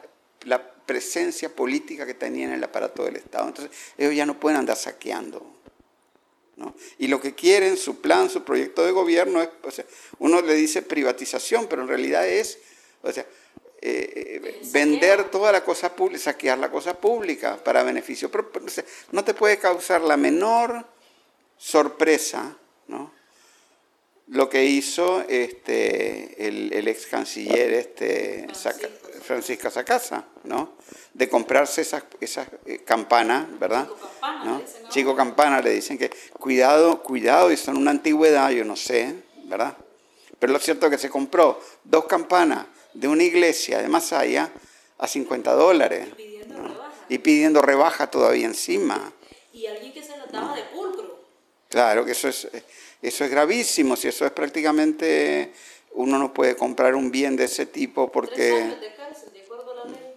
presencia 0.86 1.48
política 1.48 2.06
que 2.06 2.14
tenían 2.14 2.50
en 2.50 2.58
el 2.58 2.62
aparato 2.62 3.04
del 3.04 3.16
Estado. 3.16 3.48
Entonces, 3.48 3.76
ellos 3.98 4.14
ya 4.14 4.24
no 4.24 4.38
pueden 4.38 4.60
andar 4.60 4.76
saqueando. 4.76 5.44
Y 6.98 7.08
lo 7.08 7.20
que 7.20 7.34
quieren, 7.34 7.76
su 7.76 8.00
plan, 8.00 8.30
su 8.30 8.44
proyecto 8.44 8.86
de 8.86 8.92
gobierno 8.92 9.42
es, 9.42 9.48
o 9.64 9.70
sea, 9.72 9.84
uno 10.20 10.40
le 10.42 10.54
dice 10.54 10.82
privatización, 10.82 11.66
pero 11.66 11.82
en 11.82 11.88
realidad 11.88 12.28
es, 12.28 12.60
o 13.02 13.10
sea, 13.10 13.26
eh, 13.88 14.60
vender 14.72 15.30
toda 15.30 15.52
la 15.52 15.62
cosa 15.62 15.94
pública, 15.94 16.24
saquear 16.24 16.58
la 16.58 16.70
cosa 16.70 16.94
pública 16.94 17.56
para 17.62 17.82
beneficio. 17.82 18.30
Pero, 18.30 18.50
no 19.12 19.24
te 19.24 19.34
puede 19.34 19.58
causar 19.58 20.00
la 20.00 20.16
menor 20.16 20.84
sorpresa, 21.56 22.56
¿no? 22.88 23.12
lo 24.28 24.48
que 24.48 24.64
hizo 24.64 25.22
este, 25.28 26.46
el, 26.48 26.88
ex 26.88 27.06
canciller 27.06 27.72
este, 27.74 28.46
Francisca 29.22 29.70
Sacasa, 29.70 30.24
¿no? 30.44 30.72
De 31.14 31.28
comprarse 31.28 31.82
esas, 31.82 32.04
esas 32.20 32.48
eh, 32.66 32.78
campanas, 32.84 33.46
¿verdad? 33.58 33.86
Chico 33.86 34.00
Campana, 34.00 34.44
¿no? 34.44 34.62
Chico 34.88 35.16
Campana 35.16 35.60
le 35.60 35.70
dicen 35.70 35.96
que 35.96 36.10
cuidado, 36.32 37.02
cuidado, 37.02 37.52
y 37.52 37.56
son 37.56 37.76
una 37.76 37.92
antigüedad, 37.92 38.50
yo 38.50 38.64
no 38.64 38.74
sé, 38.74 39.14
¿verdad? 39.44 39.76
Pero 40.38 40.52
lo 40.52 40.58
cierto 40.58 40.86
es 40.86 40.92
que 40.92 40.98
se 40.98 41.08
compró 41.08 41.60
dos 41.84 42.06
campanas 42.06 42.66
de 42.96 43.08
una 43.08 43.24
iglesia 43.24 43.78
de 43.82 43.88
Masaya 43.88 44.50
a 44.98 45.06
50 45.06 45.52
dólares. 45.52 46.08
Y 46.08 46.14
pidiendo, 46.14 46.54
rebaja. 46.56 46.92
y 47.08 47.18
pidiendo 47.18 47.62
rebaja 47.62 48.10
todavía 48.10 48.46
encima. 48.46 49.12
Y 49.52 49.66
alguien 49.66 49.92
que 49.92 50.02
se 50.02 50.16
la 50.16 50.26
daba 50.26 50.56
de 50.56 50.62
pulcro. 50.64 51.20
Claro 51.68 52.04
que 52.04 52.12
eso 52.12 52.28
es, 52.28 52.48
eso 53.02 53.24
es 53.24 53.30
gravísimo, 53.30 53.96
si 53.96 54.08
eso 54.08 54.24
es 54.24 54.32
prácticamente, 54.32 55.52
uno 55.92 56.18
no 56.18 56.32
puede 56.32 56.56
comprar 56.56 56.94
un 56.94 57.10
bien 57.10 57.36
de 57.36 57.44
ese 57.44 57.66
tipo 57.66 58.10
porque... 58.10 58.34
Tres 58.34 58.64
años 58.64 58.80
de 58.80 58.94
cárcel, 58.94 59.32
de 59.32 59.40
acuerdo 59.42 59.72
a 59.72 59.74
la 59.74 59.84
ley. 59.92 60.14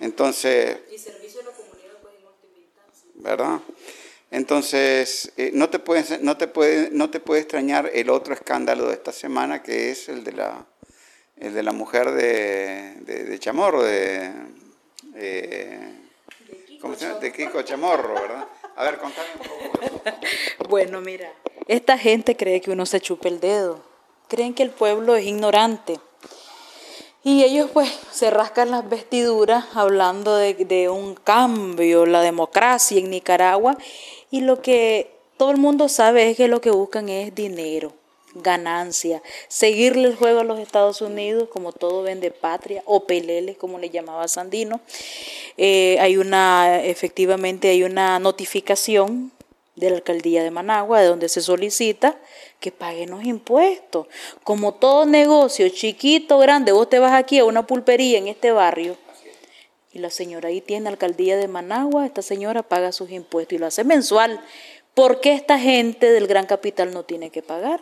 Entonces, 0.00 0.78
Y 0.92 0.98
servicio 0.98 1.40
a 1.40 1.44
la 1.44 1.50
comunidad, 1.52 1.96
pues, 2.02 2.14
en. 3.14 3.22
¿verdad? 3.22 3.60
Entonces, 4.30 5.32
eh, 5.36 5.52
no, 5.54 5.70
te 5.70 5.78
puede, 5.78 6.18
no, 6.18 6.36
te 6.36 6.48
puede, 6.48 6.90
no 6.90 7.08
te 7.08 7.20
puede 7.20 7.40
extrañar 7.40 7.90
el 7.94 8.10
otro 8.10 8.34
escándalo 8.34 8.88
de 8.88 8.94
esta 8.94 9.12
semana, 9.12 9.62
que 9.62 9.90
es 9.90 10.08
el 10.08 10.24
de 10.24 10.32
la, 10.32 10.66
el 11.36 11.54
de 11.54 11.62
la 11.62 11.72
mujer 11.72 12.10
de, 12.12 12.94
de, 13.00 13.38
Chamorro, 13.38 13.82
de, 13.82 14.32
¿cómo 16.80 16.94
se 16.94 17.06
llama? 17.06 17.18
De 17.18 17.32
Kiko 17.32 17.62
Chamorro, 17.62 18.14
¿verdad? 18.14 18.46
A 18.76 18.84
ver, 18.84 18.98
contame 18.98 19.28
un 19.34 19.78
poco. 19.78 19.84
Bueno, 20.68 21.00
mira, 21.00 21.30
esta 21.68 21.98
gente 21.98 22.36
cree 22.36 22.60
que 22.60 22.70
uno 22.70 22.86
se 22.86 23.00
chupe 23.00 23.28
el 23.28 23.40
dedo. 23.40 23.80
Creen 24.28 24.54
que 24.54 24.62
el 24.62 24.70
pueblo 24.70 25.14
es 25.14 25.24
ignorante. 25.26 26.00
Y 27.22 27.44
ellos 27.44 27.70
pues 27.72 27.90
se 28.10 28.30
rascan 28.30 28.70
las 28.70 28.88
vestiduras 28.88 29.64
hablando 29.74 30.36
de, 30.36 30.54
de 30.54 30.88
un 30.88 31.14
cambio, 31.14 32.06
la 32.06 32.20
democracia 32.20 32.98
en 32.98 33.10
Nicaragua. 33.10 33.76
Y 34.30 34.40
lo 34.40 34.60
que 34.60 35.14
todo 35.36 35.50
el 35.50 35.56
mundo 35.56 35.88
sabe 35.88 36.30
es 36.30 36.36
que 36.36 36.48
lo 36.48 36.60
que 36.60 36.70
buscan 36.70 37.08
es 37.08 37.34
dinero, 37.34 37.92
ganancia, 38.34 39.22
seguirle 39.48 40.08
el 40.08 40.16
juego 40.16 40.40
a 40.40 40.44
los 40.44 40.58
Estados 40.58 41.00
Unidos, 41.00 41.48
como 41.50 41.72
todo 41.72 42.02
vende 42.02 42.30
patria, 42.30 42.82
o 42.86 43.04
peleles, 43.04 43.56
como 43.56 43.78
le 43.78 43.90
llamaba 43.90 44.28
Sandino. 44.28 44.80
Eh, 45.56 45.96
hay 46.00 46.16
una, 46.16 46.82
efectivamente, 46.82 47.70
hay 47.70 47.82
una 47.82 48.18
notificación 48.18 49.32
de 49.76 49.90
la 49.90 49.96
alcaldía 49.96 50.42
de 50.42 50.50
Managua, 50.50 51.00
de 51.00 51.06
donde 51.06 51.28
se 51.28 51.40
solicita 51.40 52.16
que 52.60 52.70
paguen 52.70 53.10
los 53.10 53.24
impuestos. 53.24 54.06
Como 54.42 54.74
todo 54.74 55.04
negocio, 55.06 55.68
chiquito, 55.68 56.38
grande, 56.38 56.72
vos 56.72 56.88
te 56.88 56.98
vas 56.98 57.12
aquí 57.12 57.38
a 57.38 57.44
una 57.44 57.66
pulpería 57.66 58.18
en 58.18 58.28
este 58.28 58.52
barrio 58.52 58.96
y 59.94 60.00
la 60.00 60.10
señora 60.10 60.48
ahí 60.48 60.60
tiene 60.60 60.88
alcaldía 60.88 61.36
de 61.36 61.46
Managua, 61.46 62.04
esta 62.04 62.20
señora 62.20 62.64
paga 62.64 62.90
sus 62.90 63.10
impuestos 63.10 63.54
y 63.54 63.58
lo 63.58 63.66
hace 63.66 63.84
mensual. 63.84 64.40
¿Por 64.92 65.20
qué 65.20 65.34
esta 65.34 65.58
gente 65.58 66.10
del 66.10 66.26
gran 66.26 66.46
capital 66.46 66.92
no 66.92 67.04
tiene 67.04 67.30
que 67.30 67.42
pagar? 67.42 67.80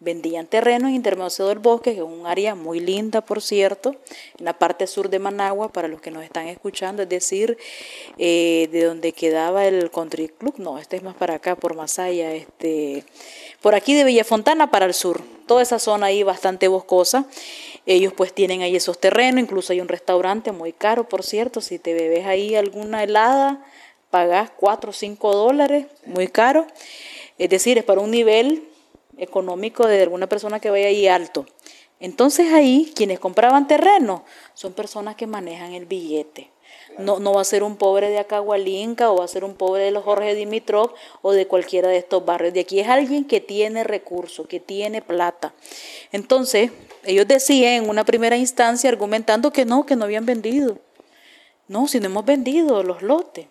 Vendían 0.00 0.46
terrenos 0.46 0.92
intermedio 0.92 1.46
del 1.48 1.58
bosque, 1.58 1.92
que 1.92 1.98
es 1.98 2.04
un 2.04 2.24
área 2.24 2.54
muy 2.54 2.78
linda, 2.78 3.20
por 3.20 3.42
cierto, 3.42 3.96
en 4.38 4.44
la 4.44 4.56
parte 4.56 4.86
sur 4.86 5.10
de 5.10 5.18
Managua, 5.18 5.72
para 5.72 5.88
los 5.88 6.00
que 6.00 6.12
nos 6.12 6.22
están 6.22 6.46
escuchando, 6.46 7.02
es 7.02 7.08
decir, 7.08 7.58
eh, 8.16 8.68
de 8.70 8.84
donde 8.84 9.10
quedaba 9.10 9.66
el 9.66 9.90
Country 9.90 10.28
Club, 10.28 10.54
no, 10.58 10.78
este 10.78 10.96
es 10.96 11.02
más 11.02 11.16
para 11.16 11.34
acá, 11.34 11.56
por 11.56 11.74
Masaya, 11.74 12.32
este, 12.32 13.04
por 13.60 13.74
aquí 13.74 13.92
de 13.94 14.04
Villafontana 14.04 14.70
para 14.70 14.86
el 14.86 14.94
sur, 14.94 15.20
toda 15.48 15.62
esa 15.62 15.80
zona 15.80 16.06
ahí 16.06 16.22
bastante 16.22 16.68
boscosa. 16.68 17.24
Ellos 17.84 18.12
pues 18.12 18.32
tienen 18.32 18.62
ahí 18.62 18.76
esos 18.76 19.00
terrenos, 19.00 19.42
incluso 19.42 19.72
hay 19.72 19.80
un 19.80 19.88
restaurante 19.88 20.52
muy 20.52 20.72
caro, 20.72 21.08
por 21.08 21.24
cierto, 21.24 21.60
si 21.60 21.80
te 21.80 21.94
bebes 21.94 22.24
ahí 22.24 22.54
alguna 22.54 23.02
helada, 23.02 23.64
pagás 24.10 24.50
4 24.56 24.90
o 24.90 24.92
5 24.92 25.34
dólares, 25.34 25.86
muy 26.06 26.28
caro. 26.28 26.66
Es 27.38 27.50
decir, 27.50 27.78
es 27.78 27.84
para 27.84 28.00
un 28.00 28.10
nivel 28.10 28.67
económico 29.18 29.86
de 29.86 30.02
alguna 30.02 30.28
persona 30.28 30.60
que 30.60 30.70
vaya 30.70 30.88
ahí 30.88 31.08
alto. 31.08 31.46
Entonces 32.00 32.52
ahí 32.52 32.92
quienes 32.94 33.18
compraban 33.18 33.66
terreno 33.66 34.24
son 34.54 34.72
personas 34.72 35.16
que 35.16 35.26
manejan 35.26 35.72
el 35.72 35.86
billete. 35.86 36.50
No, 36.98 37.20
no 37.20 37.34
va 37.34 37.42
a 37.42 37.44
ser 37.44 37.62
un 37.62 37.76
pobre 37.76 38.08
de 38.08 38.18
Acahualinca 38.18 39.10
o 39.10 39.18
va 39.18 39.24
a 39.24 39.28
ser 39.28 39.44
un 39.44 39.54
pobre 39.54 39.84
de 39.84 39.90
los 39.90 40.04
Jorge 40.04 40.34
Dimitrov 40.34 40.94
o 41.22 41.32
de 41.32 41.46
cualquiera 41.46 41.88
de 41.88 41.98
estos 41.98 42.24
barrios. 42.24 42.54
De 42.54 42.60
aquí 42.60 42.80
es 42.80 42.88
alguien 42.88 43.24
que 43.24 43.40
tiene 43.40 43.84
recursos, 43.84 44.46
que 44.48 44.58
tiene 44.58 45.02
plata. 45.02 45.54
Entonces, 46.12 46.72
ellos 47.04 47.28
decían 47.28 47.84
en 47.84 47.90
una 47.90 48.04
primera 48.04 48.36
instancia 48.36 48.90
argumentando 48.90 49.52
que 49.52 49.64
no, 49.64 49.86
que 49.86 49.96
no 49.96 50.04
habían 50.04 50.26
vendido. 50.26 50.78
No, 51.68 51.86
si 51.86 52.00
no 52.00 52.06
hemos 52.06 52.24
vendido 52.24 52.82
los 52.82 53.02
lotes, 53.02 53.46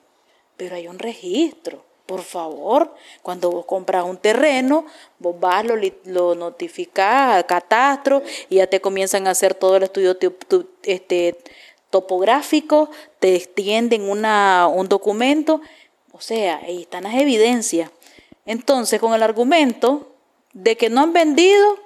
pero 0.57 0.75
hay 0.75 0.87
un 0.87 0.99
registro. 0.99 1.86
Por 2.07 2.21
favor, 2.21 2.95
cuando 3.21 3.51
vos 3.51 3.65
compras 3.65 4.05
un 4.05 4.17
terreno, 4.17 4.85
vos 5.19 5.39
vas, 5.39 5.65
lo, 5.65 5.75
lo 6.05 6.35
notificás 6.35 7.35
al 7.35 7.45
catastro 7.45 8.23
y 8.49 8.55
ya 8.55 8.67
te 8.67 8.79
comienzan 8.79 9.27
a 9.27 9.31
hacer 9.31 9.53
todo 9.53 9.75
el 9.75 9.83
estudio 9.83 10.15
tu- 10.17 10.31
tu- 10.31 10.69
este, 10.83 11.37
topográfico, 11.89 12.89
te 13.19 13.35
extienden 13.35 14.09
una, 14.09 14.67
un 14.67 14.87
documento, 14.87 15.61
o 16.13 16.21
sea, 16.21 16.61
ahí 16.63 16.83
están 16.83 17.03
las 17.03 17.13
evidencias. 17.15 17.91
Entonces, 18.45 18.99
con 19.01 19.13
el 19.13 19.21
argumento 19.21 20.07
de 20.53 20.77
que 20.77 20.89
no 20.89 21.01
han 21.01 21.11
vendido, 21.11 21.77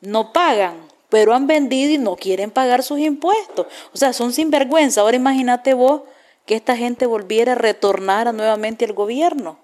no 0.00 0.32
pagan, 0.32 0.76
pero 1.08 1.34
han 1.34 1.48
vendido 1.48 1.92
y 1.92 1.98
no 1.98 2.14
quieren 2.14 2.52
pagar 2.52 2.84
sus 2.84 3.00
impuestos. 3.00 3.66
O 3.92 3.96
sea, 3.96 4.12
son 4.12 4.32
sinvergüenza. 4.32 5.00
Ahora 5.00 5.16
imagínate 5.16 5.74
vos 5.74 6.02
que 6.48 6.56
esta 6.56 6.76
gente 6.76 7.04
volviera 7.04 7.52
a 7.52 7.56
retornar 7.56 8.26
a 8.26 8.32
nuevamente 8.32 8.86
al 8.86 8.94
gobierno. 8.94 9.58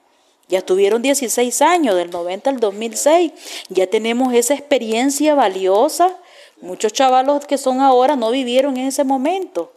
Ya 0.49 0.61
tuvieron 0.61 1.01
16 1.01 1.63
años, 1.63 1.97
del 1.97 2.11
90 2.11 2.51
al 2.51 2.61
2006. 2.61 3.33
Ya 3.71 3.87
tenemos 3.87 4.35
esa 4.35 4.53
experiencia 4.53 5.35
valiosa. 5.35 6.15
Muchos 6.61 6.93
chavalos 6.93 7.47
que 7.47 7.57
son 7.57 7.81
ahora 7.81 8.17
no 8.17 8.31
vivieron 8.31 8.77
en 8.77 8.87
ese 8.87 9.03
momento. 9.03 9.73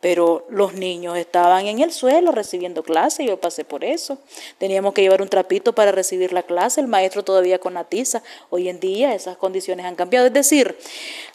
Pero 0.00 0.44
los 0.50 0.74
niños 0.74 1.16
estaban 1.16 1.66
en 1.66 1.80
el 1.80 1.90
suelo 1.90 2.32
recibiendo 2.32 2.82
clase, 2.82 3.24
yo 3.24 3.40
pasé 3.40 3.64
por 3.64 3.82
eso. 3.82 4.18
Teníamos 4.58 4.92
que 4.92 5.00
llevar 5.00 5.22
un 5.22 5.28
trapito 5.28 5.74
para 5.74 5.90
recibir 5.90 6.34
la 6.34 6.42
clase, 6.42 6.82
el 6.82 6.88
maestro 6.88 7.24
todavía 7.24 7.58
con 7.60 7.72
la 7.72 7.84
tiza. 7.84 8.22
Hoy 8.50 8.68
en 8.68 8.78
día 8.78 9.14
esas 9.14 9.38
condiciones 9.38 9.86
han 9.86 9.94
cambiado. 9.94 10.26
Es 10.26 10.34
decir, 10.34 10.76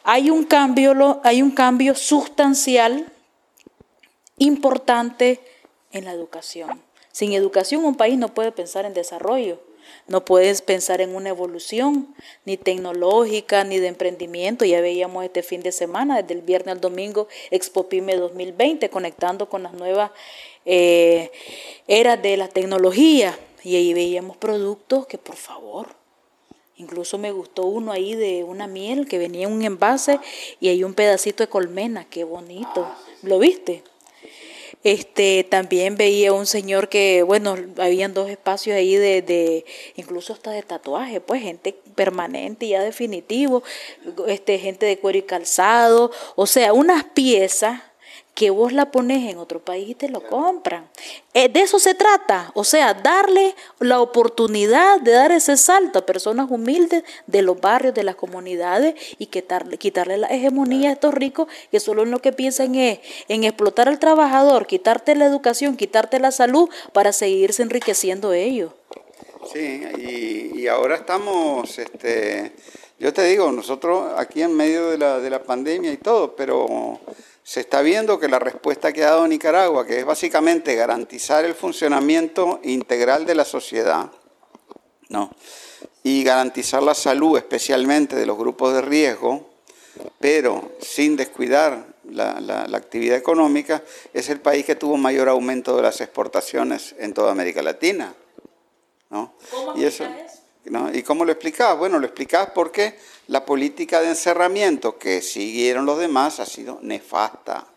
hay 0.03 0.29
un 0.29 0.43
cambio, 0.43 1.21
hay 1.23 1.41
un 1.41 1.51
cambio 1.51 1.95
sustancial 1.95 3.11
importante 4.37 5.39
en 5.91 6.05
la 6.05 6.11
educación. 6.11 6.81
Sin 7.11 7.33
educación 7.33 7.83
un 7.85 7.95
país 7.95 8.17
no 8.17 8.33
puede 8.33 8.51
pensar 8.51 8.85
en 8.85 8.93
desarrollo, 8.93 9.59
no 10.07 10.23
puedes 10.25 10.61
pensar 10.61 11.01
en 11.01 11.15
una 11.15 11.29
evolución, 11.29 12.13
ni 12.45 12.57
tecnológica, 12.57 13.63
ni 13.63 13.79
de 13.79 13.87
emprendimiento. 13.87 14.65
Ya 14.65 14.81
veíamos 14.81 15.23
este 15.23 15.43
fin 15.43 15.61
de 15.61 15.71
semana, 15.71 16.21
desde 16.21 16.33
el 16.33 16.41
viernes 16.41 16.73
al 16.73 16.81
domingo, 16.81 17.27
Expo 17.51 17.89
Pyme 17.89 18.15
2020, 18.15 18.89
conectando 18.89 19.49
con 19.49 19.63
las 19.63 19.73
nuevas 19.73 20.11
eh, 20.65 21.31
eras 21.87 22.21
de 22.21 22.37
la 22.37 22.47
tecnología. 22.47 23.37
Y 23.63 23.75
ahí 23.75 23.93
veíamos 23.93 24.37
productos 24.37 25.07
que, 25.07 25.17
por 25.17 25.35
favor, 25.35 25.95
Incluso 26.79 27.17
me 27.17 27.31
gustó 27.31 27.65
uno 27.65 27.91
ahí 27.91 28.13
de 28.13 28.43
una 28.43 28.67
miel 28.67 29.07
que 29.07 29.17
venía 29.17 29.47
en 29.47 29.53
un 29.53 29.63
envase 29.63 30.19
y 30.59 30.67
hay 30.67 30.83
un 30.83 30.93
pedacito 30.93 31.43
de 31.43 31.49
colmena, 31.49 32.05
qué 32.07 32.23
bonito. 32.23 32.87
¿Lo 33.23 33.39
viste? 33.39 33.81
Este, 34.87 35.43
también 35.43 35.97
veía 35.97 36.31
un 36.31 36.45
señor 36.45 36.87
que, 36.87 37.21
bueno, 37.21 37.57
habían 37.77 38.13
dos 38.13 38.29
espacios 38.29 38.77
ahí 38.77 38.95
de, 38.95 39.65
incluso 39.97 40.31
hasta 40.31 40.51
de 40.51 40.63
tatuaje, 40.63 41.19
pues 41.19 41.41
gente 41.41 41.77
permanente 41.93 42.69
ya 42.69 42.81
definitivo, 42.81 43.63
este, 44.27 44.57
gente 44.59 44.85
de 44.85 44.97
cuero 44.97 45.17
y 45.17 45.23
calzado, 45.23 46.11
o 46.37 46.47
sea, 46.47 46.71
unas 46.71 47.03
piezas 47.03 47.81
que 48.37 48.51
vos 48.51 48.71
la 48.71 48.91
pones 48.91 49.27
en 49.31 49.39
otro 49.39 49.59
país 49.59 49.89
y 49.89 49.95
te 49.95 50.09
lo 50.09 50.21
compran. 50.21 50.87
Eh, 51.33 51.49
de 51.49 51.61
eso 51.61 51.79
se 51.79 51.95
trata, 51.95 52.51
o 52.53 52.63
sea, 52.63 52.93
darle 52.93 53.55
la 53.79 53.99
oportunidad 53.99 55.01
de 55.01 55.11
dar 55.11 55.31
ese 55.31 55.57
salto 55.57 55.97
a 55.97 56.05
personas 56.05 56.51
humildes 56.51 57.03
de 57.25 57.41
los 57.41 57.59
barrios, 57.59 57.95
de 57.95 58.03
las 58.03 58.15
comunidades 58.15 58.93
y 59.17 59.25
quitarle, 59.25 59.79
quitarle 59.79 60.19
la 60.19 60.27
hegemonía 60.27 60.89
a 60.89 60.93
estos 60.93 61.15
ricos 61.15 61.47
que 61.71 61.79
solo 61.79 62.03
en 62.03 62.11
lo 62.11 62.21
que 62.21 62.31
piensan 62.31 62.75
es 62.75 62.99
en 63.27 63.43
explotar 63.43 63.89
al 63.89 63.97
trabajador, 63.97 64.67
quitarte 64.67 65.15
la 65.15 65.25
educación, 65.25 65.75
quitarte 65.75 66.19
la 66.19 66.29
salud 66.29 66.69
para 66.93 67.13
seguirse 67.13 67.63
enriqueciendo 67.63 68.33
ellos. 68.33 68.71
Sí, 69.51 69.81
y, 69.97 70.59
y 70.59 70.67
ahora 70.67 70.97
estamos, 70.97 71.79
este, 71.79 72.51
yo 72.99 73.11
te 73.13 73.23
digo, 73.23 73.51
nosotros 73.51 74.13
aquí 74.15 74.43
en 74.43 74.55
medio 74.55 74.91
de 74.91 74.99
la, 74.99 75.19
de 75.19 75.31
la 75.31 75.41
pandemia 75.41 75.91
y 75.91 75.97
todo, 75.97 76.35
pero 76.35 76.99
se 77.47 77.61
está 77.61 77.81
viendo 77.81 78.19
que 78.19 78.27
la 78.27 78.39
respuesta 78.39 78.91
que 78.91 79.05
ha 79.05 79.11
dado 79.11 79.25
Nicaragua, 79.25 79.85
que 79.85 79.99
es 79.99 80.05
básicamente 80.05 80.75
garantizar 80.75 81.45
el 81.45 81.55
funcionamiento 81.55 82.59
integral 82.63 83.25
de 83.25 83.35
la 83.35 83.45
sociedad, 83.45 84.11
¿no? 85.07 85.31
y 86.03 86.25
garantizar 86.25 86.83
la 86.83 86.93
salud 86.93 87.37
especialmente 87.37 88.17
de 88.17 88.25
los 88.25 88.37
grupos 88.37 88.73
de 88.73 88.81
riesgo, 88.81 89.49
pero 90.19 90.73
sin 90.81 91.15
descuidar 91.15 91.85
la, 92.11 92.41
la- 92.41 92.67
la 92.67 92.77
actividad 92.77 93.15
económica, 93.15 93.81
es 94.13 94.27
el 94.27 94.41
país 94.41 94.65
que 94.65 94.75
tuvo 94.75 94.97
mayor 94.97 95.29
aumento 95.29 95.73
de 95.77 95.83
las 95.83 96.01
exportaciones 96.01 96.95
en 96.99 97.13
toda 97.13 97.31
América 97.31 97.61
Latina. 97.61 98.13
¿no? 99.09 99.33
¿Cómo 99.51 99.77
y 99.77 99.85
eso, 99.85 100.03
eso? 100.03 100.41
¿no? 100.65 100.93
¿Y 100.93 101.01
cómo 101.01 101.23
lo 101.23 101.31
explicás? 101.31 101.77
Bueno, 101.77 101.97
lo 101.97 102.07
explicás 102.07 102.49
porque 102.53 102.99
la 103.27 103.45
política 103.45 104.01
de 104.01 104.09
encerramiento 104.09 104.97
que 104.97 105.21
siguieron 105.21 105.85
los 105.85 105.99
demás 105.99 106.39
ha 106.39 106.45
sido 106.45 106.79
nefasta. 106.81 107.67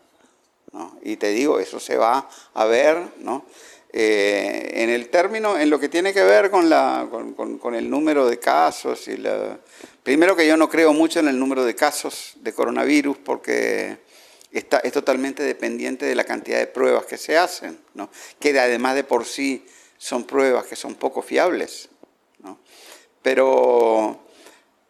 ¿no? 0.71 0.97
Y 1.03 1.17
te 1.17 1.29
digo, 1.29 1.59
eso 1.59 1.79
se 1.79 1.97
va 1.97 2.29
a 2.53 2.65
ver, 2.65 2.97
¿no? 3.19 3.45
Eh, 3.93 4.71
en 4.75 4.89
el 4.89 5.09
término, 5.09 5.57
en 5.57 5.69
lo 5.69 5.77
que 5.77 5.89
tiene 5.89 6.13
que 6.13 6.23
ver 6.23 6.49
con, 6.49 6.69
la, 6.69 7.09
con, 7.11 7.75
el 7.75 7.89
número 7.89 8.25
de 8.25 8.39
casos 8.39 9.09
y 9.09 9.17
la... 9.17 9.59
Primero 10.01 10.33
que 10.33 10.47
yo 10.47 10.55
no 10.55 10.69
creo 10.69 10.93
mucho 10.93 11.19
en 11.19 11.27
el 11.27 11.37
número 11.37 11.65
de 11.65 11.75
casos 11.75 12.35
de 12.37 12.53
coronavirus 12.53 13.17
porque 13.17 13.97
está, 14.49 14.77
es 14.79 14.93
totalmente 14.93 15.43
dependiente 15.43 16.05
de 16.05 16.15
la 16.15 16.23
cantidad 16.23 16.59
de 16.59 16.67
pruebas 16.67 17.05
que 17.05 17.17
se 17.17 17.37
hacen, 17.37 17.77
¿no? 17.93 18.09
que 18.39 18.57
además 18.57 18.95
de 18.95 19.03
por 19.03 19.25
sí 19.25 19.65
son 19.97 20.23
pruebas 20.23 20.65
que 20.65 20.77
son 20.77 20.95
poco 20.95 21.21
fiables. 21.21 21.89
¿no? 22.39 22.59
Pero, 23.21 24.21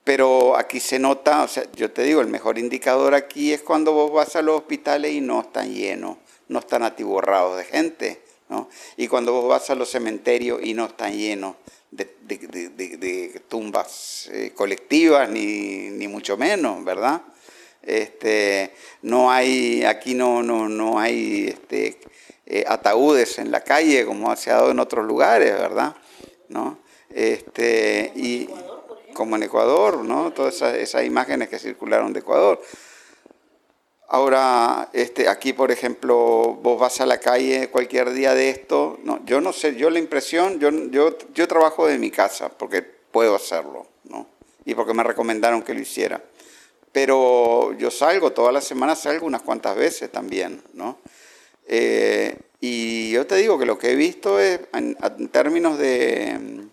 pero 0.04 0.58
aquí 0.58 0.80
se 0.80 1.00
nota, 1.00 1.44
o 1.44 1.48
sea, 1.48 1.64
yo 1.76 1.92
te 1.92 2.04
digo, 2.04 2.22
el 2.22 2.28
mejor 2.28 2.58
indicador 2.58 3.14
aquí 3.14 3.54
es 3.54 3.62
cuando 3.62 3.94
vos 3.94 4.12
vas 4.12 4.36
a 4.36 4.42
los 4.42 4.58
hospitales 4.58 5.14
y 5.14 5.22
no 5.22 5.42
están 5.42 5.74
llenos, 5.74 6.18
no 6.48 6.60
están 6.60 6.84
atiborrados 6.84 7.58
de 7.58 7.64
gente. 7.66 8.22
¿no? 8.50 8.68
Y 8.98 9.08
cuando 9.08 9.32
vos 9.32 9.48
vas 9.48 9.70
a 9.70 9.76
los 9.76 9.90
cementerios 9.90 10.60
y 10.62 10.74
no 10.74 10.86
están 10.86 11.14
llenos 11.14 11.56
de, 11.92 13.42
tumbas 13.48 14.30
eh, 14.32 14.52
colectivas, 14.56 15.30
ni, 15.30 15.90
ni, 15.90 16.08
mucho 16.08 16.38
menos, 16.38 16.84
¿verdad? 16.84 17.22
Este, 17.82 18.74
no 19.02 19.32
hay, 19.32 19.84
aquí 19.84 20.14
no, 20.14 20.44
no, 20.44 20.70
no 20.70 21.00
hay 21.00 21.48
este, 21.48 22.00
eh, 22.46 22.64
ataúdes 22.68 23.40
en 23.40 23.52
la 23.52 23.62
calle 23.62 24.06
como 24.06 24.36
se 24.36 24.52
ha 24.52 24.56
dado 24.56 24.72
en 24.72 24.80
otros 24.80 25.06
lugares, 25.06 25.52
¿verdad? 25.54 25.96
¿No? 26.50 26.80
Este, 27.10 28.12
y 28.16 28.50
como 29.14 29.36
en 29.36 29.44
Ecuador, 29.44 30.04
¿no? 30.04 30.32
Todas 30.32 30.56
esas, 30.56 30.76
esas, 30.76 31.06
imágenes 31.06 31.50
que 31.50 31.60
circularon 31.60 32.14
de 32.14 32.20
Ecuador. 32.20 32.62
Ahora, 34.08 34.90
este, 34.92 35.30
aquí, 35.30 35.54
por 35.54 35.72
ejemplo, 35.72 36.60
vos 36.62 36.80
vas 36.80 37.00
a 37.00 37.06
la 37.06 37.20
calle 37.20 37.70
cualquier 37.70 38.12
día 38.12 38.34
de 38.34 38.50
esto, 38.50 39.00
no, 39.04 39.24
yo 39.26 39.40
no 39.40 39.54
sé, 39.54 39.76
yo 39.76 39.90
la 39.90 40.00
impresión, 40.00 40.60
yo, 40.60 40.70
yo, 40.90 41.18
yo 41.34 41.48
trabajo 41.48 41.88
de 41.88 41.98
mi 41.98 42.12
casa 42.12 42.50
porque 42.50 42.82
puedo 42.82 43.36
hacerlo, 43.36 43.88
¿no? 44.04 44.28
Y 44.66 44.76
porque 44.76 44.94
me 44.94 45.04
recomendaron 45.04 45.64
que 45.64 45.74
lo 45.74 45.80
hiciera. 45.80 46.22
Pero 46.92 47.74
yo 47.78 47.90
salgo, 47.90 48.34
todas 48.34 48.54
las 48.54 48.66
semanas 48.66 49.00
salgo 49.00 49.26
unas 49.26 49.44
cuantas 49.44 49.78
veces 49.78 50.12
también, 50.12 50.62
¿no? 50.74 50.98
Eh, 51.68 52.38
y 52.60 53.12
yo 53.12 53.26
te 53.26 53.36
digo 53.36 53.58
que 53.58 53.66
lo 53.66 53.78
que 53.78 53.92
he 53.92 53.96
visto 53.96 54.40
es, 54.40 54.60
en, 54.74 54.96
términos 55.30 55.78
de, 55.78 56.68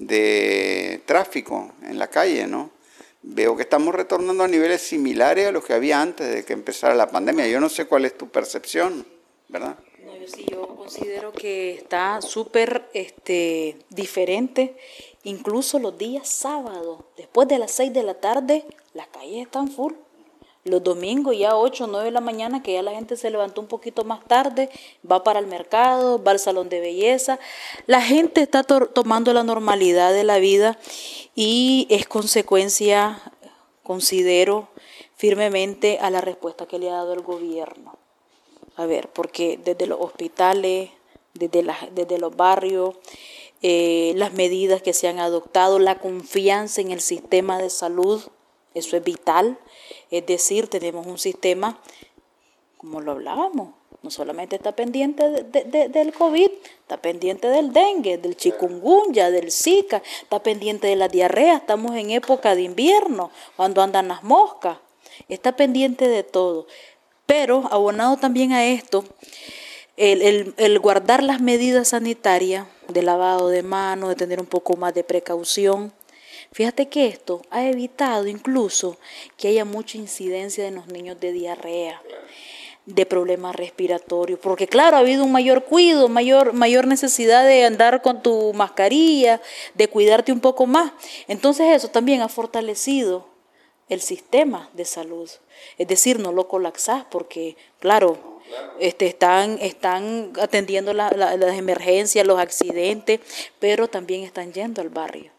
de 0.00 1.02
tráfico 1.04 1.72
en 1.82 1.98
la 1.98 2.08
calle, 2.08 2.46
¿no? 2.46 2.70
Veo 3.22 3.54
que 3.54 3.62
estamos 3.62 3.94
retornando 3.94 4.44
a 4.44 4.48
niveles 4.48 4.80
similares 4.80 5.46
a 5.46 5.52
los 5.52 5.64
que 5.64 5.74
había 5.74 6.00
antes 6.00 6.34
de 6.34 6.44
que 6.44 6.54
empezara 6.54 6.94
la 6.94 7.10
pandemia. 7.10 7.46
Yo 7.48 7.60
no 7.60 7.68
sé 7.68 7.84
cuál 7.84 8.06
es 8.06 8.16
tu 8.16 8.28
percepción, 8.28 9.06
¿verdad? 9.48 9.76
No, 10.02 10.16
yo 10.16 10.26
sí, 10.26 10.46
yo 10.50 10.68
considero 10.74 11.32
que 11.32 11.74
está 11.74 12.22
súper 12.22 12.88
este, 12.94 13.76
diferente. 13.90 14.74
Incluso 15.24 15.78
los 15.78 15.98
días 15.98 16.26
sábados, 16.28 17.04
después 17.18 17.46
de 17.48 17.58
las 17.58 17.70
6 17.72 17.92
de 17.92 18.02
la 18.02 18.14
tarde, 18.14 18.64
las 18.94 19.08
calles 19.08 19.42
están 19.42 19.68
full. 19.68 19.92
Los 20.64 20.82
domingos 20.84 21.36
ya 21.38 21.56
8 21.56 21.84
o 21.84 21.86
9 21.86 22.04
de 22.06 22.10
la 22.10 22.20
mañana, 22.20 22.62
que 22.62 22.74
ya 22.74 22.82
la 22.82 22.92
gente 22.92 23.16
se 23.16 23.30
levantó 23.30 23.62
un 23.62 23.66
poquito 23.66 24.04
más 24.04 24.22
tarde, 24.24 24.68
va 25.10 25.24
para 25.24 25.38
el 25.38 25.46
mercado, 25.46 26.22
va 26.22 26.32
al 26.32 26.38
salón 26.38 26.68
de 26.68 26.80
belleza. 26.80 27.38
La 27.86 28.02
gente 28.02 28.42
está 28.42 28.62
tomando 28.62 29.32
la 29.32 29.42
normalidad 29.42 30.12
de 30.12 30.24
la 30.24 30.38
vida 30.38 30.78
y 31.34 31.86
es 31.88 32.06
consecuencia, 32.06 33.20
considero 33.82 34.68
firmemente, 35.16 35.98
a 36.00 36.10
la 36.10 36.22
respuesta 36.22 36.66
que 36.66 36.78
le 36.78 36.88
ha 36.88 36.94
dado 36.94 37.12
el 37.12 37.20
gobierno. 37.20 37.98
A 38.76 38.86
ver, 38.86 39.10
porque 39.10 39.58
desde 39.62 39.86
los 39.86 40.00
hospitales, 40.00 40.90
desde, 41.34 41.62
desde 41.92 42.18
los 42.18 42.34
barrios, 42.36 42.94
eh, 43.60 44.14
las 44.16 44.32
medidas 44.32 44.80
que 44.80 44.94
se 44.94 45.08
han 45.08 45.18
adoptado, 45.18 45.78
la 45.78 45.98
confianza 45.98 46.80
en 46.80 46.90
el 46.90 47.02
sistema 47.02 47.58
de 47.58 47.68
salud, 47.68 48.22
eso 48.72 48.96
es 48.96 49.04
vital. 49.04 49.58
Es 50.10 50.26
decir, 50.26 50.68
tenemos 50.68 51.06
un 51.06 51.18
sistema, 51.18 51.78
como 52.78 53.00
lo 53.00 53.12
hablábamos, 53.12 53.74
no 54.02 54.10
solamente 54.10 54.56
está 54.56 54.72
pendiente 54.72 55.28
del 55.28 56.12
COVID, 56.14 56.50
está 56.80 56.96
pendiente 56.96 57.48
del 57.48 57.72
dengue, 57.72 58.16
del 58.16 58.36
chikungunya, 58.36 59.30
del 59.30 59.52
zika, 59.52 60.02
está 60.22 60.42
pendiente 60.42 60.86
de 60.86 60.96
la 60.96 61.08
diarrea, 61.08 61.56
estamos 61.56 61.94
en 61.96 62.10
época 62.10 62.54
de 62.54 62.62
invierno, 62.62 63.30
cuando 63.56 63.82
andan 63.82 64.08
las 64.08 64.22
moscas, 64.22 64.78
está 65.28 65.54
pendiente 65.54 66.08
de 66.08 66.22
todo. 66.22 66.66
Pero 67.26 67.68
abonado 67.70 68.16
también 68.16 68.52
a 68.52 68.64
esto, 68.64 69.04
el, 69.98 70.54
el 70.56 70.78
guardar 70.78 71.22
las 71.22 71.42
medidas 71.42 71.88
sanitarias 71.88 72.66
de 72.88 73.02
lavado 73.02 73.48
de 73.48 73.62
manos, 73.62 74.08
de 74.08 74.16
tener 74.16 74.40
un 74.40 74.46
poco 74.46 74.76
más 74.76 74.94
de 74.94 75.04
precaución, 75.04 75.92
Fíjate 76.52 76.88
que 76.88 77.06
esto 77.06 77.42
ha 77.50 77.64
evitado 77.66 78.26
incluso 78.26 78.98
que 79.36 79.48
haya 79.48 79.64
mucha 79.64 79.98
incidencia 79.98 80.66
en 80.66 80.74
los 80.74 80.88
niños 80.88 81.20
de 81.20 81.32
diarrea 81.32 82.02
de 82.86 83.06
problemas 83.06 83.54
respiratorios, 83.54 84.40
porque 84.40 84.66
claro, 84.66 84.96
ha 84.96 85.00
habido 85.00 85.24
un 85.24 85.30
mayor 85.30 85.64
cuidado, 85.64 86.08
mayor, 86.08 86.52
mayor 86.52 86.86
necesidad 86.86 87.44
de 87.44 87.64
andar 87.64 88.02
con 88.02 88.22
tu 88.22 88.52
mascarilla, 88.52 89.40
de 89.74 89.88
cuidarte 89.88 90.32
un 90.32 90.40
poco 90.40 90.66
más. 90.66 90.92
Entonces 91.28 91.68
eso 91.68 91.88
también 91.88 92.20
ha 92.20 92.28
fortalecido 92.28 93.28
el 93.88 94.00
sistema 94.00 94.70
de 94.72 94.84
salud. 94.84 95.30
Es 95.78 95.88
decir, 95.88 96.18
no 96.18 96.32
lo 96.32 96.48
colapsás 96.48 97.04
porque, 97.10 97.56
claro, 97.78 98.40
este, 98.80 99.06
están, 99.06 99.58
están 99.60 100.32
atendiendo 100.40 100.92
las 100.92 101.58
emergencias, 101.58 102.26
los 102.26 102.40
accidentes, 102.40 103.20
pero 103.58 103.88
también 103.88 104.24
están 104.24 104.52
yendo 104.52 104.80
al 104.80 104.88
barrio. 104.88 105.30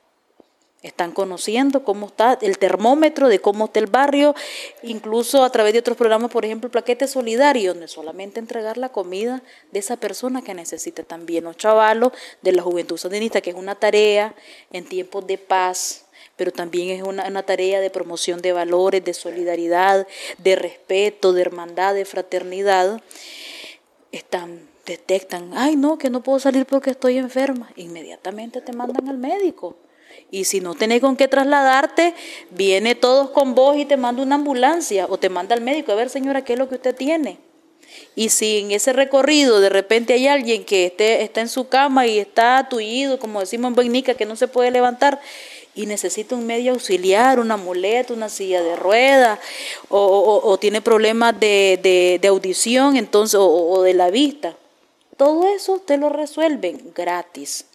Están 0.83 1.11
conociendo 1.11 1.83
cómo 1.83 2.07
está 2.07 2.39
el 2.41 2.57
termómetro 2.57 3.27
de 3.27 3.37
cómo 3.37 3.65
está 3.65 3.79
el 3.79 3.85
barrio, 3.85 4.33
incluso 4.81 5.43
a 5.43 5.51
través 5.51 5.73
de 5.73 5.79
otros 5.79 5.95
programas, 5.95 6.31
por 6.31 6.43
ejemplo, 6.43 6.65
el 6.67 6.71
Plaquete 6.71 7.07
Solidario, 7.07 7.73
donde 7.73 7.87
solamente 7.87 8.39
entregar 8.39 8.79
la 8.79 8.89
comida 8.89 9.43
de 9.71 9.77
esa 9.77 9.97
persona 9.97 10.41
que 10.41 10.55
necesita 10.55 11.03
también 11.03 11.43
los 11.43 11.55
chavalos 11.55 12.13
de 12.41 12.53
la 12.53 12.63
juventud 12.63 12.97
sandinista, 12.97 13.41
que 13.41 13.51
es 13.51 13.55
una 13.55 13.75
tarea 13.75 14.33
en 14.71 14.85
tiempos 14.85 15.27
de 15.27 15.37
paz, 15.37 16.05
pero 16.35 16.51
también 16.51 16.89
es 16.89 17.03
una, 17.03 17.27
una, 17.27 17.43
tarea 17.43 17.79
de 17.79 17.91
promoción 17.91 18.41
de 18.41 18.51
valores, 18.51 19.05
de 19.05 19.13
solidaridad, 19.13 20.07
de 20.39 20.55
respeto, 20.55 21.31
de 21.31 21.41
hermandad, 21.41 21.93
de 21.93 22.05
fraternidad. 22.05 22.99
Están, 24.11 24.67
detectan, 24.87 25.51
ay 25.55 25.75
no, 25.75 25.99
que 25.99 26.09
no 26.09 26.23
puedo 26.23 26.39
salir 26.39 26.65
porque 26.65 26.89
estoy 26.89 27.19
enferma. 27.19 27.71
Inmediatamente 27.75 28.61
te 28.61 28.73
mandan 28.73 29.07
al 29.07 29.19
médico 29.19 29.75
y 30.29 30.45
si 30.45 30.61
no 30.61 30.75
tenés 30.75 31.01
con 31.01 31.15
qué 31.15 31.27
trasladarte, 31.27 32.13
viene 32.51 32.95
todos 32.95 33.29
con 33.31 33.55
vos 33.55 33.77
y 33.77 33.85
te 33.85 33.97
manda 33.97 34.21
una 34.23 34.35
ambulancia 34.35 35.05
o 35.09 35.17
te 35.17 35.29
manda 35.29 35.55
al 35.55 35.61
médico 35.61 35.91
a 35.91 35.95
ver, 35.95 36.09
señora, 36.09 36.43
qué 36.43 36.53
es 36.53 36.59
lo 36.59 36.69
que 36.69 36.75
usted 36.75 36.95
tiene. 36.95 37.37
Y 38.15 38.29
si 38.29 38.59
en 38.59 38.71
ese 38.71 38.93
recorrido 38.93 39.59
de 39.59 39.69
repente 39.69 40.13
hay 40.13 40.27
alguien 40.27 40.63
que 40.63 40.85
esté, 40.85 41.23
está 41.23 41.41
en 41.41 41.49
su 41.49 41.67
cama 41.67 42.07
y 42.07 42.19
está 42.19 42.57
atullido, 42.57 43.19
como 43.19 43.39
decimos 43.39 43.69
en 43.69 43.75
Benica, 43.75 44.13
que 44.13 44.25
no 44.25 44.35
se 44.35 44.47
puede 44.47 44.71
levantar 44.71 45.19
y 45.75 45.85
necesita 45.85 46.35
un 46.35 46.45
medio 46.45 46.73
auxiliar, 46.73 47.39
una 47.39 47.57
muleta, 47.57 48.13
una 48.13 48.29
silla 48.29 48.61
de 48.61 48.75
ruedas, 48.75 49.39
o, 49.89 50.57
tiene 50.59 50.81
problemas 50.81 51.39
de, 51.39 52.19
audición 52.27 52.97
entonces, 52.97 53.39
o 53.39 53.81
de 53.81 53.93
la 53.93 54.09
vista, 54.09 54.55
todo 55.21 55.47
eso 55.47 55.79
te 55.79 55.97
lo 55.97 56.09
resuelven 56.09 56.81
gratis. 56.95 57.65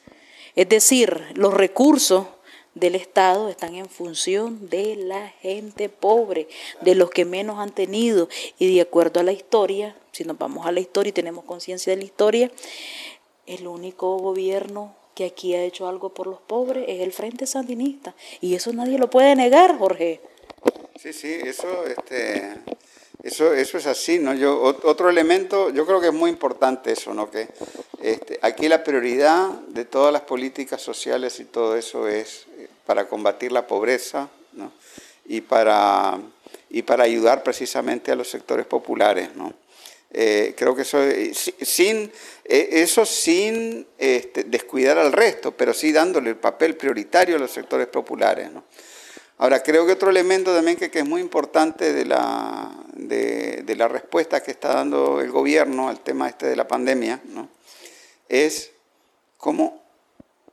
Es 0.57 0.69
decir, 0.69 1.23
los 1.35 1.55
recursos 1.55 2.27
del 2.75 2.95
Estado 2.95 3.49
están 3.49 3.75
en 3.75 3.89
función 3.89 4.69
de 4.69 4.97
la 4.97 5.29
gente 5.41 5.89
pobre, 5.89 6.49
de 6.81 6.95
los 6.95 7.11
que 7.11 7.25
menos 7.25 7.59
han 7.59 7.75
tenido. 7.75 8.29
Y 8.59 8.75
de 8.75 8.81
acuerdo 8.81 9.21
a 9.21 9.23
la 9.23 9.33
historia, 9.33 9.97
si 10.13 10.25
nos 10.25 10.39
vamos 10.39 10.67
a 10.67 10.73
la 10.73 10.81
historia 10.81 11.11
y 11.11 11.13
tenemos 11.13 11.45
conciencia 11.45 11.93
de 11.93 11.99
la 11.99 12.05
historia, 12.05 12.51
el 13.47 13.67
único 13.67 14.17
gobierno 14.19 14.95
que 15.15 15.25
aquí 15.25 15.55
ha 15.55 15.63
hecho 15.63 15.89
algo 15.89 16.11
por 16.11 16.27
los 16.27 16.41
pobres 16.41 16.85
es 16.89 17.01
el 17.01 17.13
Frente 17.13 17.47
Sandinista. 17.47 18.15
Y 18.43 18.55
eso 18.55 18.73
nadie 18.73 18.99
lo 18.99 19.09
puede 19.09 19.35
negar, 19.35 19.79
Jorge. 19.79 20.21
Sí, 21.01 21.13
sí, 21.13 21.33
eso, 21.45 21.87
este, 21.87 22.57
eso, 23.27 23.53
eso 23.53 23.79
es 23.79 23.87
así, 23.87 24.19
¿no? 24.21 24.35
Yo, 24.35 24.61
otro 24.61 25.11
elemento, 25.11 25.71
yo 25.71 25.85
creo 25.85 26.01
que 26.01 26.09
es 26.09 26.13
muy 26.13 26.31
importante 26.31 26.93
eso, 26.93 27.13
¿no? 27.13 27.29
Que 27.29 27.49
este, 28.01 28.39
aquí 28.41 28.69
la 28.69 28.85
prioridad 28.85 29.51
de 29.69 29.85
todas 29.85 30.13
las 30.13 30.23
políticas 30.23 30.81
sociales 30.81 31.41
y 31.41 31.45
todo 31.45 31.77
eso 31.77 32.07
es 32.07 32.47
eh, 32.59 32.69
para 32.87 33.09
combatir 33.09 33.51
la 33.51 33.67
pobreza 33.67 34.29
¿no? 34.53 34.73
y, 35.25 35.41
para, 35.41 36.21
y 36.71 36.83
para 36.83 37.03
ayudar 37.03 37.43
precisamente 37.43 38.13
a 38.13 38.15
los 38.15 38.31
sectores 38.31 38.65
populares, 38.65 39.35
¿no? 39.35 39.53
Eh, 40.13 40.55
creo 40.57 40.77
que 40.77 40.83
eso, 40.83 41.03
eh, 41.03 41.33
sin, 41.35 42.11
eso 42.45 43.05
sin 43.05 43.87
este, 43.99 44.45
descuidar 44.45 44.99
al 44.99 45.13
resto, 45.13 45.51
pero 45.51 45.75
sí 45.75 45.91
dándole 45.91 46.31
el 46.31 46.37
papel 46.37 46.77
prioritario 46.77 47.37
a 47.37 47.39
los 47.41 47.51
sectores 47.51 47.89
populares. 47.89 48.53
¿no? 48.53 48.65
Ahora, 49.39 49.63
creo 49.63 49.87
que 49.87 49.93
otro 49.93 50.11
elemento 50.11 50.55
también 50.55 50.77
que, 50.77 50.91
es 50.93 51.07
muy 51.07 51.21
importante 51.21 51.93
de 51.93 52.05
la, 52.05 52.73
de, 52.95 53.75
la 53.77 53.89
respuesta 53.89 54.43
que 54.43 54.51
está 54.51 54.75
dando 54.75 55.21
el 55.21 55.31
gobierno 55.31 55.89
al 55.89 56.01
tema 56.01 56.29
este 56.29 56.47
de 56.47 56.57
la 56.57 56.67
pandemia, 56.67 57.21
¿no? 57.25 57.49
es 58.29 58.73
cómo 59.37 59.83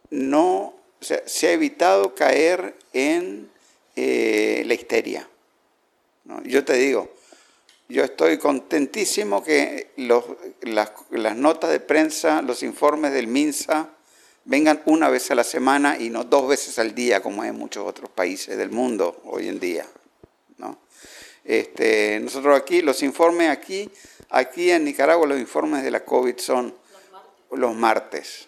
no 0.09 0.73
se 0.99 1.47
ha 1.47 1.51
evitado 1.51 2.13
caer 2.13 2.75
en 2.93 3.49
eh, 3.95 4.63
la 4.65 4.73
histeria. 4.73 5.27
Yo 6.45 6.63
te 6.63 6.73
digo, 6.73 7.13
yo 7.89 8.03
estoy 8.03 8.37
contentísimo 8.37 9.43
que 9.43 9.91
las, 9.97 11.35
notas 11.35 11.69
de 11.69 11.79
prensa, 11.79 12.41
los 12.41 12.63
informes 12.63 13.11
del 13.11 13.27
MINSA 13.27 13.89
vengan 14.45 14.81
una 14.85 15.09
vez 15.09 15.31
a 15.31 15.35
la 15.35 15.43
semana 15.43 15.97
y 15.99 16.09
no 16.09 16.23
dos 16.23 16.47
veces 16.47 16.79
al 16.79 16.93
día, 16.93 17.21
como 17.21 17.43
en 17.43 17.55
muchos 17.55 17.85
otros 17.87 18.09
países 18.09 18.57
del 18.57 18.69
mundo 18.69 19.21
hoy 19.25 19.47
en 19.47 19.59
día. 19.59 19.85
Este, 21.45 22.21
nosotros 22.21 22.57
aquí, 22.57 22.81
los 22.81 23.03
informes 23.03 23.49
aquí, 23.49 23.89
aquí 24.29 24.71
en 24.71 24.85
Nicaragua, 24.85 25.27
los 25.27 25.39
informes 25.39 25.83
de 25.83 25.91
la 25.91 26.05
COVID 26.05 26.37
son 26.37 26.73
los 27.51 27.75
martes. 27.75 28.47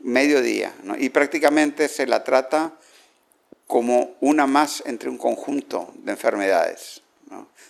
mediodía. 0.00 0.74
Y, 0.98 1.06
y 1.06 1.08
prácticamente 1.10 1.88
se 1.88 2.06
la 2.06 2.24
trata 2.24 2.72
como 3.66 4.16
una 4.20 4.46
más 4.46 4.82
entre 4.86 5.08
un 5.10 5.18
conjunto 5.18 5.92
de 5.96 6.12
enfermedades. 6.12 7.03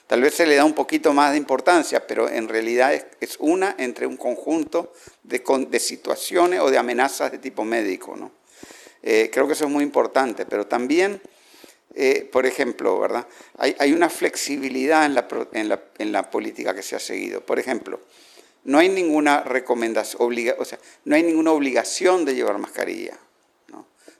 Tal 0.06 0.20
vez 0.20 0.34
se 0.34 0.46
le 0.46 0.56
da 0.56 0.64
un 0.64 0.74
poquito 0.74 1.14
más 1.14 1.32
de 1.32 1.38
importancia, 1.38 2.06
pero 2.06 2.28
en 2.28 2.48
realidad 2.48 2.92
es, 3.20 3.36
una 3.38 3.74
entre 3.78 4.06
un 4.06 4.18
conjunto 4.18 4.92
de, 5.22 5.42
situaciones 5.80 6.60
o 6.60 6.70
de 6.70 6.76
amenazas 6.76 7.32
de 7.32 7.38
tipo 7.38 7.64
médico. 7.64 8.14
¿no? 8.14 8.30
Eh, 9.02 9.30
creo 9.32 9.46
que 9.46 9.54
eso 9.54 9.64
es 9.64 9.70
muy 9.70 9.82
importante, 9.82 10.44
pero 10.44 10.66
también, 10.66 11.22
eh, 11.94 12.28
por 12.30 12.44
ejemplo, 12.44 12.98
¿verdad? 13.00 13.26
Hay, 13.56 13.92
una 13.92 14.10
flexibilidad 14.10 15.06
en 15.06 16.12
la, 16.12 16.30
política 16.30 16.74
que 16.74 16.82
se 16.82 16.96
ha 16.96 17.00
seguido. 17.00 17.40
Por 17.40 17.58
ejemplo, 17.58 18.00
no 18.64 18.78
hay 18.78 18.90
ninguna 18.90 19.40
recomendación, 19.42 20.20
o 20.58 20.64
sea, 20.64 20.78
no 21.06 21.16
hay 21.16 21.22
ninguna 21.22 21.52
obligación 21.52 22.26
de 22.26 22.34
llevar 22.34 22.58
mascarilla. 22.58 23.18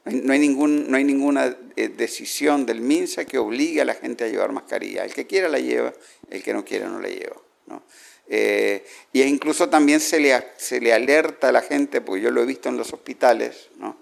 No 0.05 0.33
hay, 0.35 0.39
ningún, 0.39 0.91
no 0.91 0.99
hay 0.99 1.05
ninguna 1.05 1.57
eh, 1.77 1.89
decisión 1.89 2.67
del 2.67 2.83
MINSA 2.83 3.25
que 3.25 3.39
obligue 3.39 3.81
a 3.81 3.87
la 3.87 3.95
gente 3.95 4.25
a 4.25 4.29
llevar 4.29 4.53
mascarilla. 4.53 5.05
El 5.05 5.15
que 5.15 5.27
quiera 5.27 5.49
la 5.49 5.59
lleva, 5.59 5.95
el 6.31 6.43
que 6.43 6.53
no 6.53 6.63
quiera 6.63 6.89
no 6.89 7.01
la 7.01 7.09
lleva. 7.09 7.37
¿no? 7.67 7.83
Eh, 8.29 8.85
y 9.13 9.23
incluso 9.23 9.71
también 9.71 10.01
se 10.01 10.21
le, 10.21 10.39
se 10.59 10.81
le 10.81 10.93
alerta 10.93 11.49
a 11.49 11.53
la 11.53 11.63
gente, 11.63 12.03
porque 12.03 12.23
yo 12.23 12.31
lo 12.31 12.43
he 12.43 12.47
visto 12.47 12.69
en 12.69 12.77
los 12.77 12.93
hospitales, 12.93 13.69
¿no? 13.79 13.97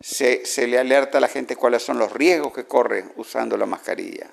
se, 0.00 0.46
se 0.46 0.66
le 0.66 0.78
alerta 0.78 1.18
a 1.18 1.20
la 1.20 1.28
gente 1.28 1.56
cuáles 1.56 1.82
son 1.82 1.98
los 1.98 2.12
riesgos 2.12 2.52
que 2.52 2.64
corre 2.64 3.04
usando 3.16 3.56
la 3.56 3.66
mascarilla. 3.66 4.30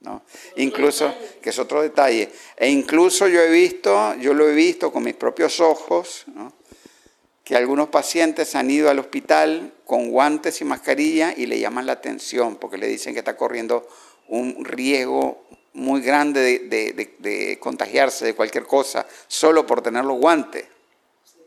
¿no? 0.00 0.22
Incluso, 0.56 1.12
que 1.42 1.50
es 1.50 1.58
otro 1.58 1.82
detalle, 1.82 2.30
e 2.56 2.68
incluso 2.68 3.26
yo 3.26 3.40
he 3.40 3.50
visto, 3.50 4.14
yo 4.14 4.32
lo 4.32 4.48
he 4.48 4.54
visto 4.54 4.92
con 4.92 5.02
mis 5.02 5.14
propios 5.14 5.60
ojos, 5.60 6.24
¿no? 6.28 6.57
Que 7.48 7.56
algunos 7.56 7.88
pacientes 7.88 8.54
han 8.56 8.70
ido 8.70 8.90
al 8.90 8.98
hospital 8.98 9.72
con 9.86 10.10
guantes 10.10 10.60
y 10.60 10.66
mascarilla 10.66 11.32
y 11.34 11.46
le 11.46 11.58
llaman 11.58 11.86
la 11.86 11.94
atención 11.94 12.56
porque 12.56 12.76
le 12.76 12.86
dicen 12.86 13.14
que 13.14 13.20
está 13.20 13.38
corriendo 13.38 13.88
un 14.28 14.66
riesgo 14.66 15.46
muy 15.72 16.02
grande 16.02 16.58
de, 16.68 17.58
contagiarse 17.58 18.26
de 18.26 18.34
cualquier 18.34 18.66
cosa 18.66 19.06
solo 19.28 19.64
por 19.64 19.80
tener 19.80 20.04
los 20.04 20.18
guantes, 20.18 20.66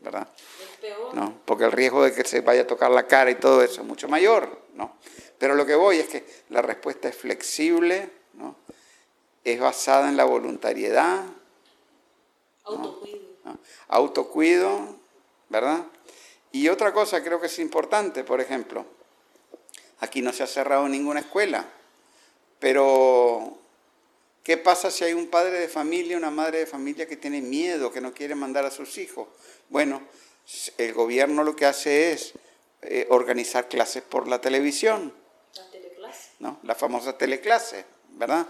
¿verdad? 0.00 0.26
No, 1.12 1.38
porque 1.44 1.66
el 1.66 1.70
riesgo 1.70 2.02
de 2.02 2.12
que 2.12 2.24
se 2.24 2.40
vaya 2.40 2.62
a 2.62 2.66
tocar 2.66 2.90
la 2.90 3.06
cara 3.06 3.30
y 3.30 3.36
todo 3.36 3.62
eso 3.62 3.82
es 3.82 3.86
mucho 3.86 4.08
mayor, 4.08 4.58
¿no? 4.74 4.96
Pero 5.38 5.54
lo 5.54 5.64
que 5.64 5.76
voy 5.76 5.98
es 5.98 6.08
que 6.08 6.26
la 6.48 6.62
respuesta 6.62 7.10
es 7.10 7.14
flexible, 7.14 8.10
¿no? 8.32 8.56
Es 9.44 9.60
basada 9.60 10.08
en 10.08 10.16
la 10.16 10.24
voluntariedad, 10.24 11.22
autocuido, 12.64 13.20
autocuido 13.86 15.02
¿verdad? 15.52 15.84
Y 16.52 16.68
otra 16.68 16.92
cosa 16.92 17.24
creo 17.24 17.40
que 17.40 17.46
es 17.46 17.58
importante, 17.58 18.24
por 18.24 18.40
ejemplo, 18.40 18.84
aquí 20.00 20.20
no 20.20 20.32
se 20.32 20.42
ha 20.42 20.46
cerrado 20.46 20.86
ninguna 20.86 21.20
escuela, 21.20 21.66
pero 22.58 23.58
¿qué 24.44 24.58
pasa 24.58 24.90
si 24.90 25.04
hay 25.04 25.14
un 25.14 25.28
padre 25.28 25.58
de 25.58 25.68
familia, 25.68 26.18
una 26.18 26.30
madre 26.30 26.58
de 26.58 26.66
familia 26.66 27.08
que 27.08 27.16
tiene 27.16 27.40
miedo, 27.40 27.90
que 27.90 28.02
no 28.02 28.12
quiere 28.12 28.34
mandar 28.34 28.66
a 28.66 28.70
sus 28.70 28.98
hijos? 28.98 29.28
Bueno, 29.70 30.02
el 30.76 30.92
gobierno 30.92 31.42
lo 31.42 31.56
que 31.56 31.64
hace 31.64 32.12
es 32.12 32.34
eh, 32.82 33.06
organizar 33.08 33.68
clases 33.68 34.02
por 34.02 34.28
la 34.28 34.40
televisión. 34.40 35.14
La 35.56 35.70
teleclase. 35.70 36.28
¿no? 36.40 36.60
La 36.64 36.74
famosa 36.74 37.16
teleclase, 37.16 37.84
¿verdad? 38.10 38.46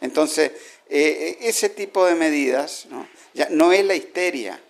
Entonces, 0.00 0.52
eh, 0.88 1.38
ese 1.40 1.70
tipo 1.70 2.04
de 2.04 2.14
medidas 2.14 2.86
¿no? 2.90 3.08
Ya 3.34 3.48
no 3.50 3.72
es 3.72 3.84
la 3.84 3.94
histeria, 3.94 4.60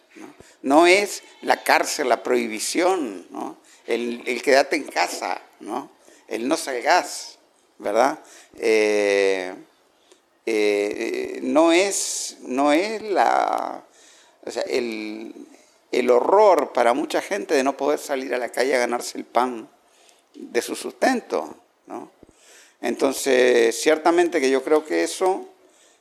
no 0.63 0.87
es 0.87 1.23
la 1.43 1.63
cárcel, 1.63 2.09
la 2.09 2.23
prohibición, 2.23 3.27
el, 3.87 4.23
el, 4.27 4.43
quedarte 4.43 4.77
en 4.77 4.85
casa, 4.85 5.41
¿no? 5.61 5.91
el 6.27 6.47
no 6.49 6.57
salgas, 6.57 7.39
¿verdad? 7.79 8.19
Eh, 8.57 9.55
eh, 10.47 11.41
no, 11.43 11.73
es, 11.73 12.39
no 12.43 12.73
es 12.73 13.03
la, 13.03 13.85
el, 14.67 15.35
el 15.93 16.11
horror 16.11 16.73
para 16.73 16.93
mucha 16.93 17.23
gente 17.23 17.55
de 17.55 17.65
no 17.65 17.77
poder 17.77 17.99
salir 17.99 18.35
a 18.35 18.39
la 18.39 18.51
calle 18.51 18.75
a 18.75 18.79
ganarse 18.79 19.19
el 19.19 19.25
pan 19.25 19.69
de 20.35 20.63
su 20.63 20.75
sustento. 20.75 21.57
¿no? 21.87 22.11
Entonces, 22.81 23.81
ciertamente 23.81 24.41
que 24.41 24.51
yo 24.51 24.63
creo 24.63 24.85
que 24.85 25.03
eso 25.03 25.47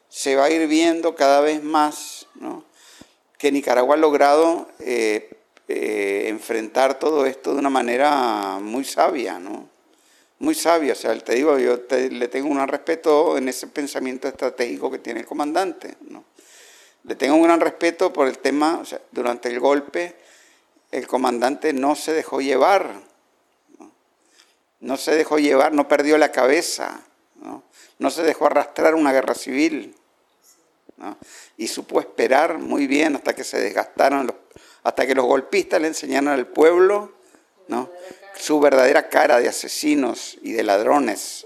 se 0.09 0.35
va 0.35 0.45
a 0.45 0.49
ir 0.49 0.67
viendo 0.67 1.15
cada 1.15 1.41
vez 1.41 1.63
más, 1.63 2.27
¿no? 2.35 2.63
Que 3.37 3.51
Nicaragua 3.51 3.95
ha 3.95 3.97
logrado 3.99 4.67
eh, 4.79 5.29
eh, 5.67 6.25
enfrentar 6.27 6.99
todo 6.99 7.25
esto 7.25 7.53
de 7.53 7.59
una 7.59 7.69
manera 7.69 8.59
muy 8.61 8.83
sabia, 8.83 9.39
¿no? 9.39 9.69
Muy 10.39 10.53
sabia, 10.53 10.93
o 10.93 10.95
sea, 10.95 11.17
te 11.17 11.33
digo, 11.33 11.57
yo 11.57 11.79
le 11.89 12.27
tengo 12.27 12.47
un 12.47 12.55
gran 12.55 12.67
respeto 12.67 13.37
en 13.37 13.49
ese 13.49 13.67
pensamiento 13.67 14.27
estratégico 14.27 14.91
que 14.91 14.99
tiene 14.99 15.21
el 15.21 15.25
comandante, 15.25 15.95
¿no? 16.01 16.23
Le 17.03 17.15
tengo 17.15 17.35
un 17.35 17.43
gran 17.43 17.59
respeto 17.59 18.13
por 18.13 18.27
el 18.27 18.37
tema, 18.39 18.79
o 18.81 18.85
sea, 18.85 19.01
durante 19.11 19.49
el 19.49 19.59
golpe 19.59 20.15
el 20.91 21.07
comandante 21.07 21.73
no 21.73 21.95
se 21.95 22.13
dejó 22.13 22.39
llevar, 22.39 23.01
no, 23.79 23.91
no 24.79 24.97
se 24.97 25.15
dejó 25.15 25.37
llevar, 25.37 25.73
no 25.73 25.87
perdió 25.87 26.17
la 26.17 26.31
cabeza, 26.31 27.01
¿no? 27.35 27.63
no 27.99 28.09
se 28.09 28.23
dejó 28.23 28.45
arrastrar 28.45 28.95
una 28.95 29.11
guerra 29.11 29.33
civil 29.33 29.95
y 31.57 31.67
supo 31.67 31.99
esperar 31.99 32.57
muy 32.57 32.87
bien 32.87 33.15
hasta 33.15 33.33
que 33.33 33.43
se 33.43 33.59
desgastaron, 33.59 34.33
hasta 34.83 35.05
que 35.05 35.15
los 35.15 35.25
golpistas 35.25 35.81
le 35.81 35.87
enseñaron 35.87 36.29
al 36.29 36.47
pueblo 36.47 37.13
su 38.35 38.59
verdadera 38.59 39.09
cara 39.09 39.39
de 39.39 39.49
asesinos 39.49 40.37
y 40.41 40.53
de 40.53 40.63
ladrones. 40.63 41.45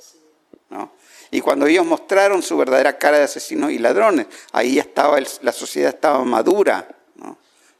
Y 1.31 1.41
cuando 1.41 1.65
ellos 1.65 1.85
mostraron 1.85 2.41
su 2.41 2.57
verdadera 2.57 2.97
cara 2.97 3.17
de 3.17 3.23
asesinos 3.23 3.71
y 3.71 3.79
ladrones, 3.79 4.27
ahí 4.51 4.79
estaba 4.79 5.17
la 5.41 5.51
sociedad 5.51 5.93
estaba 5.93 6.23
madura 6.23 6.87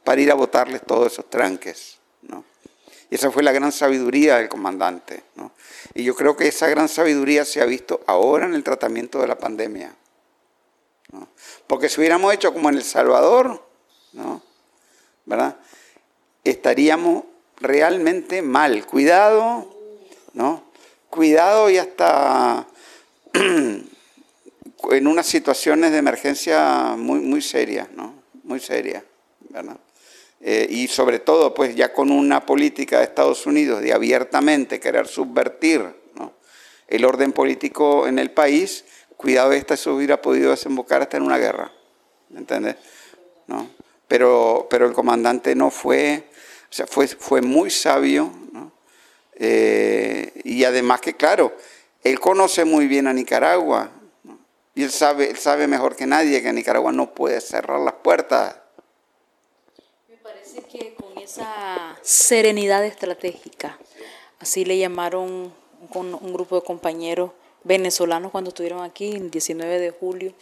para 0.04 0.20
ir 0.20 0.30
a 0.30 0.34
botarles 0.34 0.82
todos 0.86 1.12
esos 1.12 1.28
tranques. 1.28 1.98
Y 3.10 3.14
esa 3.16 3.30
fue 3.30 3.42
la 3.42 3.52
gran 3.52 3.72
sabiduría 3.72 4.38
del 4.38 4.48
comandante. 4.48 5.22
Y 5.94 6.02
yo 6.02 6.14
creo 6.14 6.34
que 6.34 6.48
esa 6.48 6.66
gran 6.68 6.88
sabiduría 6.88 7.44
se 7.44 7.60
ha 7.60 7.66
visto 7.66 8.00
ahora 8.06 8.46
en 8.46 8.54
el 8.54 8.64
tratamiento 8.64 9.20
de 9.20 9.26
la 9.26 9.38
pandemia. 9.38 9.94
Porque 11.66 11.88
si 11.88 12.00
hubiéramos 12.00 12.32
hecho 12.34 12.52
como 12.52 12.68
en 12.68 12.76
El 12.76 12.82
Salvador, 12.82 13.66
¿no? 14.12 14.42
¿verdad? 15.24 15.56
Estaríamos 16.44 17.24
realmente 17.60 18.42
mal. 18.42 18.86
Cuidado, 18.86 19.68
¿no? 20.32 20.64
Cuidado 21.10 21.70
y 21.70 21.78
hasta 21.78 22.66
en 23.32 25.06
unas 25.06 25.26
situaciones 25.26 25.92
de 25.92 25.98
emergencia 25.98 26.94
muy, 26.96 27.20
muy 27.20 27.42
serias, 27.42 27.90
¿no? 27.92 28.14
Muy 28.44 28.60
serias, 28.60 29.04
¿verdad? 29.50 29.78
Eh, 30.40 30.66
y 30.68 30.88
sobre 30.88 31.20
todo, 31.20 31.54
pues 31.54 31.76
ya 31.76 31.92
con 31.92 32.10
una 32.10 32.44
política 32.44 32.98
de 32.98 33.04
Estados 33.04 33.46
Unidos 33.46 33.80
de 33.80 33.92
abiertamente 33.92 34.80
querer 34.80 35.06
subvertir 35.06 36.02
el 36.88 37.06
orden 37.06 37.32
político 37.32 38.06
en 38.06 38.18
el 38.18 38.30
país, 38.32 38.84
cuidado, 39.22 39.52
esta 39.52 39.76
se 39.76 39.88
hubiera 39.88 40.20
podido 40.20 40.50
desembocar 40.50 41.00
hasta 41.00 41.16
en 41.16 41.22
una 41.22 41.38
guerra, 41.38 41.72
¿me 42.28 42.40
entiendes? 42.40 42.76
¿No? 43.46 43.70
Pero, 44.08 44.66
pero 44.68 44.86
el 44.86 44.92
comandante 44.92 45.54
no 45.54 45.70
fue, 45.70 46.28
o 46.68 46.72
sea, 46.72 46.86
fue, 46.86 47.06
fue 47.06 47.40
muy 47.40 47.70
sabio, 47.70 48.30
¿no? 48.52 48.72
Eh, 49.36 50.32
y 50.44 50.64
además 50.64 51.00
que, 51.00 51.14
claro, 51.14 51.56
él 52.02 52.20
conoce 52.20 52.64
muy 52.64 52.88
bien 52.88 53.06
a 53.06 53.12
Nicaragua, 53.12 53.90
y 54.74 54.82
él 54.82 54.90
sabe, 54.90 55.30
él 55.30 55.36
sabe 55.36 55.68
mejor 55.68 55.96
que 55.96 56.06
nadie 56.06 56.42
que 56.42 56.52
Nicaragua 56.52 56.92
no 56.92 57.14
puede 57.14 57.40
cerrar 57.40 57.80
las 57.80 57.94
puertas. 57.94 58.56
Me 60.08 60.16
parece 60.16 60.62
que 60.62 60.94
con 60.94 61.16
esa 61.18 61.96
serenidad 62.02 62.84
estratégica, 62.84 63.78
así 64.40 64.64
le 64.64 64.78
llamaron 64.78 65.54
con 65.92 66.12
un 66.12 66.32
grupo 66.32 66.56
de 66.56 66.62
compañeros 66.62 67.30
venezolanos 67.64 68.32
cuando 68.32 68.48
estuvieron 68.48 68.82
aquí 68.82 69.12
el 69.12 69.30
19 69.30 69.78
de 69.78 69.90
julio, 69.90 70.32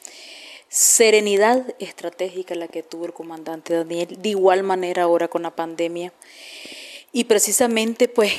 serenidad 0.68 1.74
estratégica 1.78 2.54
la 2.54 2.68
que 2.68 2.82
tuvo 2.82 3.06
el 3.06 3.12
comandante 3.12 3.74
Daniel, 3.74 4.16
de 4.20 4.28
igual 4.28 4.62
manera 4.62 5.02
ahora 5.02 5.28
con 5.28 5.42
la 5.42 5.50
pandemia. 5.50 6.12
Y 7.12 7.24
precisamente 7.24 8.08
pues 8.08 8.32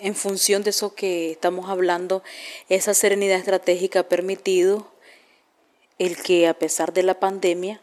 en 0.00 0.14
función 0.14 0.62
de 0.62 0.70
eso 0.70 0.94
que 0.94 1.30
estamos 1.30 1.68
hablando, 1.68 2.22
esa 2.68 2.94
serenidad 2.94 3.38
estratégica 3.38 4.00
ha 4.00 4.08
permitido 4.08 4.88
el 5.98 6.16
que 6.16 6.46
a 6.46 6.54
pesar 6.54 6.92
de 6.92 7.02
la 7.02 7.18
pandemia 7.18 7.80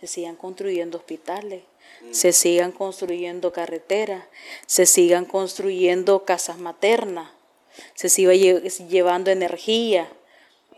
se 0.00 0.06
sigan 0.06 0.36
construyendo 0.36 0.98
hospitales, 0.98 1.62
se 2.10 2.32
sigan 2.32 2.72
construyendo 2.72 3.52
carreteras, 3.52 4.24
se 4.66 4.86
sigan 4.86 5.26
construyendo 5.26 6.24
casas 6.24 6.58
maternas, 6.58 7.30
se 7.94 8.08
siga 8.08 8.32
llevando 8.34 9.30
energía 9.30 10.08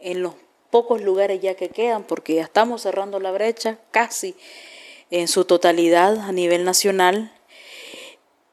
en 0.01 0.23
los 0.23 0.35
pocos 0.71 1.03
lugares 1.03 1.41
ya 1.41 1.55
que 1.55 1.69
quedan, 1.69 2.05
porque 2.05 2.35
ya 2.37 2.43
estamos 2.43 2.83
cerrando 2.83 3.21
la 3.21 3.31
brecha 3.31 3.79
casi 3.91 4.35
en 5.11 5.29
su 5.29 5.45
totalidad 5.45 6.19
a 6.19 6.33
nivel 6.33 6.65
nacional. 6.65 7.33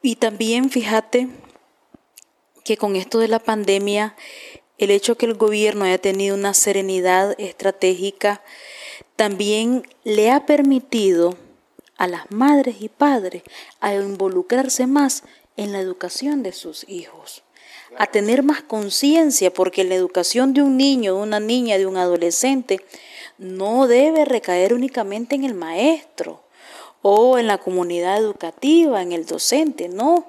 Y 0.02 0.16
también 0.16 0.70
fíjate 0.70 1.28
que 2.64 2.76
con 2.76 2.96
esto 2.96 3.18
de 3.18 3.28
la 3.28 3.38
pandemia, 3.38 4.14
el 4.78 4.90
hecho 4.90 5.16
que 5.16 5.26
el 5.26 5.34
gobierno 5.34 5.84
haya 5.84 5.98
tenido 5.98 6.34
una 6.34 6.54
serenidad 6.54 7.34
estratégica 7.38 8.42
también 9.16 9.86
le 10.04 10.30
ha 10.30 10.46
permitido 10.46 11.36
a 11.96 12.06
las 12.06 12.30
madres 12.30 12.76
y 12.80 12.88
padres 12.88 13.42
a 13.80 13.94
involucrarse 13.94 14.86
más 14.86 15.22
en 15.56 15.72
la 15.72 15.80
educación 15.80 16.42
de 16.42 16.52
sus 16.52 16.88
hijos, 16.88 17.42
a 17.98 18.06
tener 18.06 18.42
más 18.42 18.62
conciencia, 18.62 19.52
porque 19.52 19.84
la 19.84 19.94
educación 19.94 20.54
de 20.54 20.62
un 20.62 20.76
niño, 20.76 21.16
de 21.16 21.22
una 21.22 21.40
niña, 21.40 21.78
de 21.78 21.86
un 21.86 21.96
adolescente, 21.96 22.80
no 23.38 23.86
debe 23.86 24.24
recaer 24.24 24.74
únicamente 24.74 25.34
en 25.34 25.44
el 25.44 25.54
maestro 25.54 26.42
o 27.02 27.38
en 27.38 27.46
la 27.46 27.58
comunidad 27.58 28.18
educativa, 28.18 29.02
en 29.02 29.12
el 29.12 29.26
docente, 29.26 29.88
no 29.88 30.26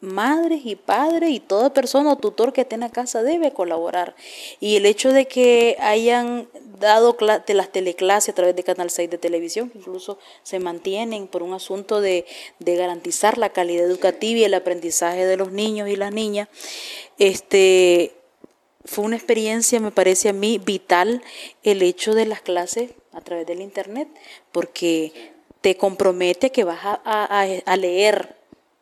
madres 0.00 0.62
y 0.64 0.76
padres 0.76 1.30
y 1.30 1.40
toda 1.40 1.72
persona 1.72 2.12
o 2.12 2.16
tutor 2.16 2.52
que 2.52 2.62
esté 2.62 2.74
en 2.74 2.80
la 2.80 2.90
casa 2.90 3.22
debe 3.22 3.52
colaborar. 3.52 4.14
Y 4.58 4.76
el 4.76 4.86
hecho 4.86 5.12
de 5.12 5.26
que 5.26 5.76
hayan 5.80 6.48
dado 6.78 7.16
de 7.46 7.54
las 7.54 7.70
teleclases 7.70 8.30
a 8.30 8.34
través 8.34 8.56
de 8.56 8.64
Canal 8.64 8.90
6 8.90 9.10
de 9.10 9.18
televisión, 9.18 9.68
que 9.70 9.78
incluso 9.78 10.18
se 10.42 10.58
mantienen 10.58 11.26
por 11.26 11.42
un 11.42 11.52
asunto 11.52 12.00
de, 12.00 12.24
de, 12.58 12.76
garantizar 12.76 13.36
la 13.36 13.50
calidad 13.50 13.84
educativa 13.84 14.40
y 14.40 14.44
el 14.44 14.54
aprendizaje 14.54 15.26
de 15.26 15.36
los 15.36 15.52
niños 15.52 15.88
y 15.88 15.96
las 15.96 16.12
niñas, 16.12 16.48
este, 17.18 18.14
fue 18.86 19.04
una 19.04 19.16
experiencia, 19.16 19.78
me 19.78 19.90
parece 19.90 20.30
a 20.30 20.32
mí, 20.32 20.58
vital 20.58 21.22
el 21.62 21.82
hecho 21.82 22.14
de 22.14 22.24
las 22.24 22.40
clases 22.40 22.92
a 23.12 23.20
través 23.20 23.46
del 23.46 23.60
Internet, 23.60 24.08
porque 24.52 25.32
te 25.60 25.76
compromete 25.76 26.50
que 26.50 26.64
vas 26.64 26.80
a, 26.82 27.00
a, 27.04 27.42
a 27.42 27.76
leer 27.76 28.39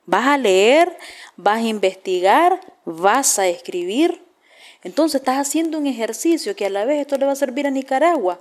Vas 0.09 0.27
a 0.27 0.39
leer, 0.39 0.97
vas 1.37 1.59
a 1.59 1.69
investigar, 1.69 2.59
vas 2.87 3.39
a 3.39 3.47
escribir. 3.47 4.25
Entonces 4.83 5.21
estás 5.21 5.37
haciendo 5.37 5.77
un 5.77 5.87
ejercicio 5.87 6.57
que 6.57 6.65
a 6.65 6.71
la 6.71 6.87
vez 6.87 7.03
esto 7.03 7.19
le 7.19 7.27
va 7.27 7.33
a 7.33 7.37
servir 7.37 7.67
a 7.67 7.71
Nicaragua 7.71 8.41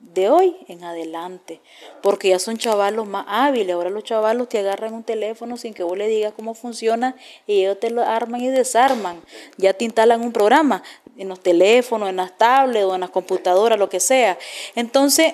de 0.00 0.28
hoy 0.28 0.56
en 0.66 0.82
adelante, 0.82 1.60
porque 2.02 2.30
ya 2.30 2.40
son 2.40 2.58
chavalos 2.58 3.06
más 3.06 3.26
hábiles. 3.28 3.74
Ahora 3.74 3.90
los 3.90 4.02
chavalos 4.02 4.48
te 4.48 4.58
agarran 4.58 4.92
un 4.92 5.04
teléfono 5.04 5.56
sin 5.56 5.72
que 5.72 5.84
vos 5.84 5.96
le 5.96 6.08
digas 6.08 6.32
cómo 6.34 6.54
funciona 6.54 7.14
y 7.46 7.60
ellos 7.60 7.78
te 7.78 7.90
lo 7.90 8.02
arman 8.02 8.40
y 8.40 8.48
desarman. 8.48 9.22
Ya 9.56 9.74
te 9.74 9.84
instalan 9.84 10.20
un 10.20 10.32
programa 10.32 10.82
en 11.16 11.28
los 11.28 11.38
teléfonos, 11.38 12.08
en 12.08 12.16
las 12.16 12.36
tablets 12.36 12.86
o 12.86 12.96
en 12.96 13.02
las 13.02 13.10
computadoras, 13.10 13.78
lo 13.78 13.88
que 13.88 14.00
sea. 14.00 14.36
Entonces, 14.74 15.32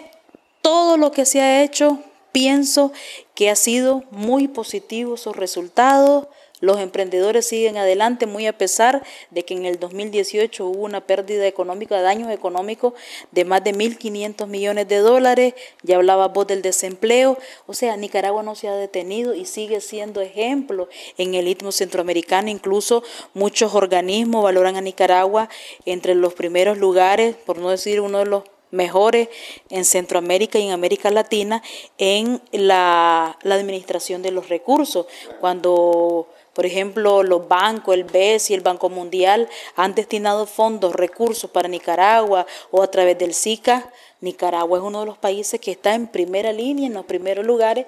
todo 0.61 0.99
lo 0.99 1.11
que 1.11 1.25
se 1.25 1.41
ha 1.41 1.63
hecho 1.63 2.01
pienso 2.35 2.93
que 3.37 3.49
ha 3.49 3.55
sido 3.55 4.03
muy 4.11 4.49
positivo 4.49 5.17
sus 5.17 5.37
resultados. 5.37 6.27
Los 6.61 6.81
emprendedores 6.81 7.47
siguen 7.47 7.77
adelante 7.77 8.27
muy 8.27 8.47
a 8.49 8.59
pesar 8.59 9.05
de 9.31 9.45
que 9.45 9.55
en 9.55 9.67
el 9.67 9.79
2018 9.79 10.67
hubo 10.67 10.83
una 10.83 11.03
pérdida 11.03 11.47
económica, 11.47 12.01
daños 12.01 12.33
económicos 12.33 12.95
de 13.31 13.45
más 13.45 13.63
de 13.63 13.73
1.500 13.73 14.49
millones 14.49 14.89
de 14.89 14.99
dólares. 14.99 15.55
Ya 15.83 15.97
hablaba 15.97 16.29
vos 16.29 16.47
del 16.49 16.63
desempleo. 16.63 17.39
O 17.67 17.75
sea, 17.75 17.97
Nicaragua 17.97 18.43
no 18.43 18.57
se 18.57 18.67
ha 18.67 18.75
detenido 18.75 19.35
y 19.35 19.45
sigue 19.45 19.81
siendo 19.81 20.21
ejemplo 20.21 20.89
en 21.19 21.35
el 21.35 21.45
ritmo 21.45 21.71
centroamericano. 21.71 22.49
Incluso 22.49 23.05
muchos 23.33 23.77
organismos 23.77 24.43
valoran 24.43 24.77
a 24.77 24.81
Nicaragua 24.81 25.49
entre 25.87 26.17
los 26.17 26.35
primeros 26.35 26.79
lugares, 26.79 27.37
por 27.37 27.59
no 27.59 27.71
decir 27.71 28.01
uno 28.01 28.19
de 28.19 28.27
los 28.27 28.43
mejores 28.75 29.29
en 29.71 29.85
Centroamérica 29.85 30.59
y 30.59 30.67
en 30.67 30.73
América 30.73 31.11
Latina 31.11 31.63
en 31.99 32.43
la, 32.53 33.39
administración 33.43 34.23
de 34.23 34.33
los 34.33 34.49
recursos. 34.49 35.07
Cuando, 35.41 36.29
por 36.53 36.67
ejemplo, 36.67 37.23
los 37.23 37.49
bancos, 37.49 37.95
el 37.95 38.05
BES 38.05 38.51
y 38.51 38.55
el 38.55 38.61
Banco 38.61 38.91
Mundial 38.91 39.49
han 39.77 39.95
destinado 39.95 40.47
fondos, 40.47 40.95
recursos 40.95 41.51
para 41.51 41.69
Nicaragua 41.69 42.47
o 42.71 42.83
a 42.83 42.91
través 42.91 43.19
del 43.19 43.33
SICA, 43.33 43.91
Nicaragua 44.21 44.79
es 44.79 44.85
uno 44.85 45.01
de 45.01 45.07
los 45.07 45.19
países 45.19 45.61
que 45.61 45.71
está 45.71 45.95
en 45.95 46.07
primera 46.07 46.53
línea, 46.53 46.87
en 46.87 46.95
los 46.95 47.05
primeros 47.05 47.45
lugares 47.45 47.87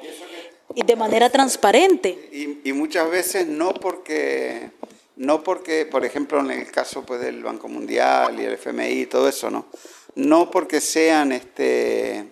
y 0.74 0.82
de 0.82 0.96
manera 0.96 1.30
transparente. 1.30 2.28
Y, 2.64 2.72
muchas 2.72 3.10
veces 3.10 3.46
no 3.46 3.72
porque, 3.72 4.70
no 5.16 5.42
porque, 5.42 5.86
por 5.86 6.04
ejemplo, 6.04 6.40
en 6.40 6.50
el 6.50 6.70
caso 6.70 7.04
pues, 7.04 7.20
del 7.20 7.42
Banco 7.42 7.68
Mundial 7.68 8.38
y 8.38 8.44
el 8.44 8.54
FMI 8.54 9.00
y 9.00 9.06
todo 9.06 9.28
eso, 9.28 9.50
¿no? 9.50 9.66
No 10.16 10.50
porque 10.50 10.80
sean, 10.80 11.30
este, 11.30 12.26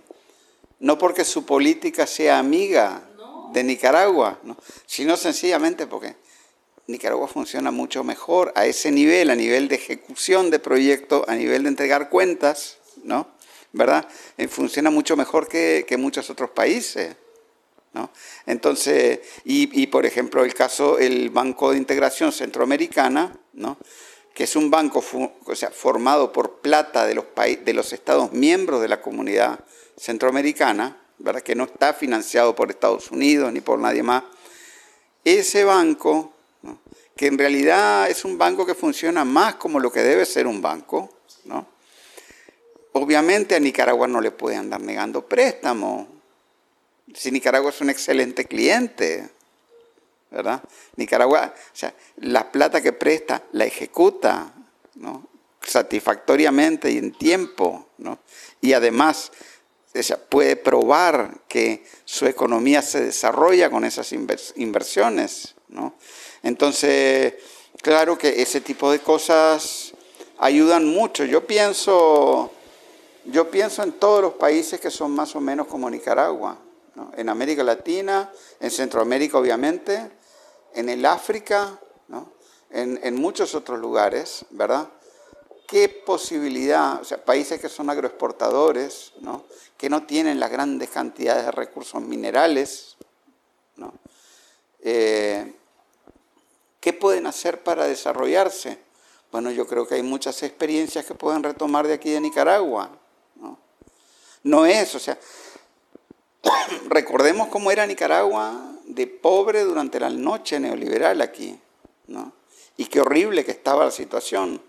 no 0.80 0.98
porque 0.98 1.24
su 1.24 1.46
política 1.46 2.06
sea 2.06 2.38
amiga 2.38 3.08
de 3.52 3.62
Nicaragua, 3.62 4.40
sino 4.86 5.16
sencillamente 5.16 5.86
porque 5.86 6.16
Nicaragua 6.86 7.28
funciona 7.28 7.70
mucho 7.70 8.02
mejor 8.02 8.52
a 8.56 8.66
ese 8.66 8.90
nivel, 8.90 9.30
a 9.30 9.36
nivel 9.36 9.68
de 9.68 9.76
ejecución 9.76 10.50
de 10.50 10.58
proyectos, 10.58 11.24
a 11.28 11.34
nivel 11.34 11.62
de 11.62 11.68
entregar 11.68 12.08
cuentas, 12.08 12.78
¿no? 13.04 13.28
¿Verdad? 13.72 14.08
Eh, 14.38 14.48
funciona 14.48 14.90
mucho 14.90 15.16
mejor 15.16 15.46
que, 15.46 15.86
muchos 15.98 16.28
otros 16.30 16.50
países. 16.50 17.16
¿No? 17.92 18.10
Entonces, 18.46 19.20
y, 19.44 19.80
y, 19.80 19.86
por 19.86 20.04
ejemplo, 20.04 20.44
el 20.44 20.52
caso, 20.52 20.98
el 20.98 21.30
Banco 21.30 21.70
de 21.70 21.78
Integración 21.78 22.32
Centroamericana, 22.32 23.38
¿no? 23.52 23.78
Que 24.34 24.44
es 24.44 24.56
un 24.56 24.68
banco 24.68 25.02
o 25.46 25.54
sea, 25.54 25.70
formado 25.70 26.32
por 26.32 26.58
plata 26.58 27.06
de 27.06 27.14
los, 27.14 27.24
de 27.36 27.72
los 27.72 27.92
Estados 27.92 28.32
miembros 28.32 28.82
de 28.82 28.88
la 28.88 29.00
comunidad 29.00 29.60
centroamericana, 29.96 30.98
¿verdad? 31.18 31.40
que 31.40 31.54
no 31.54 31.64
está 31.64 31.94
financiado 31.94 32.56
por 32.56 32.68
Estados 32.68 33.12
Unidos 33.12 33.52
ni 33.52 33.60
por 33.60 33.78
nadie 33.78 34.02
más, 34.02 34.24
ese 35.24 35.62
banco, 35.64 36.32
que 37.16 37.28
en 37.28 37.38
realidad 37.38 38.10
es 38.10 38.24
un 38.24 38.36
banco 38.36 38.66
que 38.66 38.74
funciona 38.74 39.24
más 39.24 39.54
como 39.54 39.78
lo 39.78 39.92
que 39.92 40.02
debe 40.02 40.26
ser 40.26 40.48
un 40.48 40.60
banco, 40.60 41.10
obviamente 42.92 43.54
a 43.54 43.60
Nicaragua 43.60 44.08
no 44.08 44.20
le 44.20 44.32
puede 44.32 44.56
andar 44.56 44.80
negando 44.80 45.26
préstamos, 45.26 46.08
si 47.14 47.30
Nicaragua 47.30 47.70
es 47.70 47.80
un 47.80 47.90
excelente 47.90 48.46
cliente, 48.46 49.30
Nicaragua, 50.96 51.54
o 51.54 51.76
sea, 51.76 51.94
la 52.16 52.50
plata 52.50 52.80
que 52.80 52.92
presta 52.92 53.42
la 53.52 53.64
ejecuta, 53.64 54.52
¿no? 54.96 55.28
satisfactoriamente 55.66 56.90
y 56.90 56.98
en 56.98 57.12
tiempo, 57.12 57.86
¿no? 57.98 58.18
Y 58.60 58.72
además 58.72 59.32
puede 60.28 60.56
probar 60.56 61.42
que 61.48 61.84
su 62.04 62.26
economía 62.26 62.82
se 62.82 63.00
desarrolla 63.00 63.70
con 63.70 63.84
esas 63.84 64.12
inversiones, 64.56 65.54
¿no? 65.68 65.94
Entonces, 66.42 67.34
claro 67.80 68.18
que 68.18 68.42
ese 68.42 68.60
tipo 68.60 68.90
de 68.90 68.98
cosas 68.98 69.94
ayudan 70.38 70.84
mucho. 70.84 71.24
Yo 71.24 71.46
pienso, 71.46 72.52
yo 73.26 73.50
pienso 73.50 73.82
en 73.82 73.92
todos 73.92 74.22
los 74.22 74.34
países 74.34 74.80
que 74.80 74.90
son 74.90 75.12
más 75.12 75.34
o 75.36 75.40
menos 75.40 75.66
como 75.68 75.88
Nicaragua, 75.88 76.58
en 77.16 77.28
América 77.28 77.62
Latina, 77.62 78.30
en 78.60 78.70
Centroamérica 78.70 79.38
obviamente, 79.38 80.10
en 80.74 80.88
el 80.88 81.06
África, 81.06 81.78
en, 82.74 83.14
muchos 83.14 83.54
otros 83.54 83.78
lugares, 83.78 84.44
¿verdad? 84.50 84.88
¿Qué 85.66 85.88
posibilidad, 85.88 87.00
o 87.00 87.04
sea, 87.04 87.24
países 87.24 87.60
que 87.60 87.68
son 87.68 87.88
agroexportadores, 87.88 89.12
¿no? 89.20 89.44
que 89.78 89.88
no 89.88 90.04
tienen 90.04 90.40
las 90.40 90.50
grandes 90.50 90.90
cantidades 90.90 91.46
de 91.46 91.52
recursos 91.52 92.02
minerales, 92.02 92.96
¿no? 93.76 93.92
Eh, 94.80 95.54
¿qué 96.80 96.92
pueden 96.92 97.26
hacer 97.26 97.62
para 97.62 97.86
desarrollarse? 97.86 98.78
Bueno, 99.32 99.50
yo 99.50 99.66
creo 99.66 99.86
que 99.86 99.94
hay 99.94 100.02
muchas 100.02 100.42
experiencias 100.42 101.06
que 101.06 101.14
pueden 101.14 101.42
retomar 101.42 101.86
de 101.86 101.94
aquí 101.94 102.10
de 102.10 102.20
Nicaragua. 102.20 102.90
No, 103.36 103.58
no 104.42 104.66
es, 104.66 104.94
o 104.94 104.98
sea, 104.98 105.18
recordemos 106.88 107.48
cómo 107.48 107.70
era 107.70 107.86
Nicaragua 107.86 108.73
de 108.86 109.06
pobre 109.06 109.62
durante 109.62 109.98
la 110.00 110.10
noche 110.10 110.60
neoliberal 110.60 111.20
aquí, 111.20 111.58
¿no? 112.08 112.32
Y 112.76 112.86
qué 112.86 113.00
horrible 113.00 113.44
que 113.44 113.52
estaba 113.52 113.84
la 113.84 113.90
situación. 113.90 114.60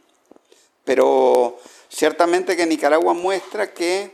Pero 0.84 1.58
ciertamente 1.90 2.56
que 2.56 2.66
Nicaragua 2.66 3.14
muestra 3.14 3.74
que 3.74 4.14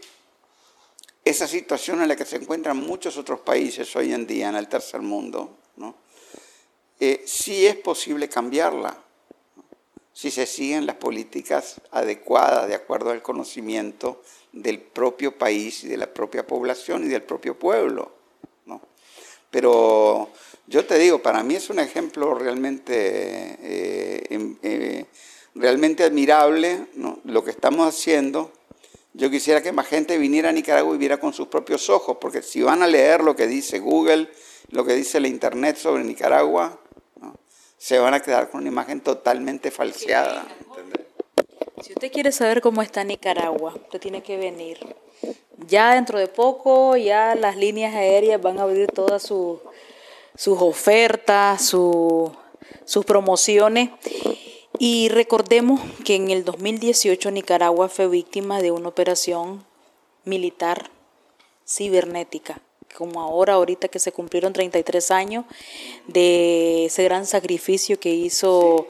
esa 1.23 1.47
situación 1.47 2.01
en 2.01 2.07
la 2.07 2.15
que 2.15 2.25
se 2.25 2.37
encuentran 2.37 2.77
muchos 2.77 3.17
otros 3.17 3.41
países 3.41 3.95
hoy 3.95 4.13
en 4.13 4.25
día 4.25 4.49
en 4.49 4.55
el 4.55 4.67
tercer 4.67 5.01
mundo, 5.01 5.57
¿no? 5.75 5.95
Eh, 6.99 7.23
sí 7.25 7.65
es 7.65 7.75
posible 7.75 8.29
cambiarla 8.29 8.95
si 10.13 10.29
se 10.29 10.45
siguen 10.45 10.85
las 10.85 10.97
políticas 10.97 11.81
adecuadas 11.91 12.67
de 12.67 12.75
acuerdo 12.75 13.11
al 13.11 13.21
conocimiento 13.21 14.21
del 14.51 14.79
propio 14.79 15.37
país 15.37 15.83
y 15.83 15.87
de 15.87 15.97
la 15.97 16.13
propia 16.13 16.45
población 16.45 17.05
y 17.05 17.07
del 17.07 17.23
propio 17.23 17.57
pueblo. 17.57 18.20
Pero 19.51 20.29
yo 20.67 20.85
te 20.85 20.97
digo, 20.97 21.21
para 21.21 21.43
mí 21.43 21.55
es 21.55 21.69
un 21.69 21.79
ejemplo 21.79 22.33
realmente, 22.33 23.57
eh, 23.61 24.23
em, 24.29 24.57
eh, 24.63 25.05
realmente 25.53 26.03
admirable 26.03 26.87
lo 27.25 27.43
que 27.43 27.51
estamos 27.51 27.87
haciendo. 27.87 28.51
Yo 29.13 29.29
quisiera 29.29 29.61
que 29.61 29.73
más 29.73 29.87
gente 29.87 30.17
viniera 30.17 30.49
a 30.49 30.53
Nicaragua 30.53 30.95
y 30.95 30.97
viera 30.97 31.19
con 31.19 31.33
sus 31.33 31.47
propios 31.47 31.89
ojos, 31.89 32.17
porque 32.21 32.41
si 32.41 32.61
van 32.61 32.81
a 32.81 32.87
leer 32.87 33.21
lo 33.21 33.35
que 33.35 33.45
dice 33.45 33.79
Google, 33.79 34.29
lo 34.69 34.85
que 34.85 34.93
dice 34.93 35.19
la 35.19 35.27
Internet 35.27 35.75
sobre 35.75 36.05
Nicaragua, 36.05 36.79
se 37.77 37.99
van 37.99 38.13
a 38.13 38.21
quedar 38.21 38.49
con 38.49 38.61
una 38.61 38.69
imagen 38.69 39.01
totalmente 39.01 39.71
falseada. 39.71 40.47
Si 41.83 41.93
usted 41.93 42.11
quiere 42.11 42.31
saber 42.31 42.61
cómo 42.61 42.81
está 42.81 43.03
Nicaragua, 43.03 43.73
usted 43.75 43.99
tiene 43.99 44.21
que 44.21 44.37
venir. 44.37 44.77
Ya 45.67 45.95
dentro 45.95 46.19
de 46.19 46.27
poco, 46.27 46.95
ya 46.95 47.33
las 47.35 47.57
líneas 47.57 47.95
aéreas 47.95 48.41
van 48.41 48.59
a 48.59 48.63
abrir 48.63 48.87
todas 48.87 49.23
sus 49.23 49.59
ofertas, 50.45 51.63
sus 51.63 53.05
promociones. 53.05 53.89
Y 54.77 55.09
recordemos 55.09 55.81
que 56.05 56.15
en 56.15 56.29
el 56.29 56.45
2018 56.45 57.31
Nicaragua 57.31 57.89
fue 57.89 58.07
víctima 58.07 58.61
de 58.61 58.71
una 58.71 58.89
operación 58.89 59.65
militar 60.23 60.89
cibernética 61.67 62.61
como 62.95 63.21
ahora, 63.21 63.53
ahorita 63.53 63.87
que 63.87 63.99
se 63.99 64.11
cumplieron 64.11 64.53
33 64.53 65.11
años 65.11 65.45
de 66.07 66.85
ese 66.85 67.03
gran 67.03 67.25
sacrificio 67.25 67.99
que 67.99 68.13
hizo 68.13 68.87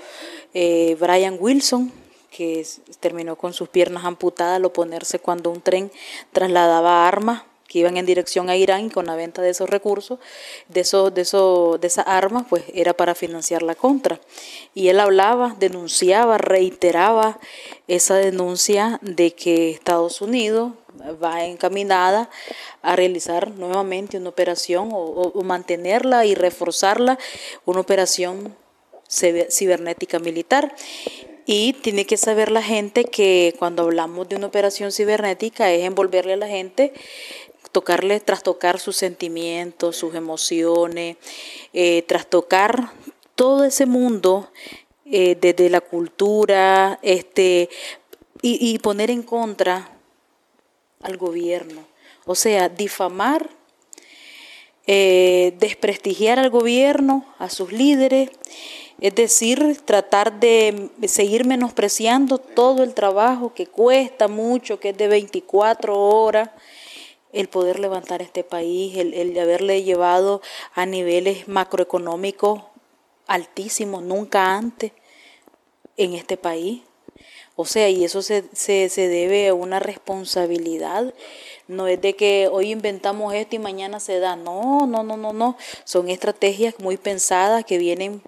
eh, 0.54 0.98
Brian 1.00 1.38
Wilson, 1.40 1.92
que 2.32 2.66
terminó 3.00 3.36
con 3.36 3.54
sus 3.54 3.70
piernas 3.70 4.06
amputadas 4.06 4.56
al 4.56 4.66
oponerse 4.66 5.20
cuando 5.20 5.52
un 5.52 5.62
tren 5.62 5.92
trasladaba 6.32 7.08
armas 7.08 7.44
que 7.72 7.80
iban 7.80 7.96
en 7.96 8.06
dirección 8.06 8.50
a 8.50 8.58
Irán 8.58 8.88
y 8.88 8.90
con 8.90 9.06
la 9.06 9.16
venta 9.16 9.42
de 9.42 9.50
esos 9.50 9.70
recursos, 9.70 10.20
de, 10.68 10.82
esos, 10.82 11.14
de, 11.14 11.22
esos, 11.22 11.80
de 11.80 11.88
esas 11.88 12.06
armas, 12.06 12.44
pues 12.50 12.66
era 12.74 12.92
para 12.94 13.16
financiar 13.16 13.62
la 13.62 13.76
contra. 13.76 14.20
Y 14.74 14.90
él 14.90 15.00
hablaba, 15.00 15.56
denunciaba, 15.58 16.38
reiteraba 16.38 17.40
esa 17.88 18.16
denuncia 18.16 19.00
de 19.02 19.34
que 19.36 19.70
Estados 19.70 20.20
Unidos 20.20 20.74
va 21.24 21.46
encaminada 21.46 22.30
a 22.82 22.98
realizar 22.98 23.52
nuevamente 23.52 24.18
una 24.18 24.30
operación 24.30 24.90
o, 24.92 25.42
mantenerla 25.42 26.26
y 26.26 26.36
reforzarla, 26.36 27.18
una 27.64 27.80
operación 27.80 28.54
cibernética 29.08 30.20
militar. 30.20 30.76
Y 31.46 31.74
tiene 31.74 32.06
que 32.06 32.18
saber 32.18 32.52
la 32.52 32.62
gente 32.62 33.06
que 33.06 33.56
cuando 33.58 33.84
hablamos 33.84 34.30
de 34.30 34.36
una 34.36 34.48
operación 34.48 34.92
cibernética 34.92 35.72
es 35.72 35.84
envolverle 35.84 36.34
a 36.34 36.38
la 36.38 36.48
gente, 36.48 36.94
tocarle, 37.72 38.20
trastocar 38.20 38.80
sus 38.80 38.96
sentimientos, 38.96 39.98
sus 39.98 40.16
emociones, 40.16 41.18
eh, 41.74 42.04
trastocar 42.04 42.92
todo 43.36 43.64
ese 43.64 43.86
mundo 43.86 44.50
eh, 45.06 45.36
desde 45.40 45.70
la 45.70 45.82
cultura, 45.82 47.00
este, 47.02 47.70
y 48.44 48.80
poner 48.80 49.12
en 49.12 49.22
contra 49.22 49.92
al 51.02 51.18
gobierno. 51.18 51.86
O 52.26 52.36
sea, 52.36 52.70
difamar, 52.70 53.50
eh, 54.88 55.56
desprestigiar 55.60 56.40
al 56.40 56.50
gobierno, 56.50 57.26
a 57.40 57.50
sus 57.50 57.72
líderes, 57.72 58.30
es 59.00 59.16
decir, 59.16 59.82
tratar 59.84 60.40
de 60.40 60.90
seguir 61.08 61.46
menospreciando 61.46 62.38
todo 62.38 62.84
el 62.84 62.94
trabajo 62.94 63.54
que 63.54 63.66
cuesta 63.66 64.28
mucho, 64.28 64.80
que 64.80 64.90
es 64.90 64.98
de 64.98 65.08
24 65.08 65.98
horas, 65.98 66.50
el 67.34 67.48
poder 67.48 67.80
levantar 67.80 68.22
este 68.22 68.44
país, 68.44 68.98
el, 68.98 69.14
el 69.14 69.38
haberle 69.40 69.84
llevado 69.84 70.42
a 70.74 70.86
niveles 70.86 71.48
macroeconómicos 71.48 72.62
altísimos, 73.28 74.04
nunca 74.04 74.56
antes 74.56 74.92
en 75.98 76.14
este 76.14 76.38
país. 76.38 76.82
O 77.56 77.66
sea, 77.66 77.90
y 77.90 78.04
eso 78.04 78.22
se, 78.22 78.46
se, 78.54 78.90
se, 78.90 79.08
debe 79.08 79.50
a 79.50 79.54
una 79.54 79.80
responsabilidad. 79.80 81.14
No 81.72 81.88
es 81.88 82.02
de 82.02 82.18
que 82.18 82.50
hoy 82.52 82.72
inventamos 82.72 83.34
esto 83.34 83.56
y 83.56 83.60
mañana 83.60 84.02
se 84.02 84.20
da. 84.20 84.36
No, 84.36 84.86
no, 84.88 85.04
no, 85.04 85.16
no, 85.16 85.32
no. 85.32 85.58
Son 85.86 86.10
estrategias 86.10 86.78
muy 86.80 86.98
pensadas 86.98 87.64
que 87.64 87.78
vienen 87.78 88.22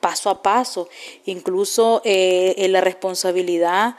paso 0.00 0.30
a 0.30 0.42
paso. 0.42 0.88
Incluso 1.26 2.00
eh, 2.06 2.54
en 2.56 2.72
la 2.72 2.80
responsabilidad 2.80 3.96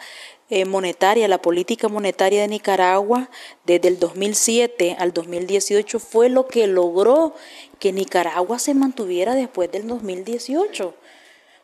eh, 0.49 0.65
monetaria, 0.65 1.27
la 1.27 1.39
política 1.39 1.87
monetaria 1.87 2.41
de 2.41 2.47
Nicaragua 2.47 3.29
desde 3.63 3.89
el 3.89 3.99
2007 3.99 4.95
al 4.97 5.13
2018 5.13 5.99
fue 5.99 6.29
lo 6.29 6.47
que 6.47 6.65
logró 6.65 7.35
que 7.77 7.91
Nicaragua 7.91 8.57
se 8.57 8.73
mantuviera 8.73 9.35
después 9.35 9.71
del 9.71 9.87
2018. 9.87 10.95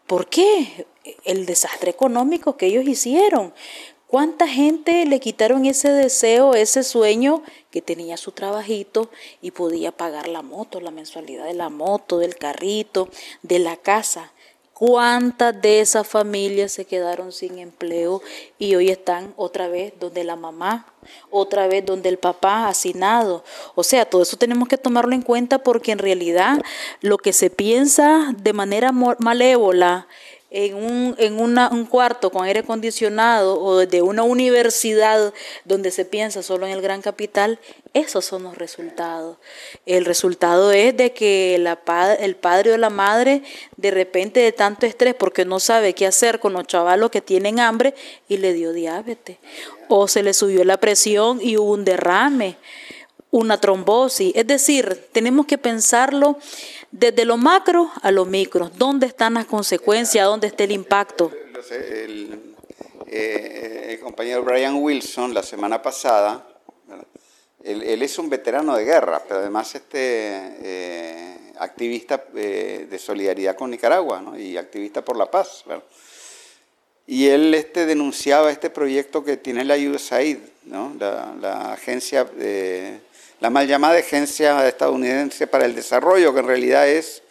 ¿Por 0.06 0.28
qué? 0.28 0.86
El 1.24 1.48
desastre 1.48 1.90
económico 1.90 2.56
que 2.56 2.68
ellos 2.68 2.88
hicieron. 2.88 3.52
¿Cuánta 4.08 4.48
gente 4.48 5.06
le 5.06 5.20
quitaron 5.20 5.66
ese 5.66 5.90
deseo, 5.90 6.54
ese 6.54 6.84
sueño 6.84 7.42
que 7.72 7.82
tenía 7.82 8.18
su 8.18 8.32
trabajito 8.32 9.10
y 9.42 9.52
podía 9.52 9.92
pagar 9.92 10.28
la 10.28 10.44
moto, 10.44 10.80
la 10.80 10.92
mensualidad 10.92 11.46
de 11.46 11.56
la 11.56 11.70
moto, 11.70 12.20
del 12.20 12.36
carrito, 12.36 13.10
de 13.42 13.60
la 13.60 13.78
casa? 13.78 14.32
¿Cuántas 14.76 15.62
de 15.62 15.80
esas 15.80 16.06
familias 16.06 16.74
se 16.74 16.84
quedaron 16.84 17.32
sin 17.32 17.60
empleo 17.60 18.22
y 18.60 18.76
hoy 18.76 18.90
están 18.90 19.34
otra 19.38 19.70
vez 19.70 19.94
donde 20.02 20.26
la 20.26 20.36
mamá, 20.36 20.86
otra 21.32 21.68
vez 21.68 21.86
donde 21.86 22.10
el 22.10 22.18
papá 22.18 22.68
hacinado? 22.68 23.46
O 23.76 23.84
sea, 23.84 24.04
todo 24.04 24.24
eso 24.24 24.36
tenemos 24.36 24.68
que 24.68 24.78
tomarlo 24.78 25.16
en 25.16 25.22
cuenta 25.22 25.60
porque 25.60 25.94
en 25.94 26.00
realidad 26.00 26.62
lo 27.00 27.18
que 27.18 27.32
se 27.32 27.50
piensa 27.50 28.34
de 28.38 28.52
manera 28.52 28.92
malévola 28.92 30.08
en, 30.56 30.74
un, 30.74 31.16
en 31.18 31.38
un 31.38 31.86
cuarto 31.86 32.32
con 32.32 32.46
aire 32.46 32.62
acondicionado 32.62 33.60
o 33.60 33.86
de 33.86 34.02
una 34.02 34.24
universidad 34.24 35.34
donde 35.66 35.92
se 35.92 36.06
piensa 36.06 36.42
solo 36.44 36.66
en 36.66 36.72
el 36.72 36.82
gran 36.82 37.02
capital, 37.02 37.60
esos 37.94 38.24
son 38.24 38.44
los 38.44 38.58
resultados. 38.58 39.36
El 39.86 40.06
resultado 40.06 40.72
es 40.72 40.96
de 40.96 41.12
que 41.12 41.58
la, 41.60 41.78
el 42.22 42.38
padre 42.38 42.72
o 42.72 42.78
la 42.78 42.90
madre 42.90 43.44
de 43.76 43.92
repente 43.92 44.40
de 44.40 44.54
tanto 44.54 44.86
estrés 44.86 45.14
porque 45.14 45.44
no 45.44 45.60
sabe 45.60 45.94
qué 45.94 46.08
hacer 46.08 46.40
con 46.40 46.54
los 46.54 46.66
chavalos 46.68 47.12
que 47.12 47.20
tienen 47.20 47.60
hambre 47.60 47.94
y 48.30 48.38
le 48.38 48.54
dio 48.54 48.72
diabetes. 48.72 49.38
O 49.90 50.08
se 50.08 50.24
le 50.24 50.34
subió 50.34 50.64
la 50.64 50.78
presión 50.78 51.40
y 51.42 51.58
hubo 51.58 51.74
un 51.74 51.84
derrame, 51.84 52.56
una 53.30 53.60
trombosis. 53.60 54.32
Es 54.34 54.48
decir, 54.48 55.10
tenemos 55.12 55.48
que 55.48 55.58
pensarlo 55.58 56.38
desde 56.98 57.26
lo 57.26 57.36
macro 57.36 57.92
a 58.02 58.12
lo 58.12 58.26
micro, 58.26 58.72
¿dónde 58.78 59.08
están 59.08 59.34
las 59.34 59.46
consecuencias? 59.46 60.26
¿Dónde 60.26 60.48
está 60.48 60.64
el 60.64 60.72
impacto? 60.72 61.32
Eh, 63.08 63.90
el, 63.92 64.00
compañero 64.00 64.44
Brian 64.44 64.76
Wilson 64.76 65.34
la 65.34 65.44
semana 65.44 65.82
pasada, 65.82 66.48
él, 67.64 68.02
es 68.02 68.18
un 68.18 68.30
veterano 68.30 68.76
de 68.76 68.86
guerra, 68.86 69.22
pero 69.28 69.40
además 69.42 69.76
este 69.76 69.98
eh, 70.00 71.38
activista 71.60 72.26
eh, 72.36 72.88
de 72.90 73.00
solidaridad 73.00 73.56
con 73.56 73.72
Nicaragua 73.72 74.24
y 74.38 74.56
activista 74.56 75.04
por 75.04 75.18
la 75.18 75.30
paz. 75.30 75.66
Y 77.08 77.28
él 77.28 77.54
este, 77.54 77.86
denunciaba 77.86 78.52
este 78.52 78.70
proyecto 78.70 79.24
que 79.24 79.38
tiene 79.38 79.64
la 79.64 79.76
USAID, 79.76 80.38
¿no? 80.66 80.96
la, 81.00 81.36
la 81.40 81.74
agencia 81.74 82.24
de 82.24 83.00
la 83.40 83.50
mal 83.50 83.68
llamada 83.68 84.00
Agencia 84.00 84.68
Estadounidense 84.68 85.46
para 85.46 85.66
el 85.66 85.76
Desarrollo, 85.76 86.34
que 86.34 86.40
en 86.40 86.48
realidad 86.48 86.88
es 86.88 87.22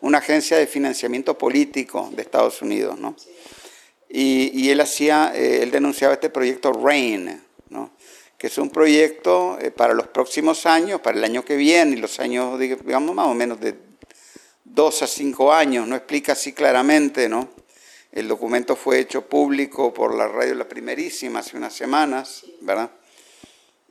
una 0.00 0.18
agencia 0.18 0.58
de 0.58 0.66
financiamiento 0.66 1.36
político 1.38 2.10
de 2.12 2.22
Estados 2.22 2.60
Unidos, 2.62 2.98
¿no? 2.98 3.16
Y, 4.16 4.70
él 4.70 4.80
hacía, 4.80 5.32
eh, 5.34 5.64
él 5.64 5.72
denunciaba 5.72 6.14
este 6.14 6.30
proyecto 6.30 6.72
RAIN, 6.72 7.42
¿no? 7.70 7.90
que 8.38 8.46
es 8.46 8.58
un 8.58 8.70
proyecto 8.70 9.58
eh, 9.60 9.72
para 9.72 9.92
los 9.92 10.06
próximos 10.06 10.66
años, 10.66 11.00
para 11.00 11.18
el 11.18 11.24
año 11.24 11.44
que 11.44 11.56
viene 11.56 11.96
y 11.96 12.00
los 12.00 12.20
años, 12.20 12.56
digamos, 12.60 13.12
más 13.12 13.26
o 13.26 13.34
menos 13.34 13.58
de 13.58 13.74
dos 14.62 15.02
a 15.02 15.08
cinco 15.08 15.52
años, 15.52 15.88
no 15.88 15.96
explica 15.96 16.32
así 16.32 16.52
claramente, 16.52 17.28
¿no? 17.28 17.48
El 18.14 18.28
documento 18.28 18.76
fue 18.76 19.00
hecho 19.00 19.26
público 19.28 19.92
por 19.92 20.14
la 20.14 20.26
radio 20.26 20.54
La 20.54 20.68
Primerísima 20.68 21.40
hace 21.40 21.56
unas 21.58 21.74
semanas, 21.74 22.46
¿verdad? 22.62 22.90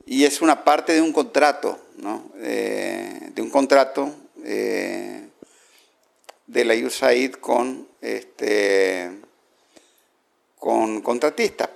y 0.06 0.24
es 0.24 0.42
una 0.42 0.64
parte 0.64 0.92
de 0.92 1.00
un 1.00 1.12
contrato, 1.12 1.78
¿no? 1.96 2.30
Eh, 2.38 3.30
de 3.34 3.42
un 3.42 3.50
contrato 3.50 4.14
eh, 4.44 5.28
de 6.46 6.64
la 6.64 6.74
USAID 6.74 7.34
con, 7.36 7.88
este, 8.00 9.10
con 10.58 11.00
contratistas, 11.00 11.70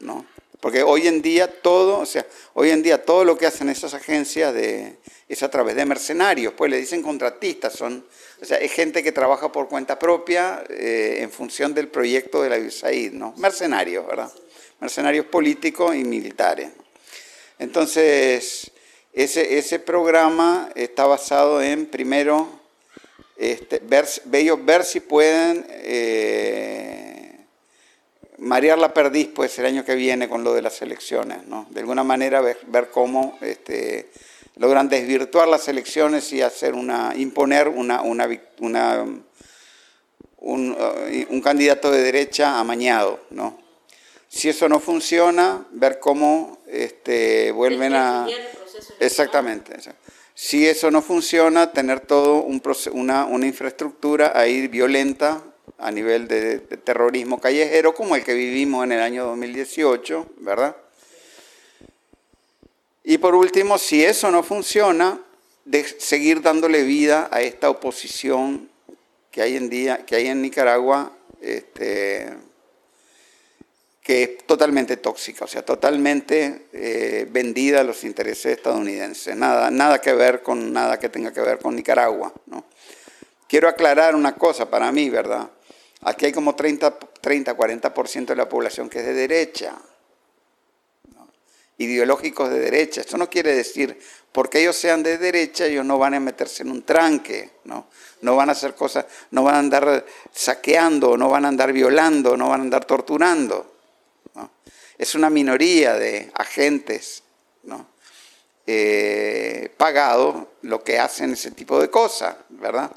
¿no? 0.00 0.26
Porque 0.60 0.82
hoy 0.82 1.06
en 1.06 1.22
día 1.22 1.62
todo, 1.62 2.00
o 2.00 2.06
sea, 2.06 2.26
hoy 2.54 2.70
en 2.70 2.82
día 2.82 3.02
todo 3.02 3.24
lo 3.24 3.38
que 3.38 3.46
hacen 3.46 3.70
esas 3.70 3.94
agencias 3.94 4.54
es 4.54 5.42
a 5.42 5.50
través 5.50 5.74
de 5.74 5.86
mercenarios, 5.86 6.52
pues 6.54 6.70
le 6.70 6.76
dicen 6.76 7.02
contratistas, 7.02 7.72
son, 7.72 8.04
o 8.40 8.44
sea, 8.44 8.58
es 8.58 8.72
gente 8.72 9.02
que 9.02 9.12
trabaja 9.12 9.52
por 9.52 9.68
cuenta 9.68 9.98
propia 9.98 10.64
eh, 10.68 11.18
en 11.20 11.30
función 11.30 11.74
del 11.74 11.88
proyecto 11.88 12.42
de 12.42 12.50
la 12.50 12.58
USAID, 12.58 13.12
¿no? 13.12 13.34
Mercenarios, 13.36 14.06
¿verdad? 14.06 14.32
Mercenarios 14.80 15.26
políticos 15.26 15.94
y 15.94 16.04
militares. 16.04 16.70
Entonces, 17.58 18.70
ese, 19.12 19.58
ese 19.58 19.78
programa 19.78 20.70
está 20.74 21.04
basado 21.06 21.60
en, 21.60 21.86
primero, 21.86 22.48
este, 23.36 23.80
ver, 23.80 24.06
ver 24.26 24.84
si 24.84 25.00
pueden 25.00 25.66
eh, 25.68 27.40
marear 28.38 28.78
la 28.78 28.94
perdiz 28.94 29.28
pues, 29.34 29.58
el 29.58 29.66
año 29.66 29.84
que 29.84 29.94
viene 29.94 30.28
con 30.28 30.44
lo 30.44 30.54
de 30.54 30.62
las 30.62 30.80
elecciones. 30.82 31.46
¿no? 31.46 31.66
De 31.70 31.80
alguna 31.80 32.04
manera 32.04 32.40
ver, 32.40 32.90
cómo 32.90 33.38
este, 33.40 34.10
logran 34.60 34.90
desvirtuar 34.90 35.48
las 35.48 35.68
elecciones 35.68 36.30
y 36.34 36.42
hacer 36.42 36.74
una, 36.74 37.14
imponer 37.16 37.66
una, 37.66 38.02
una, 38.02 38.28
una 38.58 39.06
un, 40.36 40.70
uh, 40.70 41.32
un, 41.34 41.40
candidato 41.40 41.90
de 41.90 42.02
derecha 42.02 42.60
amañado. 42.60 43.20
¿no? 43.30 43.58
Si 44.28 44.50
eso 44.50 44.68
no 44.68 44.78
funciona, 44.78 45.66
ver 45.70 45.98
cómo 45.98 46.58
este, 46.66 47.52
vuelven 47.52 47.94
a... 47.94 48.26
Exactamente. 49.00 49.76
Si 50.34 50.68
eso 50.68 50.90
no 50.90 51.00
funciona, 51.00 51.72
tener 51.72 52.00
todo 52.00 52.42
un, 52.42 52.62
una, 52.92 53.24
una 53.24 53.46
infraestructura 53.46 54.32
ahí 54.34 54.68
violenta 54.68 55.42
a 55.78 55.90
nivel 55.90 56.28
de, 56.28 56.58
terrorismo 56.58 57.40
callejero 57.40 57.94
como 57.94 58.14
el 58.14 58.24
que 58.24 58.34
vivimos 58.34 58.84
en 58.84 58.92
el 58.92 59.00
año 59.00 59.24
2018, 59.24 60.26
¿verdad? 60.40 60.76
Y 63.04 63.18
por 63.18 63.34
último, 63.34 63.78
si 63.78 64.04
eso 64.04 64.30
no 64.30 64.42
funciona, 64.42 65.20
de 65.64 65.84
seguir 65.84 66.42
dándole 66.42 66.82
vida 66.82 67.28
a 67.30 67.42
esta 67.42 67.70
oposición 67.70 68.68
que 69.30 69.42
hay 69.42 69.56
en 69.56 69.70
día, 69.70 70.04
que 70.04 70.16
hay 70.16 70.26
en 70.26 70.42
Nicaragua, 70.42 71.12
este, 71.40 72.34
que 74.02 74.22
es 74.22 74.46
totalmente 74.46 74.96
tóxica, 74.96 75.44
o 75.44 75.48
sea, 75.48 75.64
totalmente 75.64 76.66
eh, 76.72 77.28
vendida 77.30 77.80
a 77.80 77.84
los 77.84 78.02
intereses 78.02 78.56
estadounidenses, 78.56 79.36
nada, 79.36 79.70
nada 79.70 80.00
que 80.00 80.12
ver 80.12 80.42
con 80.42 80.72
nada 80.72 80.98
que 80.98 81.08
tenga 81.08 81.32
que 81.32 81.40
ver 81.40 81.58
con 81.58 81.76
Nicaragua. 81.76 82.32
¿no? 82.46 82.64
Quiero 83.46 83.68
aclarar 83.68 84.14
una 84.14 84.34
cosa 84.34 84.68
para 84.68 84.90
mí, 84.90 85.10
¿verdad? 85.10 85.48
Aquí 86.02 86.26
hay 86.26 86.32
como 86.32 86.56
30, 86.56 86.98
30 87.20 87.56
40% 87.56 88.26
de 88.26 88.36
la 88.36 88.48
población 88.48 88.88
que 88.88 89.00
es 89.00 89.06
de 89.06 89.14
derecha, 89.14 89.76
ideológicos 91.82 92.50
de 92.50 92.60
derecha. 92.60 93.00
Esto 93.00 93.18
no 93.18 93.28
quiere 93.28 93.54
decir, 93.54 93.98
porque 94.32 94.60
ellos 94.60 94.76
sean 94.76 95.02
de 95.02 95.18
derecha, 95.18 95.66
ellos 95.66 95.84
no 95.84 95.98
van 95.98 96.14
a 96.14 96.20
meterse 96.20 96.62
en 96.62 96.70
un 96.70 96.82
tranque, 96.82 97.50
¿no? 97.64 97.88
no 98.22 98.36
van 98.36 98.48
a 98.48 98.52
hacer 98.52 98.74
cosas, 98.74 99.06
no 99.30 99.42
van 99.42 99.54
a 99.54 99.58
andar 99.58 100.06
saqueando, 100.32 101.16
no 101.16 101.28
van 101.28 101.44
a 101.44 101.48
andar 101.48 101.72
violando, 101.72 102.36
no 102.36 102.48
van 102.48 102.60
a 102.60 102.64
andar 102.64 102.84
torturando 102.84 103.70
es 105.00 105.14
una 105.14 105.30
minoría 105.30 105.94
de 105.94 106.30
agentes 106.34 107.22
¿no? 107.62 107.86
Eh, 108.66 109.72
pagados 109.78 110.46
lo 110.60 110.84
que 110.84 110.98
hacen 110.98 111.32
ese 111.32 111.52
tipo 111.52 111.80
de 111.80 111.88
cosas, 111.88 112.36
¿verdad? 112.50 112.92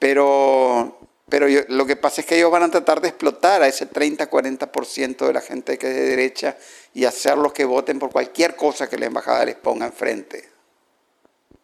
Pero, 0.00 1.05
pero 1.28 1.46
lo 1.68 1.86
que 1.86 1.96
pasa 1.96 2.20
es 2.20 2.26
que 2.26 2.36
ellos 2.36 2.52
van 2.52 2.62
a 2.62 2.70
tratar 2.70 3.00
de 3.00 3.08
explotar 3.08 3.60
a 3.62 3.66
ese 3.66 3.90
30-40% 3.90 5.26
de 5.26 5.32
la 5.32 5.40
gente 5.40 5.76
que 5.76 5.88
es 5.88 5.94
de 5.94 6.02
derecha 6.02 6.56
y 6.94 7.04
hacerlos 7.04 7.52
que 7.52 7.64
voten 7.64 7.98
por 7.98 8.12
cualquier 8.12 8.54
cosa 8.54 8.88
que 8.88 8.96
la 8.96 9.06
embajada 9.06 9.44
les 9.44 9.56
ponga 9.56 9.86
enfrente. 9.86 10.48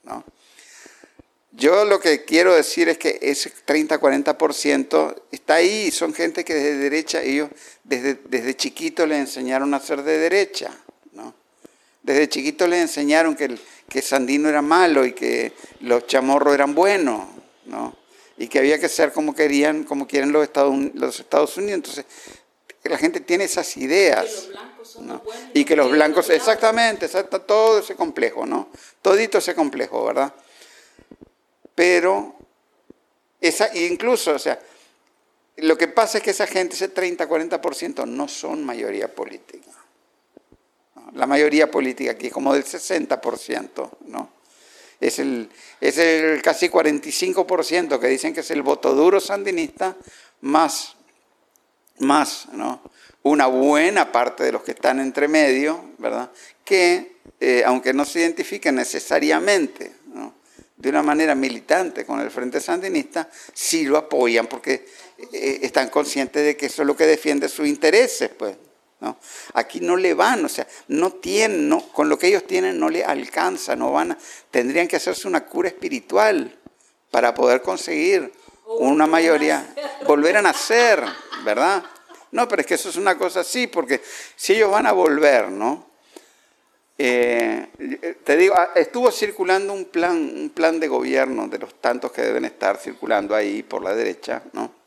¿no? 0.02 0.24
Yo 1.52 1.84
lo 1.84 2.00
que 2.00 2.24
quiero 2.24 2.54
decir 2.54 2.88
es 2.88 2.98
que 2.98 3.18
ese 3.22 3.52
30-40% 3.52 5.22
está 5.30 5.54
ahí, 5.54 5.90
son 5.90 6.12
gente 6.12 6.44
que 6.44 6.54
desde 6.54 6.78
derecha, 6.78 7.22
ellos 7.22 7.50
desde, 7.84 8.14
desde 8.14 8.56
chiquito 8.56 9.06
les 9.06 9.18
enseñaron 9.18 9.74
a 9.74 9.80
ser 9.80 10.02
de 10.02 10.16
derecha, 10.18 10.70
¿no? 11.12 11.34
Desde 12.02 12.28
chiquito 12.28 12.66
les 12.66 12.80
enseñaron 12.80 13.36
que, 13.36 13.58
que 13.88 14.00
Sandino 14.00 14.48
era 14.48 14.62
malo 14.62 15.04
y 15.04 15.12
que 15.12 15.52
los 15.80 16.06
chamorros 16.06 16.54
eran 16.54 16.74
buenos, 16.74 17.28
¿no? 17.66 18.01
Y 18.38 18.48
que 18.48 18.58
había 18.58 18.78
que 18.78 18.88
ser 18.88 19.12
como 19.12 19.34
querían, 19.34 19.84
como 19.84 20.06
quieren 20.06 20.32
los 20.32 20.44
Estados, 20.44 20.74
los 20.94 21.20
Estados 21.20 21.56
Unidos. 21.56 21.74
Entonces, 21.74 22.04
la 22.84 22.98
gente 22.98 23.20
tiene 23.20 23.44
esas 23.44 23.76
ideas. 23.76 24.24
Que 24.24 24.30
los 24.30 24.48
blancos 24.48 24.88
son 24.88 25.06
¿no? 25.06 25.18
buenos, 25.20 25.50
y 25.54 25.64
que 25.64 25.76
los 25.76 25.90
blancos, 25.90 26.30
exactamente, 26.30 27.06
exacto, 27.06 27.40
todo 27.42 27.78
ese 27.78 27.94
complejo, 27.94 28.46
¿no? 28.46 28.68
Todito 29.02 29.38
ese 29.38 29.54
complejo, 29.54 30.04
¿verdad? 30.04 30.32
pero 31.74 32.34
esa, 33.40 33.74
incluso, 33.76 34.34
o 34.34 34.38
sea, 34.38 34.60
lo 35.56 35.76
que 35.76 35.88
pasa 35.88 36.18
es 36.18 36.24
que 36.24 36.30
esa 36.30 36.46
gente, 36.46 36.74
ese 36.74 36.92
30-40%, 36.92 38.06
no 38.06 38.28
son 38.28 38.64
mayoría 38.64 39.12
política. 39.12 39.70
La 41.14 41.26
mayoría 41.26 41.70
política 41.70 42.12
aquí, 42.12 42.30
como 42.30 42.54
del 42.54 42.64
60%, 42.64 43.90
¿no? 44.06 44.30
Es 45.02 45.18
el, 45.18 45.50
es 45.80 45.98
el 45.98 46.40
casi 46.42 46.68
45% 46.68 47.98
que 47.98 48.06
dicen 48.06 48.32
que 48.32 48.40
es 48.40 48.50
el 48.52 48.62
voto 48.62 48.94
duro 48.94 49.20
sandinista, 49.20 49.96
más, 50.42 50.94
más, 51.98 52.46
¿no? 52.52 52.80
Una 53.24 53.46
buena 53.46 54.12
parte 54.12 54.44
de 54.44 54.52
los 54.52 54.62
que 54.62 54.70
están 54.70 55.00
entre 55.00 55.26
medio, 55.26 55.90
¿verdad? 55.98 56.30
Que, 56.64 57.16
eh, 57.40 57.62
aunque 57.66 57.92
no 57.92 58.04
se 58.04 58.20
identifiquen 58.20 58.76
necesariamente, 58.76 59.92
de 60.76 60.88
una 60.88 61.02
manera 61.02 61.34
militante 61.34 62.04
con 62.04 62.20
el 62.20 62.30
Frente 62.30 62.60
Sandinista, 62.60 63.28
sí 63.52 63.84
lo 63.84 63.96
apoyan 63.96 64.48
porque 64.48 64.86
eh, 65.32 65.60
están 65.62 65.88
conscientes 65.90 66.44
de 66.44 66.56
que 66.56 66.66
eso 66.66 66.82
es 66.82 66.86
lo 66.86 66.96
que 66.96 67.06
defiende 67.06 67.48
sus 67.48 67.68
intereses, 67.68 68.30
pues. 68.30 68.56
¿No? 69.02 69.18
Aquí 69.54 69.80
no 69.80 69.96
le 69.96 70.14
van, 70.14 70.44
o 70.44 70.48
sea, 70.48 70.66
no 70.88 71.10
tienen, 71.10 71.68
no, 71.68 71.88
con 71.88 72.08
lo 72.08 72.16
que 72.16 72.28
ellos 72.28 72.46
tienen 72.46 72.78
no 72.78 72.88
le 72.88 73.04
alcanza, 73.04 73.74
no 73.74 73.90
van 73.90 74.16
tendrían 74.50 74.86
que 74.86 74.96
hacerse 74.96 75.26
una 75.26 75.44
cura 75.44 75.68
espiritual 75.68 76.56
para 77.10 77.34
poder 77.34 77.62
conseguir 77.62 78.32
una 78.78 79.06
mayoría, 79.08 79.74
volver 80.06 80.36
a 80.36 80.42
nacer, 80.42 81.02
¿verdad? 81.44 81.82
No, 82.30 82.46
pero 82.46 82.62
es 82.62 82.66
que 82.66 82.74
eso 82.74 82.88
es 82.88 82.96
una 82.96 83.18
cosa 83.18 83.40
así, 83.40 83.66
porque 83.66 84.00
si 84.36 84.54
ellos 84.54 84.70
van 84.70 84.86
a 84.86 84.92
volver, 84.92 85.50
¿no? 85.50 85.90
Eh, 86.96 87.66
te 88.22 88.36
digo, 88.36 88.54
ah, 88.56 88.70
estuvo 88.76 89.10
circulando 89.10 89.72
un 89.72 89.86
plan, 89.86 90.16
un 90.16 90.50
plan 90.50 90.78
de 90.78 90.86
gobierno 90.86 91.48
de 91.48 91.58
los 91.58 91.74
tantos 91.80 92.12
que 92.12 92.22
deben 92.22 92.44
estar 92.44 92.78
circulando 92.78 93.34
ahí 93.34 93.64
por 93.64 93.82
la 93.82 93.94
derecha, 93.94 94.42
¿no? 94.52 94.81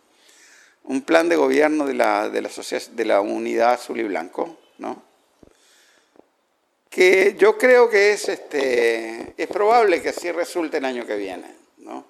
Un 0.88 1.02
plan 1.02 1.30
de 1.30 1.36
gobierno 1.36 1.86
de 1.88 1.96
la, 1.96 2.30
de 2.30 2.41
la, 2.41 2.49
de 2.49 3.06
la 3.06 3.22
unidad 3.22 3.74
azul 3.74 3.99
y 3.99 4.03
blanco, 4.03 4.57
¿no? 4.78 5.03
Que 6.90 7.36
yo 7.38 7.57
creo 7.57 7.90
que 7.90 8.14
es, 8.14 8.30
este, 8.30 9.34
es 9.36 9.48
probable 9.48 10.02
que 10.02 10.10
así 10.10 10.32
resulte 10.32 10.78
el 10.78 10.86
año 10.86 11.06
que 11.06 11.16
viene, 11.16 11.53
¿no? 11.80 12.06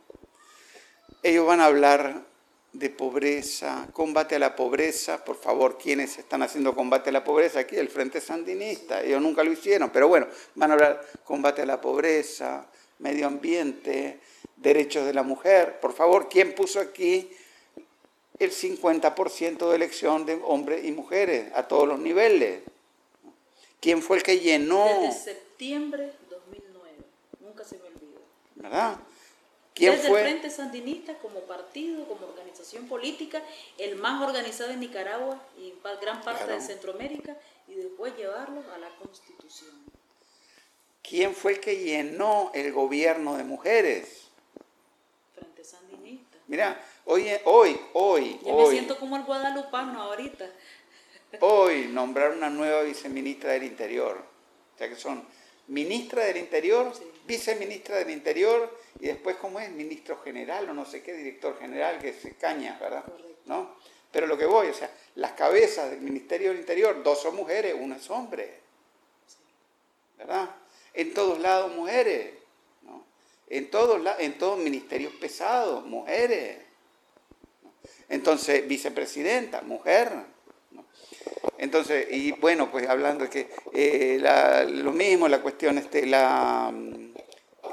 Ellos 1.24 1.48
van 1.48 1.62
a 1.62 1.66
hablar 1.66 2.26
de 2.74 2.90
pobreza, 2.90 3.88
combate 3.94 4.36
a 4.36 4.40
la 4.40 4.56
pobreza. 4.56 5.24
Por 5.24 5.38
favor, 5.38 5.78
¿quiénes 5.78 6.18
están 6.18 6.44
haciendo 6.44 6.76
combate 6.76 7.10
a 7.10 7.14
la 7.14 7.24
pobreza? 7.24 7.60
Aquí 7.60 7.78
el 7.78 7.88
Frente 7.88 8.20
Sandinista, 8.20 9.02
ellos 9.02 9.22
nunca 9.22 9.44
lo 9.44 9.52
hicieron, 9.54 9.90
pero 9.90 10.10
bueno, 10.10 10.28
van 10.56 10.72
a 10.72 10.74
hablar 10.74 11.02
combate 11.24 11.62
a 11.62 11.66
la 11.66 11.80
pobreza, 11.80 12.68
medio 13.00 13.28
ambiente, 13.28 14.20
derechos 14.58 15.06
de 15.06 15.14
la 15.14 15.24
mujer. 15.24 15.80
Por 15.80 15.94
favor, 15.94 16.28
¿quién 16.28 16.54
puso 16.54 16.82
aquí 16.82 17.32
el 18.40 18.52
50% 18.52 19.70
de 19.70 19.76
elección 19.76 20.26
de 20.26 20.42
hombres 20.44 20.86
y 20.86 20.92
mujeres 20.92 21.52
a 21.56 21.68
todos 21.68 21.88
los 21.88 22.00
niveles? 22.00 22.62
¿Quién 23.80 24.02
fue 24.02 24.18
el 24.18 24.24
que 24.24 24.40
llenó? 24.40 24.86
Desde 25.02 25.12
septiembre 25.12 26.14
2009, 26.30 26.96
nunca 27.40 27.64
se 27.64 27.78
me 27.78 27.84
olvidó. 27.84 28.22
¿Verdad? 28.56 28.98
¿Quién 29.76 29.92
Desde 29.92 30.08
fue? 30.08 30.22
el 30.22 30.28
Frente 30.28 30.50
Sandinista 30.50 31.18
como 31.20 31.42
partido, 31.42 32.08
como 32.08 32.28
organización 32.28 32.88
política, 32.88 33.44
el 33.78 33.98
más 33.98 34.26
organizado 34.26 34.72
en 34.72 34.80
Nicaragua 34.80 35.42
y 35.58 35.74
gran 36.02 36.22
parte 36.24 36.52
de 36.52 36.62
Centroamérica, 36.62 37.38
y 37.68 37.76
después 37.76 38.16
llevarlo 38.16 38.64
a 38.74 38.78
la 38.78 38.90
Constitución. 38.96 39.72
¿Quién 41.04 41.36
fue 41.36 41.54
el 41.54 41.60
que 41.60 41.78
llenó 41.78 42.52
el 42.54 42.72
gobierno 42.72 43.38
de 43.38 43.44
mujeres? 43.44 44.30
Frente 45.36 45.64
Sandinista. 45.64 46.38
Mira, 46.48 46.82
hoy, 47.06 47.32
hoy, 47.46 47.80
hoy. 47.94 48.40
Yo 48.46 48.58
me 48.58 48.70
siento 48.72 49.00
como 49.00 49.16
el 49.16 49.24
guadalupano 49.24 50.02
ahorita. 50.02 50.50
Hoy 51.40 51.88
nombraron 51.88 52.38
una 52.38 52.50
nueva 52.50 52.82
viceministra 52.84 53.52
del 53.54 53.64
Interior. 53.64 54.18
O 54.74 54.78
sea 54.78 54.90
que 54.90 54.96
son 54.96 55.26
ministra 55.68 56.26
del 56.26 56.38
Interior, 56.38 56.92
viceministra 57.26 57.98
del 57.98 58.12
Interior 58.12 58.78
y 59.00 59.08
después, 59.08 59.36
¿cómo 59.38 59.60
es? 59.60 59.70
Ministro 59.72 60.22
general 60.22 60.70
o 60.70 60.74
no 60.74 60.86
sé 60.86 61.02
qué, 61.02 61.14
director 61.14 61.58
general, 61.60 62.00
que 62.00 62.14
se 62.14 62.36
caña, 62.36 62.78
¿verdad? 62.80 63.04
¿No? 63.46 63.76
Pero 64.12 64.28
lo 64.28 64.38
que 64.38 64.46
voy, 64.46 64.68
o 64.68 64.74
sea, 64.74 64.90
las 65.16 65.34
cabezas 65.34 65.92
del 65.92 66.02
Ministerio 66.02 66.50
del 66.50 66.60
Interior, 66.60 67.04
dos 67.04 67.22
son 67.22 67.36
mujeres, 67.36 67.76
una 67.78 67.98
es 67.98 68.10
hombre. 68.10 68.60
¿Verdad? 70.18 70.50
En 70.94 71.14
todos 71.14 71.40
lados 71.40 71.74
mujeres. 71.74 72.34
¿no? 72.84 73.04
En, 73.50 73.70
todos, 73.70 74.02
en 74.20 74.38
todos 74.38 74.58
ministerios 74.58 75.14
pesados, 75.14 75.86
mujeres. 75.86 76.60
Entonces, 78.10 78.68
vicepresidenta, 78.68 79.62
mujer. 79.62 80.12
Entonces, 81.58 82.08
y 82.12 82.32
bueno, 82.34 82.72
pues 82.72 82.88
hablando 82.88 83.26
de 83.26 83.30
que 83.30 83.50
eh, 83.74 84.66
lo 84.70 84.92
mismo, 84.92 85.28
la 85.28 85.42
cuestión, 85.42 85.78
este, 85.78 86.06
la, 86.06 86.74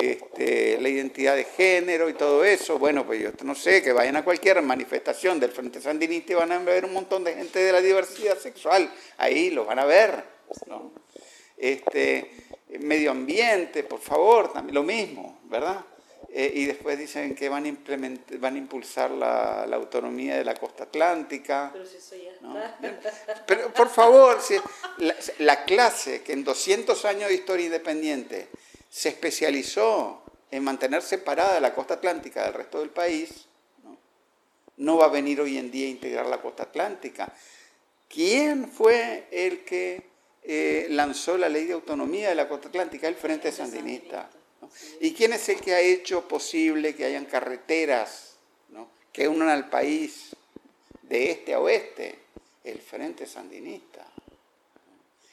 este, 0.00 0.80
la 0.80 0.88
identidad 0.88 1.36
de 1.36 1.44
género 1.44 2.08
y 2.08 2.14
todo 2.14 2.44
eso, 2.44 2.78
bueno, 2.78 3.04
pues 3.04 3.20
yo 3.20 3.30
no 3.44 3.54
sé, 3.54 3.82
que 3.82 3.92
vayan 3.92 4.16
a 4.16 4.24
cualquier 4.24 4.62
manifestación 4.62 5.38
del 5.38 5.50
Frente 5.50 5.80
Sandinista 5.80 6.32
y 6.32 6.36
van 6.36 6.52
a 6.52 6.58
ver 6.58 6.84
un 6.84 6.92
montón 6.92 7.24
de 7.24 7.34
gente 7.34 7.58
de 7.58 7.72
la 7.72 7.80
diversidad 7.80 8.38
sexual, 8.38 8.90
ahí 9.18 9.50
lo 9.50 9.64
van 9.64 9.78
a 9.78 9.84
ver. 9.84 10.24
Este, 11.56 12.30
medio 12.80 13.10
ambiente, 13.10 13.84
por 13.84 14.00
favor, 14.00 14.52
también 14.52 14.74
lo 14.74 14.82
mismo, 14.82 15.40
¿verdad? 15.44 15.84
Eh, 16.30 16.50
y 16.54 16.64
después 16.66 16.98
dicen 16.98 17.34
que 17.34 17.48
van 17.48 17.64
a, 17.64 17.68
implementar, 17.68 18.38
van 18.38 18.54
a 18.54 18.58
impulsar 18.58 19.10
la, 19.10 19.64
autonomía 19.64 20.36
de 20.36 20.44
la 20.44 20.54
costa 20.54 20.84
atlántica. 20.84 21.70
Pero 21.72 21.84
si 21.84 21.96
eso 21.98 22.16
ya 22.16 22.30
está. 22.32 23.44
Pero 23.46 23.72
por 23.72 23.90
favor, 23.90 24.40
si 24.40 24.56
la, 25.38 25.64
clase 25.64 26.22
que 26.22 26.32
en 26.32 26.42
200 26.42 27.04
años 27.04 27.28
de 27.28 27.34
historia 27.34 27.66
independiente 27.66 28.48
se 28.88 29.10
especializó 29.10 30.22
en 30.50 30.64
mantener 30.64 31.02
separada 31.02 31.60
la 31.60 31.74
costa 31.74 31.94
atlántica 31.94 32.44
del 32.44 32.54
resto 32.54 32.80
del 32.80 32.90
país, 32.90 33.46
¿no? 34.76 34.96
va 34.96 35.06
a 35.06 35.08
venir 35.08 35.40
hoy 35.40 35.58
en 35.58 35.70
día 35.70 35.86
a 35.86 35.90
integrar 35.90 36.26
la 36.26 36.40
costa 36.40 36.62
atlántica. 36.64 37.30
¿Quién 38.08 38.70
fue 38.70 39.26
el 39.30 39.64
que 39.64 40.02
eh, 40.42 40.86
lanzó 40.90 41.36
la 41.36 41.48
ley 41.48 41.66
de 41.66 41.72
autonomía 41.74 42.30
de 42.30 42.34
la 42.34 42.48
costa 42.48 42.68
atlántica? 42.68 43.08
El 43.08 43.16
Frente 43.16 43.52
Sandinista. 43.52 44.30
¿Y 45.00 45.14
quién 45.14 45.32
es 45.32 45.48
el 45.48 45.60
que 45.60 45.74
ha 45.74 45.80
hecho 45.80 46.26
posible 46.28 46.94
que 46.94 47.04
hayan 47.04 47.24
carreteras 47.24 48.36
que 49.12 49.28
unan 49.28 49.48
al 49.48 49.68
país 49.68 50.34
de 51.02 51.30
este 51.30 51.54
a 51.54 51.60
oeste? 51.60 52.18
El 52.64 52.80
Frente 52.80 53.26
Sandinista. 53.26 54.06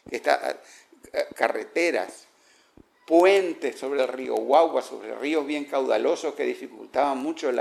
Está, 0.09 0.59
eh, 1.13 1.27
carreteras, 1.35 2.25
puentes 3.09 3.79
sobre 3.79 4.01
el 4.03 4.07
río 4.07 4.35
Guagua, 4.35 4.83
sobre 4.83 5.15
ríos 5.15 5.45
bien 5.45 5.65
caudalosos 5.65 6.35
que 6.35 6.43
dificultaban 6.43 7.17
mucho 7.17 7.49
eh, 7.49 7.55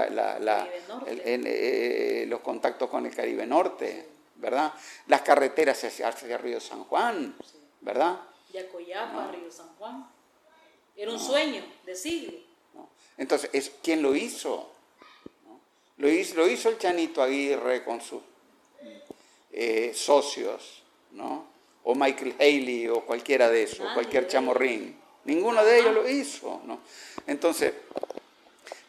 los 2.29 2.41
contactos 2.41 2.91
con 2.91 3.07
el 3.07 3.15
Caribe 3.15 3.47
Norte, 3.47 4.09
¿verdad? 4.37 4.75
Las 5.07 5.23
carreteras 5.23 5.83
hacia, 5.85 6.09
el 6.09 6.39
río 6.39 6.61
San 6.61 6.85
Juan, 6.85 7.35
¿verdad? 7.81 8.21
Yacoyapa, 8.53 9.33
Río 9.33 9.51
San 9.51 9.69
Juan. 9.77 10.07
Era 10.99 11.13
un 11.13 11.21
sueño 11.21 11.63
de 11.87 11.95
siglo. 11.95 12.37
Entonces, 13.17 13.51
¿es, 13.53 13.71
¿quién 13.85 14.03
lo 14.03 14.17
hizo? 14.17 14.69
Lo, 15.97 16.09
hizo? 16.09 16.35
Lo 16.35 16.49
hizo 16.49 16.69
el 16.69 16.79
Chanito 16.79 17.23
Aguirre 17.23 17.85
con 17.85 18.01
sus 18.01 18.21
eh, 19.53 19.93
socios, 19.95 20.83
¿no? 21.13 21.47
O 21.85 21.95
Michael 21.95 22.35
Haley 22.41 22.89
o 22.89 23.07
cualquiera 23.07 23.49
de 23.49 23.63
esos, 23.63 23.93
cualquier 23.95 24.27
chamorrín. 24.27 24.99
Ninguno 25.25 25.65
de 25.65 25.79
ellos 25.79 25.95
lo 25.95 26.09
hizo, 26.09 26.63
¿no? 26.65 26.81
Entonces, 27.29 27.75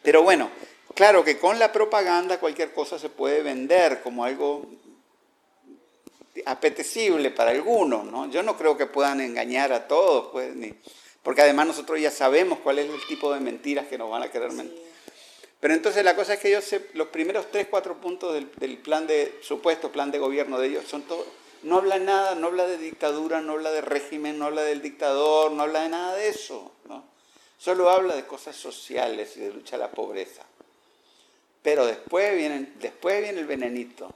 pero 0.02 0.24
bueno, 0.24 0.50
claro 0.96 1.24
que 1.24 1.38
con 1.38 1.60
la 1.60 1.72
propaganda 1.72 2.40
cualquier 2.40 2.74
cosa 2.74 2.98
se 2.98 3.10
puede 3.10 3.44
vender 3.44 4.02
como 4.02 4.24
algo 4.24 4.66
apetecible 6.46 7.30
para 7.30 7.52
algunos, 7.52 8.04
¿no? 8.06 8.32
Yo 8.32 8.42
no 8.42 8.58
creo 8.58 8.76
que 8.76 8.88
puedan 8.88 9.22
engañar 9.22 9.72
a 9.72 9.88
todos, 9.88 10.32
pues, 10.32 10.56
ni, 10.56 10.74
porque 11.24 11.42
además 11.42 11.68
nosotros 11.68 12.00
ya 12.00 12.12
sabemos 12.12 12.60
cuál 12.60 12.80
es 12.80 12.90
el 12.90 13.06
tipo 13.08 13.34
de 13.34 13.40
mentiras 13.40 13.88
que 13.88 13.98
nos 13.98 14.10
van 14.10 14.24
a 14.24 14.32
querer 14.32 14.52
mentir. 14.52 14.90
Pero 15.60 15.74
entonces 15.74 16.04
la 16.06 16.16
cosa 16.16 16.36
es 16.36 16.40
que 16.40 16.50
ellos, 16.50 16.74
los 16.94 17.10
primeros 17.10 17.52
tres, 17.52 17.68
cuatro 17.70 18.00
puntos 18.00 18.34
del, 18.34 18.78
plan 18.78 19.08
de, 19.08 19.38
supuesto 19.42 19.92
plan 19.92 20.10
de 20.12 20.20
gobierno 20.20 20.58
de 20.58 20.68
ellos, 20.68 20.86
son 20.88 21.02
todos, 21.02 21.26
no 21.64 21.78
habla 21.78 22.00
nada, 22.00 22.36
no 22.36 22.48
habla 22.48 22.66
de 22.66 22.78
dictadura, 22.78 23.42
no 23.42 23.54
habla 23.54 23.72
de 23.72 23.82
régimen, 23.82 24.40
no 24.40 24.46
habla 24.46 24.64
del 24.64 24.82
dictador, 24.82 25.52
no 25.52 25.64
habla 25.64 25.84
de 25.84 25.90
nada 25.90 26.16
de 26.16 26.30
eso, 26.30 26.72
¿no? 26.86 27.04
Solo 27.58 27.90
habla 27.90 28.16
de 28.16 28.26
cosas 28.26 28.56
sociales 28.56 29.36
y 29.36 29.42
de 29.42 29.52
lucha 29.52 29.76
a 29.76 29.80
la 29.80 29.92
pobreza. 29.92 30.44
Pero 31.62 31.86
después 31.86 32.38
viene, 32.38 32.72
después 32.80 33.22
viene 33.22 33.42
el 33.42 33.48
venenito. 33.48 34.14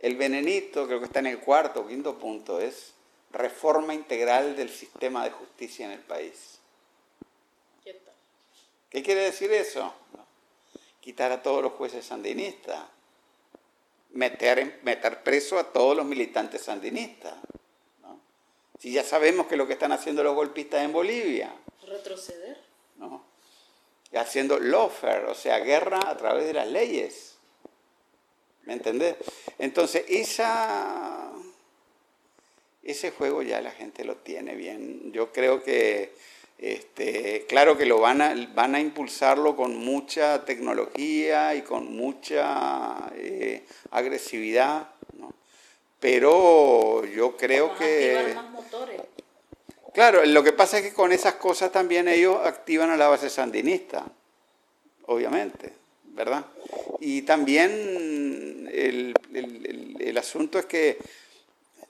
El 0.00 0.16
venenito, 0.16 0.88
creo 0.88 0.98
que 0.98 1.04
está 1.04 1.20
en 1.20 1.28
el 1.28 1.38
cuarto 1.38 1.82
o 1.82 1.86
quinto 1.86 2.18
punto, 2.18 2.60
es 2.60 2.94
reforma 3.36 3.94
integral 3.94 4.56
del 4.56 4.70
sistema 4.70 5.24
de 5.24 5.30
justicia 5.30 5.86
en 5.86 5.92
el 5.92 6.00
país. 6.00 6.58
¿Qué 8.90 9.02
quiere 9.02 9.22
decir 9.22 9.52
eso? 9.52 9.92
Quitar 11.00 11.32
a 11.32 11.42
todos 11.42 11.62
los 11.62 11.72
jueces 11.72 12.04
sandinistas, 12.04 12.80
meter, 14.12 14.80
meter 14.82 15.22
preso 15.22 15.58
a 15.58 15.72
todos 15.72 15.96
los 15.96 16.06
militantes 16.06 16.62
sandinistas. 16.62 17.34
Si 18.78 18.92
ya 18.92 19.02
sabemos 19.02 19.46
que 19.46 19.56
lo 19.56 19.66
que 19.66 19.72
están 19.72 19.92
haciendo 19.92 20.22
los 20.22 20.34
golpistas 20.34 20.82
en 20.82 20.92
Bolivia. 20.92 21.54
Retroceder. 21.86 22.58
¿no? 22.96 23.24
Haciendo 24.14 24.58
lawfare, 24.58 25.26
o 25.26 25.34
sea, 25.34 25.58
guerra 25.58 26.00
a 26.06 26.16
través 26.16 26.46
de 26.46 26.54
las 26.54 26.68
leyes. 26.68 27.36
¿Me 28.64 28.74
entendés? 28.74 29.16
Entonces, 29.58 30.04
esa 30.08 31.32
ese 32.86 33.10
juego 33.10 33.42
ya 33.42 33.60
la 33.60 33.72
gente 33.72 34.04
lo 34.04 34.16
tiene 34.16 34.54
bien. 34.54 35.12
Yo 35.12 35.32
creo 35.32 35.62
que, 35.62 36.12
este, 36.58 37.44
claro 37.48 37.76
que 37.76 37.84
lo 37.84 37.98
van 37.98 38.22
a, 38.22 38.34
van 38.54 38.74
a 38.74 38.80
impulsarlo 38.80 39.56
con 39.56 39.76
mucha 39.76 40.44
tecnología 40.44 41.54
y 41.54 41.62
con 41.62 41.94
mucha 41.94 43.10
eh, 43.16 43.64
agresividad, 43.90 44.88
¿no? 45.18 45.32
pero 46.00 47.04
yo 47.04 47.36
creo 47.36 47.76
que... 47.76 48.32
Más 48.34 48.50
motores. 48.50 49.00
Claro, 49.92 50.24
lo 50.24 50.42
que 50.44 50.52
pasa 50.52 50.78
es 50.78 50.84
que 50.84 50.92
con 50.92 51.10
esas 51.10 51.34
cosas 51.34 51.72
también 51.72 52.06
ellos 52.06 52.38
activan 52.44 52.90
a 52.90 52.96
la 52.96 53.08
base 53.08 53.30
sandinista, 53.30 54.04
obviamente, 55.06 55.72
¿verdad? 56.04 56.44
Y 57.00 57.22
también 57.22 58.68
el, 58.70 59.14
el 59.98 60.18
asunto 60.18 60.58
es 60.58 60.66
que 60.66 60.98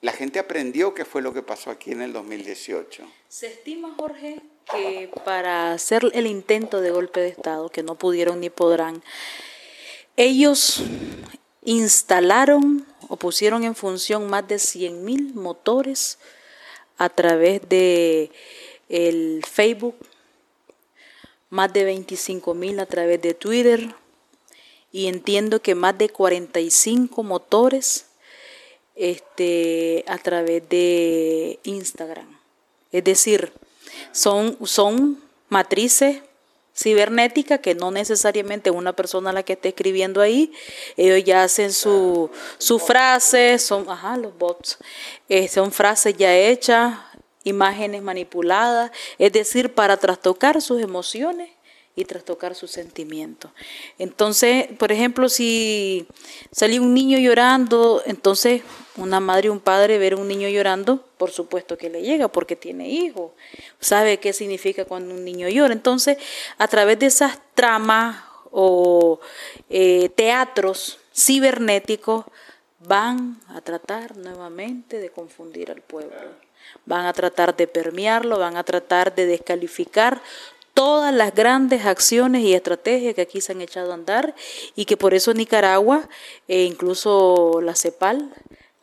la 0.07 0.13
gente 0.13 0.39
aprendió 0.39 0.93
qué 0.93 1.03
fue 1.03 1.21
lo 1.21 1.33
que 1.33 1.43
pasó 1.43 1.69
aquí 1.69 1.91
en 1.91 2.01
el 2.01 2.13
2018. 2.13 3.03
Se 3.27 3.47
estima, 3.47 3.93
Jorge, 3.97 4.39
que 4.71 5.11
para 5.25 5.73
hacer 5.73 6.09
el 6.13 6.27
intento 6.27 6.79
de 6.79 6.91
golpe 6.91 7.19
de 7.19 7.27
Estado, 7.27 7.67
que 7.67 7.83
no 7.83 7.95
pudieron 7.95 8.39
ni 8.39 8.49
podrán, 8.49 9.03
ellos 10.15 10.81
instalaron 11.65 12.87
o 13.09 13.17
pusieron 13.17 13.65
en 13.65 13.75
función 13.75 14.29
más 14.29 14.47
de 14.47 14.55
100.000 14.55 15.33
motores 15.33 16.19
a 16.97 17.09
través 17.09 17.67
de 17.67 18.31
el 18.87 19.43
Facebook, 19.45 19.97
más 21.49 21.73
de 21.73 21.85
25.000 21.85 22.79
a 22.79 22.85
través 22.85 23.21
de 23.21 23.33
Twitter 23.33 23.93
y 24.93 25.07
entiendo 25.07 25.61
que 25.61 25.75
más 25.75 25.97
de 25.97 26.07
45 26.07 27.23
motores 27.23 28.06
este, 28.97 30.03
a 30.07 30.17
través 30.17 30.67
de 30.69 31.59
Instagram. 31.63 32.27
Es 32.91 33.03
decir, 33.03 33.53
son, 34.11 34.57
son 34.65 35.21
matrices 35.49 36.21
cibernéticas 36.75 37.59
que 37.59 37.73
no 37.73 37.89
necesariamente 37.89 38.69
una 38.69 38.93
persona 38.93 39.31
la 39.31 39.43
que 39.43 39.53
esté 39.53 39.69
escribiendo 39.69 40.21
ahí, 40.21 40.51
ellos 40.95 41.23
ya 41.23 41.43
hacen 41.43 41.73
su, 41.73 42.29
su 42.59 42.77
frase, 42.77 43.57
son, 43.57 43.89
ajá, 43.89 44.15
los 44.15 44.37
bots, 44.37 44.77
eh, 45.27 45.47
son 45.47 45.71
frases 45.71 46.15
ya 46.15 46.35
hechas, 46.35 46.99
imágenes 47.43 48.03
manipuladas, 48.03 48.91
es 49.17 49.31
decir, 49.31 49.73
para 49.73 49.97
trastocar 49.97 50.61
sus 50.61 50.81
emociones 50.81 51.49
y 51.97 52.05
trastocar 52.05 52.55
sus 52.55 52.69
sentimientos. 52.71 53.51
Entonces, 53.97 54.67
por 54.77 54.91
ejemplo, 54.91 55.27
si 55.27 56.07
salió 56.51 56.81
un 56.83 56.93
niño 56.93 57.17
llorando, 57.17 58.03
entonces 58.05 58.61
una 58.97 59.19
madre 59.19 59.49
un 59.49 59.59
padre 59.59 59.97
ver 59.97 60.13
a 60.13 60.17
un 60.17 60.27
niño 60.27 60.47
llorando, 60.47 61.03
por 61.17 61.31
supuesto 61.31 61.75
que 61.77 61.89
le 61.89 62.03
llega 62.03 62.27
porque 62.27 62.55
tiene 62.55 62.87
hijos, 62.87 63.31
sabe 63.79 64.19
qué 64.19 64.31
significa 64.31 64.85
cuando 64.85 65.15
un 65.15 65.25
niño 65.25 65.49
llora. 65.49 65.73
Entonces, 65.73 66.17
a 66.59 66.67
través 66.67 66.99
de 66.99 67.07
esas 67.07 67.39
tramas 67.55 68.23
o 68.51 69.19
eh, 69.69 70.09
teatros 70.15 70.99
cibernéticos, 71.13 72.25
van 72.79 73.39
a 73.49 73.61
tratar 73.61 74.15
nuevamente 74.17 74.99
de 74.99 75.09
confundir 75.09 75.71
al 75.71 75.81
pueblo, 75.81 76.15
van 76.85 77.07
a 77.07 77.13
tratar 77.13 77.55
de 77.55 77.67
permearlo, 77.67 78.37
van 78.37 78.55
a 78.55 78.63
tratar 78.63 79.15
de 79.15 79.25
descalificar 79.25 80.21
todas 80.77 81.11
las 81.11 81.33
grandes 81.33 81.87
acciones 81.87 82.43
y 82.43 82.53
estrategias 82.53 83.15
que 83.15 83.21
aquí 83.21 83.41
se 83.41 83.51
han 83.51 83.61
echado 83.61 83.89
a 83.89 83.95
andar 83.95 84.35
y 84.75 84.85
que 84.85 84.95
por 84.95 85.15
eso 85.15 85.33
Nicaragua, 85.33 86.07
e 86.47 86.65
incluso 86.65 87.61
la 87.63 87.73
CEPAL, 87.73 88.31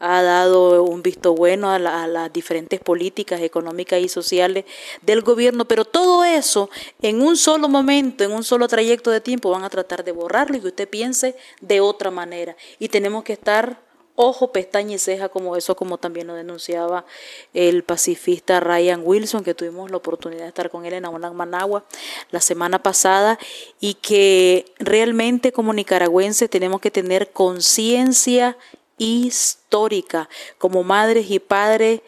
ha 0.00 0.20
dado 0.20 0.82
un 0.82 1.04
visto 1.04 1.36
bueno 1.36 1.70
a, 1.70 1.78
las 1.78 2.32
diferentes 2.32 2.80
políticas 2.80 3.40
económicas 3.42 4.00
y 4.00 4.08
sociales 4.08 4.64
del 5.02 5.22
gobierno, 5.22 5.66
pero 5.66 5.84
todo 5.84 6.24
eso 6.24 6.68
en 7.00 7.22
un 7.22 7.36
solo 7.36 7.68
momento, 7.68 8.24
en 8.24 8.32
un 8.32 8.42
solo 8.42 8.66
trayecto 8.66 9.12
de 9.12 9.20
tiempo, 9.20 9.50
van 9.50 9.62
a 9.62 9.70
tratar 9.70 10.02
de 10.02 10.10
borrarlo 10.10 10.56
y 10.56 10.60
que 10.62 10.66
usted 10.66 10.88
piense 10.88 11.36
de 11.60 11.80
otra 11.80 12.10
manera. 12.10 12.56
Y 12.80 12.88
tenemos 12.88 13.22
que 13.22 13.34
estar 13.34 13.83
ojo, 14.16 14.52
pestaña 14.52 14.94
y 14.94 14.98
ceja 14.98 15.28
como 15.28 15.56
eso, 15.56 15.74
como 15.76 15.98
también 15.98 16.26
lo 16.26 16.34
denunciaba 16.34 17.04
el 17.52 17.82
pacifista 17.82 18.60
Ryan 18.60 19.02
Wilson, 19.04 19.44
que 19.44 19.54
tuvimos 19.54 19.90
la 19.90 19.96
oportunidad 19.96 20.42
de 20.42 20.48
estar 20.48 20.70
con 20.70 20.84
él 20.84 20.94
en 20.94 21.04
Managua 21.34 21.84
la 22.30 22.40
semana 22.40 22.82
pasada, 22.82 23.38
y 23.80 23.94
que 23.94 24.66
realmente 24.78 25.52
como 25.52 25.72
nicaragüenses 25.72 26.48
tenemos 26.48 26.80
que 26.80 26.90
tener 26.90 27.30
conciencia 27.32 28.56
histórica 28.98 30.28
como 30.58 30.84
madres 30.84 31.30
y 31.30 31.40
padres 31.40 32.00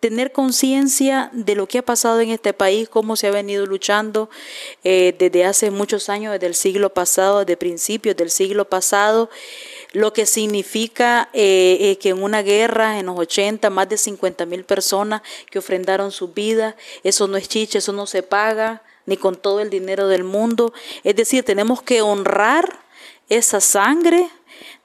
tener 0.00 0.30
conciencia 0.30 1.30
de 1.32 1.54
lo 1.54 1.66
que 1.66 1.78
ha 1.78 1.82
pasado 1.82 2.20
en 2.20 2.30
este 2.30 2.52
país, 2.52 2.88
cómo 2.88 3.16
se 3.16 3.28
ha 3.28 3.30
venido 3.30 3.66
luchando 3.66 4.28
eh, 4.84 5.14
desde 5.18 5.44
hace 5.44 5.70
muchos 5.70 6.08
años, 6.08 6.32
desde 6.32 6.46
el 6.46 6.54
siglo 6.54 6.92
pasado, 6.92 7.40
desde 7.40 7.56
principios 7.56 8.16
del 8.16 8.30
siglo 8.30 8.68
pasado, 8.68 9.30
lo 9.92 10.12
que 10.12 10.26
significa 10.26 11.28
eh, 11.32 11.78
eh, 11.80 11.98
que 11.98 12.10
en 12.10 12.22
una 12.22 12.42
guerra 12.42 12.98
en 12.98 13.06
los 13.06 13.18
80 13.18 13.70
más 13.70 13.88
de 13.88 13.96
50 13.96 14.46
mil 14.46 14.64
personas 14.64 15.22
que 15.50 15.58
ofrendaron 15.58 16.12
su 16.12 16.28
vida, 16.28 16.76
eso 17.02 17.28
no 17.28 17.36
es 17.36 17.48
chiche, 17.48 17.78
eso 17.78 17.92
no 17.92 18.06
se 18.06 18.22
paga 18.22 18.82
ni 19.06 19.16
con 19.16 19.36
todo 19.36 19.60
el 19.60 19.70
dinero 19.70 20.08
del 20.08 20.24
mundo. 20.24 20.72
Es 21.04 21.16
decir, 21.16 21.44
tenemos 21.44 21.82
que 21.82 22.02
honrar 22.02 22.80
esa 23.28 23.60
sangre 23.60 24.28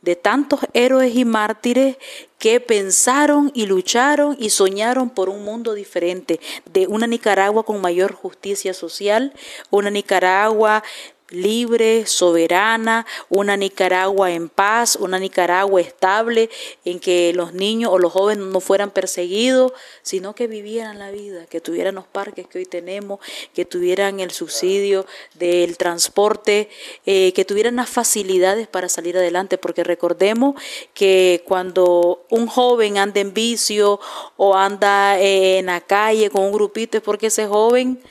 de 0.02 0.16
tantos 0.16 0.62
héroes 0.74 1.16
y 1.16 1.26
mártires 1.26 1.98
que 2.40 2.60
pensaron 2.60 3.52
y 3.54 3.68
lucharon 3.68 4.36
y 4.40 4.50
soñaron 4.50 5.12
por 5.12 5.30
un 5.30 5.44
mundo 5.44 5.74
diferente, 5.74 6.40
de 6.66 6.88
una 6.88 7.06
Nicaragua 7.06 7.64
con 7.64 7.82
mayor 7.82 8.14
justicia 8.14 8.74
social, 8.74 9.34
una 9.70 9.92
Nicaragua 9.92 10.84
libre, 11.32 12.06
soberana, 12.06 13.06
una 13.30 13.58
Nicaragua 13.58 14.32
en 14.32 14.50
paz, 14.50 14.96
una 14.96 15.18
Nicaragua 15.18 15.82
estable, 15.82 16.50
en 16.86 17.00
que 17.00 17.34
los 17.34 17.54
niños 17.54 17.92
o 17.92 18.00
los 18.00 18.12
jóvenes 18.12 18.46
no 18.46 18.60
fueran 18.60 18.92
perseguidos, 18.92 19.74
sino 20.02 20.36
que 20.36 20.48
vivieran 20.48 21.00
la 21.00 21.12
vida, 21.12 21.46
que 21.48 21.62
tuvieran 21.62 21.96
los 21.96 22.06
parques 22.06 22.48
que 22.48 22.60
hoy 22.60 22.66
tenemos, 22.66 23.20
que 23.54 23.66
tuvieran 23.66 24.20
el 24.20 24.32
subsidio 24.32 25.06
del 25.36 25.78
transporte, 25.78 26.70
eh, 27.06 27.34
que 27.34 27.46
tuvieran 27.46 27.78
las 27.78 27.90
facilidades 27.90 28.68
para 28.68 28.90
salir 28.90 29.18
adelante, 29.18 29.58
porque 29.58 29.84
recordemos 29.84 30.56
que 30.94 31.44
cuando 31.48 32.26
un 32.30 32.48
joven 32.48 32.98
anda 32.98 33.22
en 33.22 33.34
vicio 33.34 34.00
o 34.38 34.56
anda 34.56 35.20
eh, 35.20 35.60
en 35.60 35.68
la 35.68 35.82
calle 35.82 36.30
con 36.30 36.44
un 36.44 36.52
grupito 36.52 36.98
es 36.98 37.04
porque 37.04 37.28
ese 37.28 37.48
joven 37.48 38.02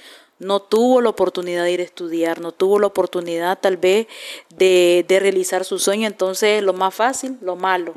no 0.41 0.61
tuvo 0.61 1.01
la 1.01 1.11
oportunidad 1.11 1.65
de 1.65 1.73
ir 1.73 1.81
a 1.81 1.85
estudiar, 1.85 2.41
no 2.41 2.51
tuvo 2.51 2.81
la 2.81 2.87
oportunidad 2.89 3.59
tal 3.61 3.77
vez 3.77 4.09
de, 4.57 5.05
realizar 5.09 5.65
su 5.65 5.79
sueño, 5.79 6.07
entonces 6.07 6.63
lo 6.63 6.73
más 6.73 6.95
fácil, 6.95 7.37
lo 7.43 7.57
malo. 7.57 7.95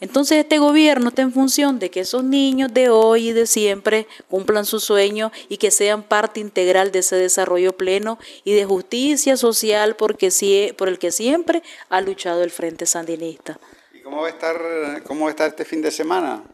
Entonces 0.00 0.38
este 0.38 0.58
gobierno 0.58 1.08
está 1.10 1.22
en 1.22 1.32
función 1.32 1.78
de 1.78 1.90
que 1.90 2.00
esos 2.00 2.24
niños 2.24 2.72
de 2.72 2.88
hoy 2.88 3.28
y 3.28 3.32
de 3.32 3.46
siempre 3.46 4.06
cumplan 4.28 4.64
su 4.64 4.80
sueño 4.80 5.30
y 5.48 5.58
que 5.58 5.70
sean 5.70 6.02
parte 6.02 6.40
integral 6.40 6.90
de 6.90 7.00
ese 7.00 7.16
desarrollo 7.16 7.76
pleno 7.76 8.18
y 8.44 8.52
de 8.52 8.64
justicia 8.64 9.36
social 9.36 9.94
porque, 9.94 10.74
por 10.76 10.88
el 10.88 10.98
que 10.98 11.12
siempre 11.12 11.62
ha 11.88 12.00
luchado 12.00 12.42
el 12.42 12.50
Frente 12.50 12.86
Sandinista. 12.86 13.58
¿Y 13.92 14.00
cómo 14.00 14.22
va 14.22 14.28
a 14.28 14.30
estar, 14.30 15.02
cómo 15.04 15.24
va 15.24 15.28
a 15.28 15.30
estar 15.30 15.48
este 15.48 15.64
fin 15.64 15.82
de 15.82 15.90
semana? 15.90 16.44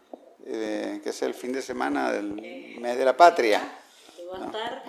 Eh, 0.46 1.00
que 1.02 1.10
es 1.10 1.22
el 1.22 1.34
fin 1.34 1.52
de 1.52 1.60
semana 1.60 2.10
del 2.10 2.32
mes 2.32 2.96
de 2.96 3.04
la 3.04 3.16
patria. 3.16 3.62
Va 4.30 4.44
a 4.44 4.46
estar 4.46 4.82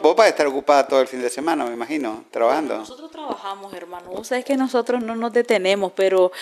vos, 0.00 0.16
vas 0.16 0.26
a 0.26 0.28
estar 0.28 0.46
ocupada 0.46 0.86
todo 0.86 1.00
el 1.00 1.08
fin 1.08 1.20
de 1.20 1.30
semana, 1.30 1.64
me 1.64 1.74
imagino, 1.74 2.24
trabajando. 2.30 2.78
Nosotros 2.78 3.10
trabajamos, 3.10 3.72
hermano. 3.74 4.10
Vos 4.10 4.28
sabés 4.28 4.44
que 4.44 4.56
nosotros 4.56 5.02
no 5.02 5.16
nos 5.16 5.32
detenemos, 5.32 5.92
pero 5.94 6.32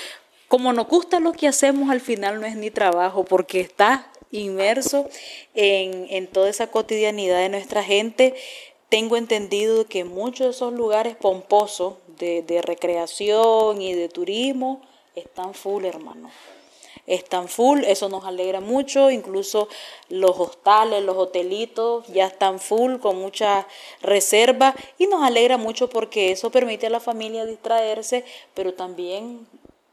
como 0.48 0.72
nos 0.72 0.86
gusta 0.86 1.20
lo 1.20 1.32
que 1.32 1.48
hacemos, 1.48 1.90
al 1.90 2.00
final 2.00 2.40
no 2.40 2.46
es 2.46 2.56
ni 2.56 2.70
trabajo, 2.70 3.24
porque 3.24 3.60
está 3.60 4.10
inmerso 4.30 5.08
en, 5.54 6.06
en 6.10 6.26
toda 6.26 6.48
esa 6.48 6.68
cotidianidad 6.68 7.38
de 7.38 7.48
nuestra 7.48 7.82
gente. 7.82 8.34
Tengo 8.88 9.16
entendido 9.16 9.86
que 9.86 10.04
muchos 10.04 10.46
de 10.46 10.50
esos 10.50 10.72
lugares 10.72 11.16
pomposos 11.16 11.94
de, 12.18 12.42
de 12.42 12.62
recreación 12.62 13.82
y 13.82 13.94
de 13.94 14.08
turismo 14.08 14.80
están 15.14 15.54
full, 15.54 15.84
hermano 15.84 16.30
están 17.06 17.48
full, 17.48 17.84
eso 17.84 18.08
nos 18.08 18.24
alegra 18.24 18.60
mucho, 18.60 19.10
incluso 19.10 19.68
los 20.08 20.38
hostales, 20.38 21.02
los 21.04 21.16
hotelitos 21.16 22.06
ya 22.08 22.26
están 22.26 22.58
full 22.60 22.96
con 22.96 23.16
mucha 23.16 23.66
reserva 24.02 24.74
y 24.98 25.06
nos 25.06 25.22
alegra 25.22 25.56
mucho 25.56 25.88
porque 25.88 26.32
eso 26.32 26.50
permite 26.50 26.86
a 26.86 26.90
la 26.90 27.00
familia 27.00 27.44
distraerse, 27.44 28.24
pero 28.54 28.74
también 28.74 29.46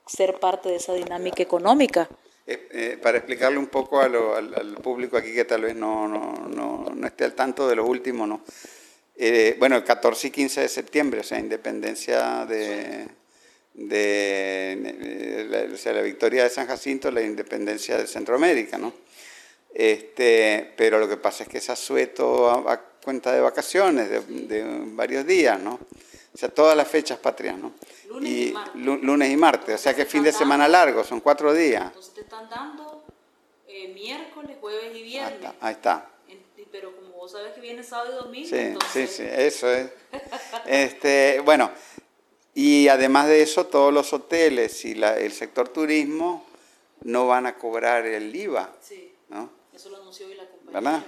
ser 0.05 0.39
parte 0.39 0.69
de 0.69 0.75
esa 0.75 0.93
dinámica 0.93 1.41
económica. 1.43 2.09
Eh, 2.45 2.67
eh, 2.71 2.99
para 3.01 3.19
explicarle 3.19 3.57
un 3.57 3.67
poco 3.67 4.01
al, 4.01 4.75
público 4.83 5.15
aquí 5.15 5.33
que 5.33 5.45
tal 5.45 5.61
vez 5.61 5.75
no, 5.75 6.09
no, 6.09 6.93
no, 6.93 7.07
esté 7.07 7.23
al 7.23 7.35
tanto 7.35 7.69
de 7.69 7.75
lo 7.75 7.85
último, 7.85 8.27
¿no? 8.27 8.41
Eh, 9.15 9.55
bueno, 9.59 9.77
el 9.77 9.83
14 9.83 10.27
y 10.27 10.31
15 10.31 10.61
de 10.61 10.67
septiembre, 10.67 11.19
o 11.21 11.23
sea, 11.23 11.39
independencia 11.39 12.45
de 12.45 13.07
de 13.73 15.47
la, 15.49 15.73
o 15.73 15.77
sea, 15.77 15.93
la 15.93 16.01
victoria 16.01 16.43
de 16.43 16.49
San 16.49 16.67
Jacinto, 16.67 17.09
la 17.09 17.21
independencia 17.21 17.97
de 17.97 18.07
Centroamérica, 18.07 18.77
¿no? 18.77 18.93
Este, 19.73 20.71
pero 20.77 20.99
lo 20.99 21.09
que 21.09 21.17
pasa 21.17 21.43
es 21.43 21.49
que 21.49 21.57
es 21.57 21.69
asueto 21.69 22.49
a, 22.49 22.79
cuenta 23.03 23.31
de 23.33 23.41
vacaciones, 23.41 24.09
de, 24.09 24.63
varios 24.87 25.25
días, 25.25 25.59
¿no? 25.59 25.79
O 26.33 26.37
sea, 26.37 26.49
todas 26.49 26.77
las 26.77 26.87
fechas 26.87 27.17
patrias, 27.17 27.57
¿no? 27.57 27.73
Lunes 28.07 28.31
y, 28.31 28.51
martes. 28.53 28.81
Lunes 28.81 29.31
y 29.31 29.37
martes, 29.37 29.75
o 29.75 29.77
sea 29.77 29.93
que 29.95 30.05
fin 30.05 30.23
de 30.23 30.31
semana 30.31 30.67
largo, 30.67 31.03
son 31.03 31.19
cuatro 31.19 31.53
días. 31.53 31.85
Entonces 31.85 32.13
te 32.13 32.21
están 32.21 32.49
dando 32.49 33.03
eh, 33.67 33.89
miércoles, 33.89 34.57
jueves 34.61 34.95
y 34.95 35.03
viernes. 35.03 35.51
Ahí 35.59 35.73
está. 35.73 36.07
pero 36.71 36.95
como 36.95 37.09
vos 37.09 37.31
sabes 37.31 37.53
que 37.53 37.61
viene 37.61 37.83
sábado 37.83 38.13
y 38.13 38.23
domingo, 38.23 38.47
sí, 38.47 38.55
entonces... 38.57 39.09
Sí, 39.09 39.23
sí, 39.23 39.29
eso 39.29 39.71
es. 39.71 39.89
este, 40.65 41.39
bueno, 41.43 41.71
y 42.55 42.87
además 42.87 43.27
de 43.27 43.41
eso, 43.41 43.65
todos 43.65 43.93
los 43.93 44.13
hoteles 44.13 44.85
y 44.85 44.95
la, 44.95 45.17
el 45.17 45.31
sector 45.31 45.69
turismo 45.69 46.45
no 47.01 47.27
van 47.27 47.47
a 47.47 47.55
cobrar 47.57 48.05
el 48.05 48.35
IVA. 48.35 48.75
Sí, 48.81 49.13
eso 49.73 49.89
lo 49.89 49.97
anunció 49.97 50.27
hoy 50.27 50.35
la 50.35 50.47
compañía. 50.47 50.79
¿Verdad? 50.79 51.03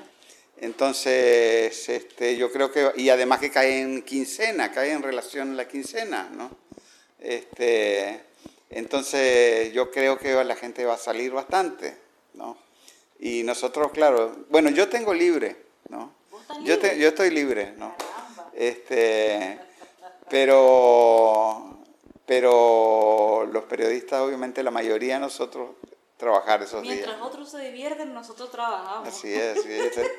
Entonces, 0.58 1.90
este, 1.90 2.38
yo 2.38 2.52
creo 2.52 2.72
que, 2.72 2.92
y 2.96 3.10
además 3.10 3.40
que 3.40 3.52
cae 3.52 3.82
en 3.82 4.02
quincena, 4.02 4.72
cae 4.72 4.92
en 4.92 5.04
relación 5.04 5.52
a 5.52 5.56
la 5.56 5.68
quincena, 5.68 6.30
¿no? 6.32 6.50
Este, 7.20 8.22
entonces, 8.70 9.72
yo 9.74 9.92
creo 9.92 10.18
que 10.18 10.44
la 10.44 10.56
gente 10.56 10.86
va 10.86 10.96
a 10.96 10.98
salir 10.98 11.32
bastante, 11.32 11.98
¿no? 12.34 12.58
Y 13.20 13.44
nosotros, 13.44 13.92
claro, 13.92 14.46
bueno, 14.50 14.70
yo 14.70 14.90
tengo 14.90 15.14
libre, 15.14 15.56
¿no? 15.90 16.14
Yo, 16.64 16.80
yo 16.80 17.10
estoy 17.10 17.30
libre, 17.32 17.74
¿no? 17.78 17.96
Este, 18.54 19.60
pero, 20.30 21.80
pero 22.26 23.46
los 23.52 23.64
periodistas, 23.66 24.22
obviamente, 24.22 24.64
la 24.64 24.72
mayoría 24.72 25.16
de 25.16 25.22
nosotros 25.22 25.72
trabajar 26.18 26.62
esos 26.64 26.82
días. 26.82 26.96
Mientras 26.96 27.22
otros 27.22 27.50
se 27.50 27.60
divierten, 27.60 28.14
nosotros 28.14 28.52
trabajamos. 28.52 29.08
Así 29.08 29.34
es, 29.34 29.60
así 29.60 29.72
es. 29.72 30.00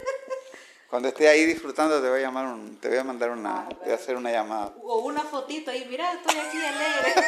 Cuando 0.89 1.09
esté 1.09 1.29
ahí 1.29 1.45
disfrutando 1.45 2.01
te 2.01 2.09
voy 2.09 2.21
a 2.21 2.23
llamar 2.23 2.47
un, 2.47 2.77
te 2.77 2.89
voy 2.89 2.99
a 2.99 3.05
mandar 3.05 3.31
una, 3.31 3.63
ah, 3.63 3.69
te 3.69 3.85
voy 3.87 3.93
a 3.93 3.97
hacer 3.97 4.17
una 4.17 4.31
llamada. 4.31 4.73
O 4.83 5.01
una 5.01 5.23
fotito 5.23 5.73
ahí, 5.73 5.85
mira, 5.91 6.13
estoy 6.13 6.39
aquí 6.39 6.59
alegre. 6.59 7.15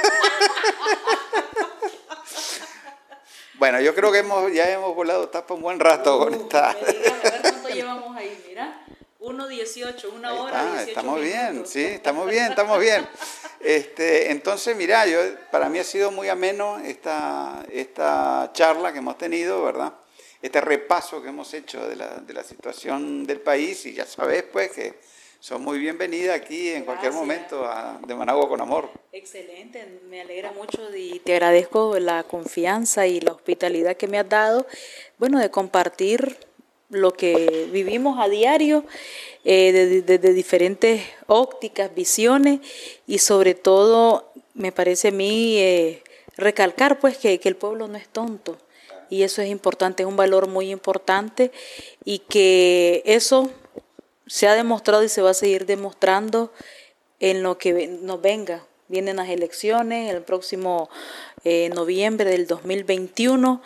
bueno, 3.54 3.80
yo 3.80 3.96
creo 3.96 4.12
que 4.12 4.18
hemos, 4.18 4.52
ya 4.52 4.70
hemos 4.70 4.94
volado 4.94 5.28
tapa 5.28 5.54
un 5.54 5.62
buen 5.62 5.80
rato 5.80 6.20
con 6.20 6.34
uh, 6.34 6.36
esta. 6.36 6.70
a 6.70 6.74
ver 6.74 7.40
cuánto 7.42 7.68
llevamos 7.68 8.16
ahí, 8.16 8.44
mira. 8.46 8.80
1.18, 9.20 10.12
una 10.14 10.32
hora. 10.32 10.82
estamos 10.82 11.20
bien, 11.20 11.66
sí, 11.66 11.84
estamos 11.84 12.30
bien, 12.30 12.50
estamos 12.50 12.78
bien. 12.78 13.06
Este, 13.58 14.30
entonces, 14.30 14.76
mira, 14.76 15.06
yo, 15.06 15.18
para 15.50 15.68
mí 15.68 15.80
ha 15.80 15.84
sido 15.84 16.12
muy 16.12 16.28
ameno 16.28 16.78
esta, 16.78 17.66
esta 17.72 18.50
charla 18.52 18.92
que 18.92 18.98
hemos 18.98 19.18
tenido, 19.18 19.64
¿verdad? 19.64 19.92
Este 20.40 20.60
repaso 20.60 21.20
que 21.20 21.30
hemos 21.30 21.52
hecho 21.52 21.88
de 21.88 21.96
la, 21.96 22.18
de 22.18 22.32
la 22.32 22.44
situación 22.44 23.26
del 23.26 23.40
país 23.40 23.86
y 23.86 23.94
ya 23.94 24.06
sabes, 24.06 24.44
pues, 24.44 24.70
que 24.70 24.94
son 25.40 25.62
muy 25.62 25.80
bienvenidas 25.80 26.36
aquí 26.36 26.68
en 26.68 26.84
cualquier 26.84 27.12
momento 27.12 27.64
a, 27.64 28.00
de 28.06 28.14
Managua 28.14 28.48
con 28.48 28.60
Amor. 28.60 28.88
Excelente, 29.10 30.00
me 30.08 30.20
alegra 30.20 30.52
mucho 30.52 30.94
y 30.96 31.18
te 31.20 31.32
agradezco 31.32 31.98
la 31.98 32.22
confianza 32.22 33.08
y 33.08 33.20
la 33.20 33.32
hospitalidad 33.32 33.96
que 33.96 34.06
me 34.06 34.18
has 34.20 34.28
dado, 34.28 34.66
bueno, 35.18 35.40
de 35.40 35.50
compartir 35.50 36.36
lo 36.90 37.12
que 37.12 37.68
vivimos 37.72 38.18
a 38.18 38.28
diario 38.28 38.84
desde 39.44 39.98
eh, 39.98 40.02
de, 40.02 40.32
diferentes 40.32 41.02
ópticas, 41.26 41.94
visiones 41.94 42.60
y 43.06 43.18
sobre 43.18 43.54
todo 43.54 44.30
me 44.54 44.72
parece 44.72 45.08
a 45.08 45.12
mí 45.12 45.58
eh, 45.58 46.02
recalcar 46.36 46.98
pues 46.98 47.18
que, 47.18 47.38
que 47.38 47.48
el 47.48 47.56
pueblo 47.56 47.88
no 47.88 47.96
es 47.96 48.08
tonto 48.08 48.58
y 49.10 49.22
eso 49.22 49.42
es 49.42 49.48
importante, 49.48 50.02
es 50.02 50.08
un 50.08 50.16
valor 50.16 50.48
muy 50.48 50.70
importante 50.70 51.50
y 52.04 52.20
que 52.20 53.02
eso 53.06 53.50
se 54.26 54.46
ha 54.46 54.54
demostrado 54.54 55.02
y 55.02 55.08
se 55.08 55.22
va 55.22 55.30
a 55.30 55.34
seguir 55.34 55.66
demostrando 55.66 56.52
en 57.20 57.42
lo 57.42 57.58
que 57.58 57.88
nos 58.02 58.20
venga. 58.20 58.64
Vienen 58.88 59.16
las 59.16 59.28
elecciones 59.28 60.12
el 60.12 60.22
próximo 60.22 60.88
eh, 61.44 61.70
noviembre 61.70 62.30
del 62.30 62.46
2021. 62.46 63.62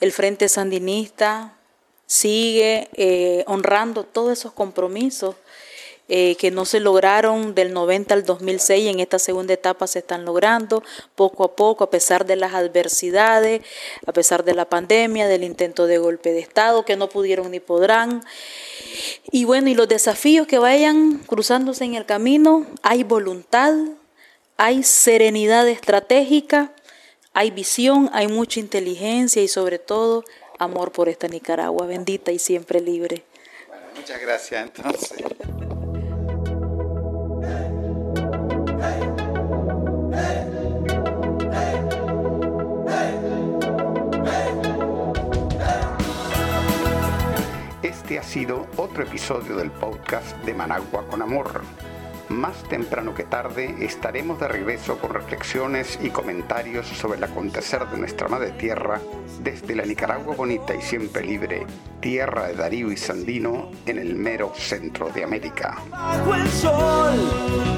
El 0.00 0.12
Frente 0.12 0.48
Sandinista 0.48 1.57
sigue 2.08 2.88
eh, 2.94 3.44
honrando 3.46 4.02
todos 4.02 4.36
esos 4.36 4.52
compromisos 4.52 5.36
eh, 6.10 6.36
que 6.36 6.50
no 6.50 6.64
se 6.64 6.80
lograron 6.80 7.54
del 7.54 7.74
90 7.74 8.14
al 8.14 8.24
2006, 8.24 8.88
en 8.88 9.00
esta 9.00 9.18
segunda 9.18 9.52
etapa 9.52 9.86
se 9.86 9.98
están 9.98 10.24
logrando 10.24 10.82
poco 11.14 11.44
a 11.44 11.54
poco, 11.54 11.84
a 11.84 11.90
pesar 11.90 12.24
de 12.24 12.34
las 12.34 12.54
adversidades, 12.54 13.60
a 14.06 14.12
pesar 14.14 14.42
de 14.42 14.54
la 14.54 14.64
pandemia, 14.64 15.28
del 15.28 15.44
intento 15.44 15.86
de 15.86 15.98
golpe 15.98 16.32
de 16.32 16.40
Estado, 16.40 16.86
que 16.86 16.96
no 16.96 17.10
pudieron 17.10 17.50
ni 17.50 17.60
podrán. 17.60 18.24
Y 19.30 19.44
bueno, 19.44 19.68
y 19.68 19.74
los 19.74 19.86
desafíos 19.86 20.46
que 20.46 20.58
vayan 20.58 21.18
cruzándose 21.26 21.84
en 21.84 21.94
el 21.94 22.06
camino, 22.06 22.66
hay 22.80 23.04
voluntad, 23.04 23.74
hay 24.56 24.84
serenidad 24.84 25.68
estratégica, 25.68 26.72
hay 27.34 27.50
visión, 27.50 28.08
hay 28.14 28.28
mucha 28.28 28.60
inteligencia 28.60 29.42
y 29.42 29.48
sobre 29.48 29.78
todo 29.78 30.24
amor 30.58 30.92
por 30.92 31.08
esta 31.08 31.28
Nicaragua 31.28 31.86
bendita 31.86 32.32
y 32.32 32.38
siempre 32.38 32.80
libre. 32.80 33.24
Bueno, 33.68 33.86
muchas 33.96 34.20
gracias 34.20 34.62
entonces. 34.62 35.24
Este 47.82 48.18
ha 48.18 48.22
sido 48.22 48.66
otro 48.76 49.02
episodio 49.02 49.56
del 49.56 49.70
podcast 49.70 50.36
de 50.44 50.54
Managua 50.54 51.06
con 51.08 51.20
Amor. 51.20 51.62
Más 52.28 52.62
temprano 52.64 53.14
que 53.14 53.24
tarde 53.24 53.74
estaremos 53.80 54.38
de 54.38 54.48
regreso 54.48 54.98
con 54.98 55.14
reflexiones 55.14 55.98
y 56.02 56.10
comentarios 56.10 56.86
sobre 56.86 57.16
el 57.16 57.24
acontecer 57.24 57.86
de 57.88 57.96
nuestra 57.96 58.28
madre 58.28 58.50
tierra 58.50 59.00
desde 59.42 59.74
la 59.74 59.86
Nicaragua 59.86 60.34
bonita 60.34 60.74
y 60.74 60.82
siempre 60.82 61.24
libre, 61.24 61.66
tierra 62.00 62.48
de 62.48 62.54
Darío 62.54 62.92
y 62.92 62.98
Sandino 62.98 63.70
en 63.86 63.98
el 63.98 64.14
mero 64.14 64.52
centro 64.54 65.08
de 65.08 65.24
América. 65.24 65.78
Bajo 65.90 66.34
el 66.34 66.48
sol, 66.48 67.14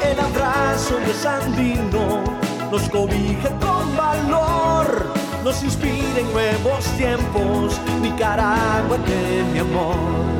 el 0.05 0.19
abrazo 0.19 0.99
de 0.99 1.15
Sandino 1.15 2.25
nos 2.73 2.89
cobija 2.91 3.51
con 3.61 3.97
valor, 3.97 5.13
nos 5.45 5.63
inspira 5.63 6.19
en 6.19 6.33
nuevos 6.33 6.85
tiempos, 6.97 7.81
Nicaragua 8.03 8.99
de 8.99 9.45
mi 9.53 9.59
amor 9.61 10.40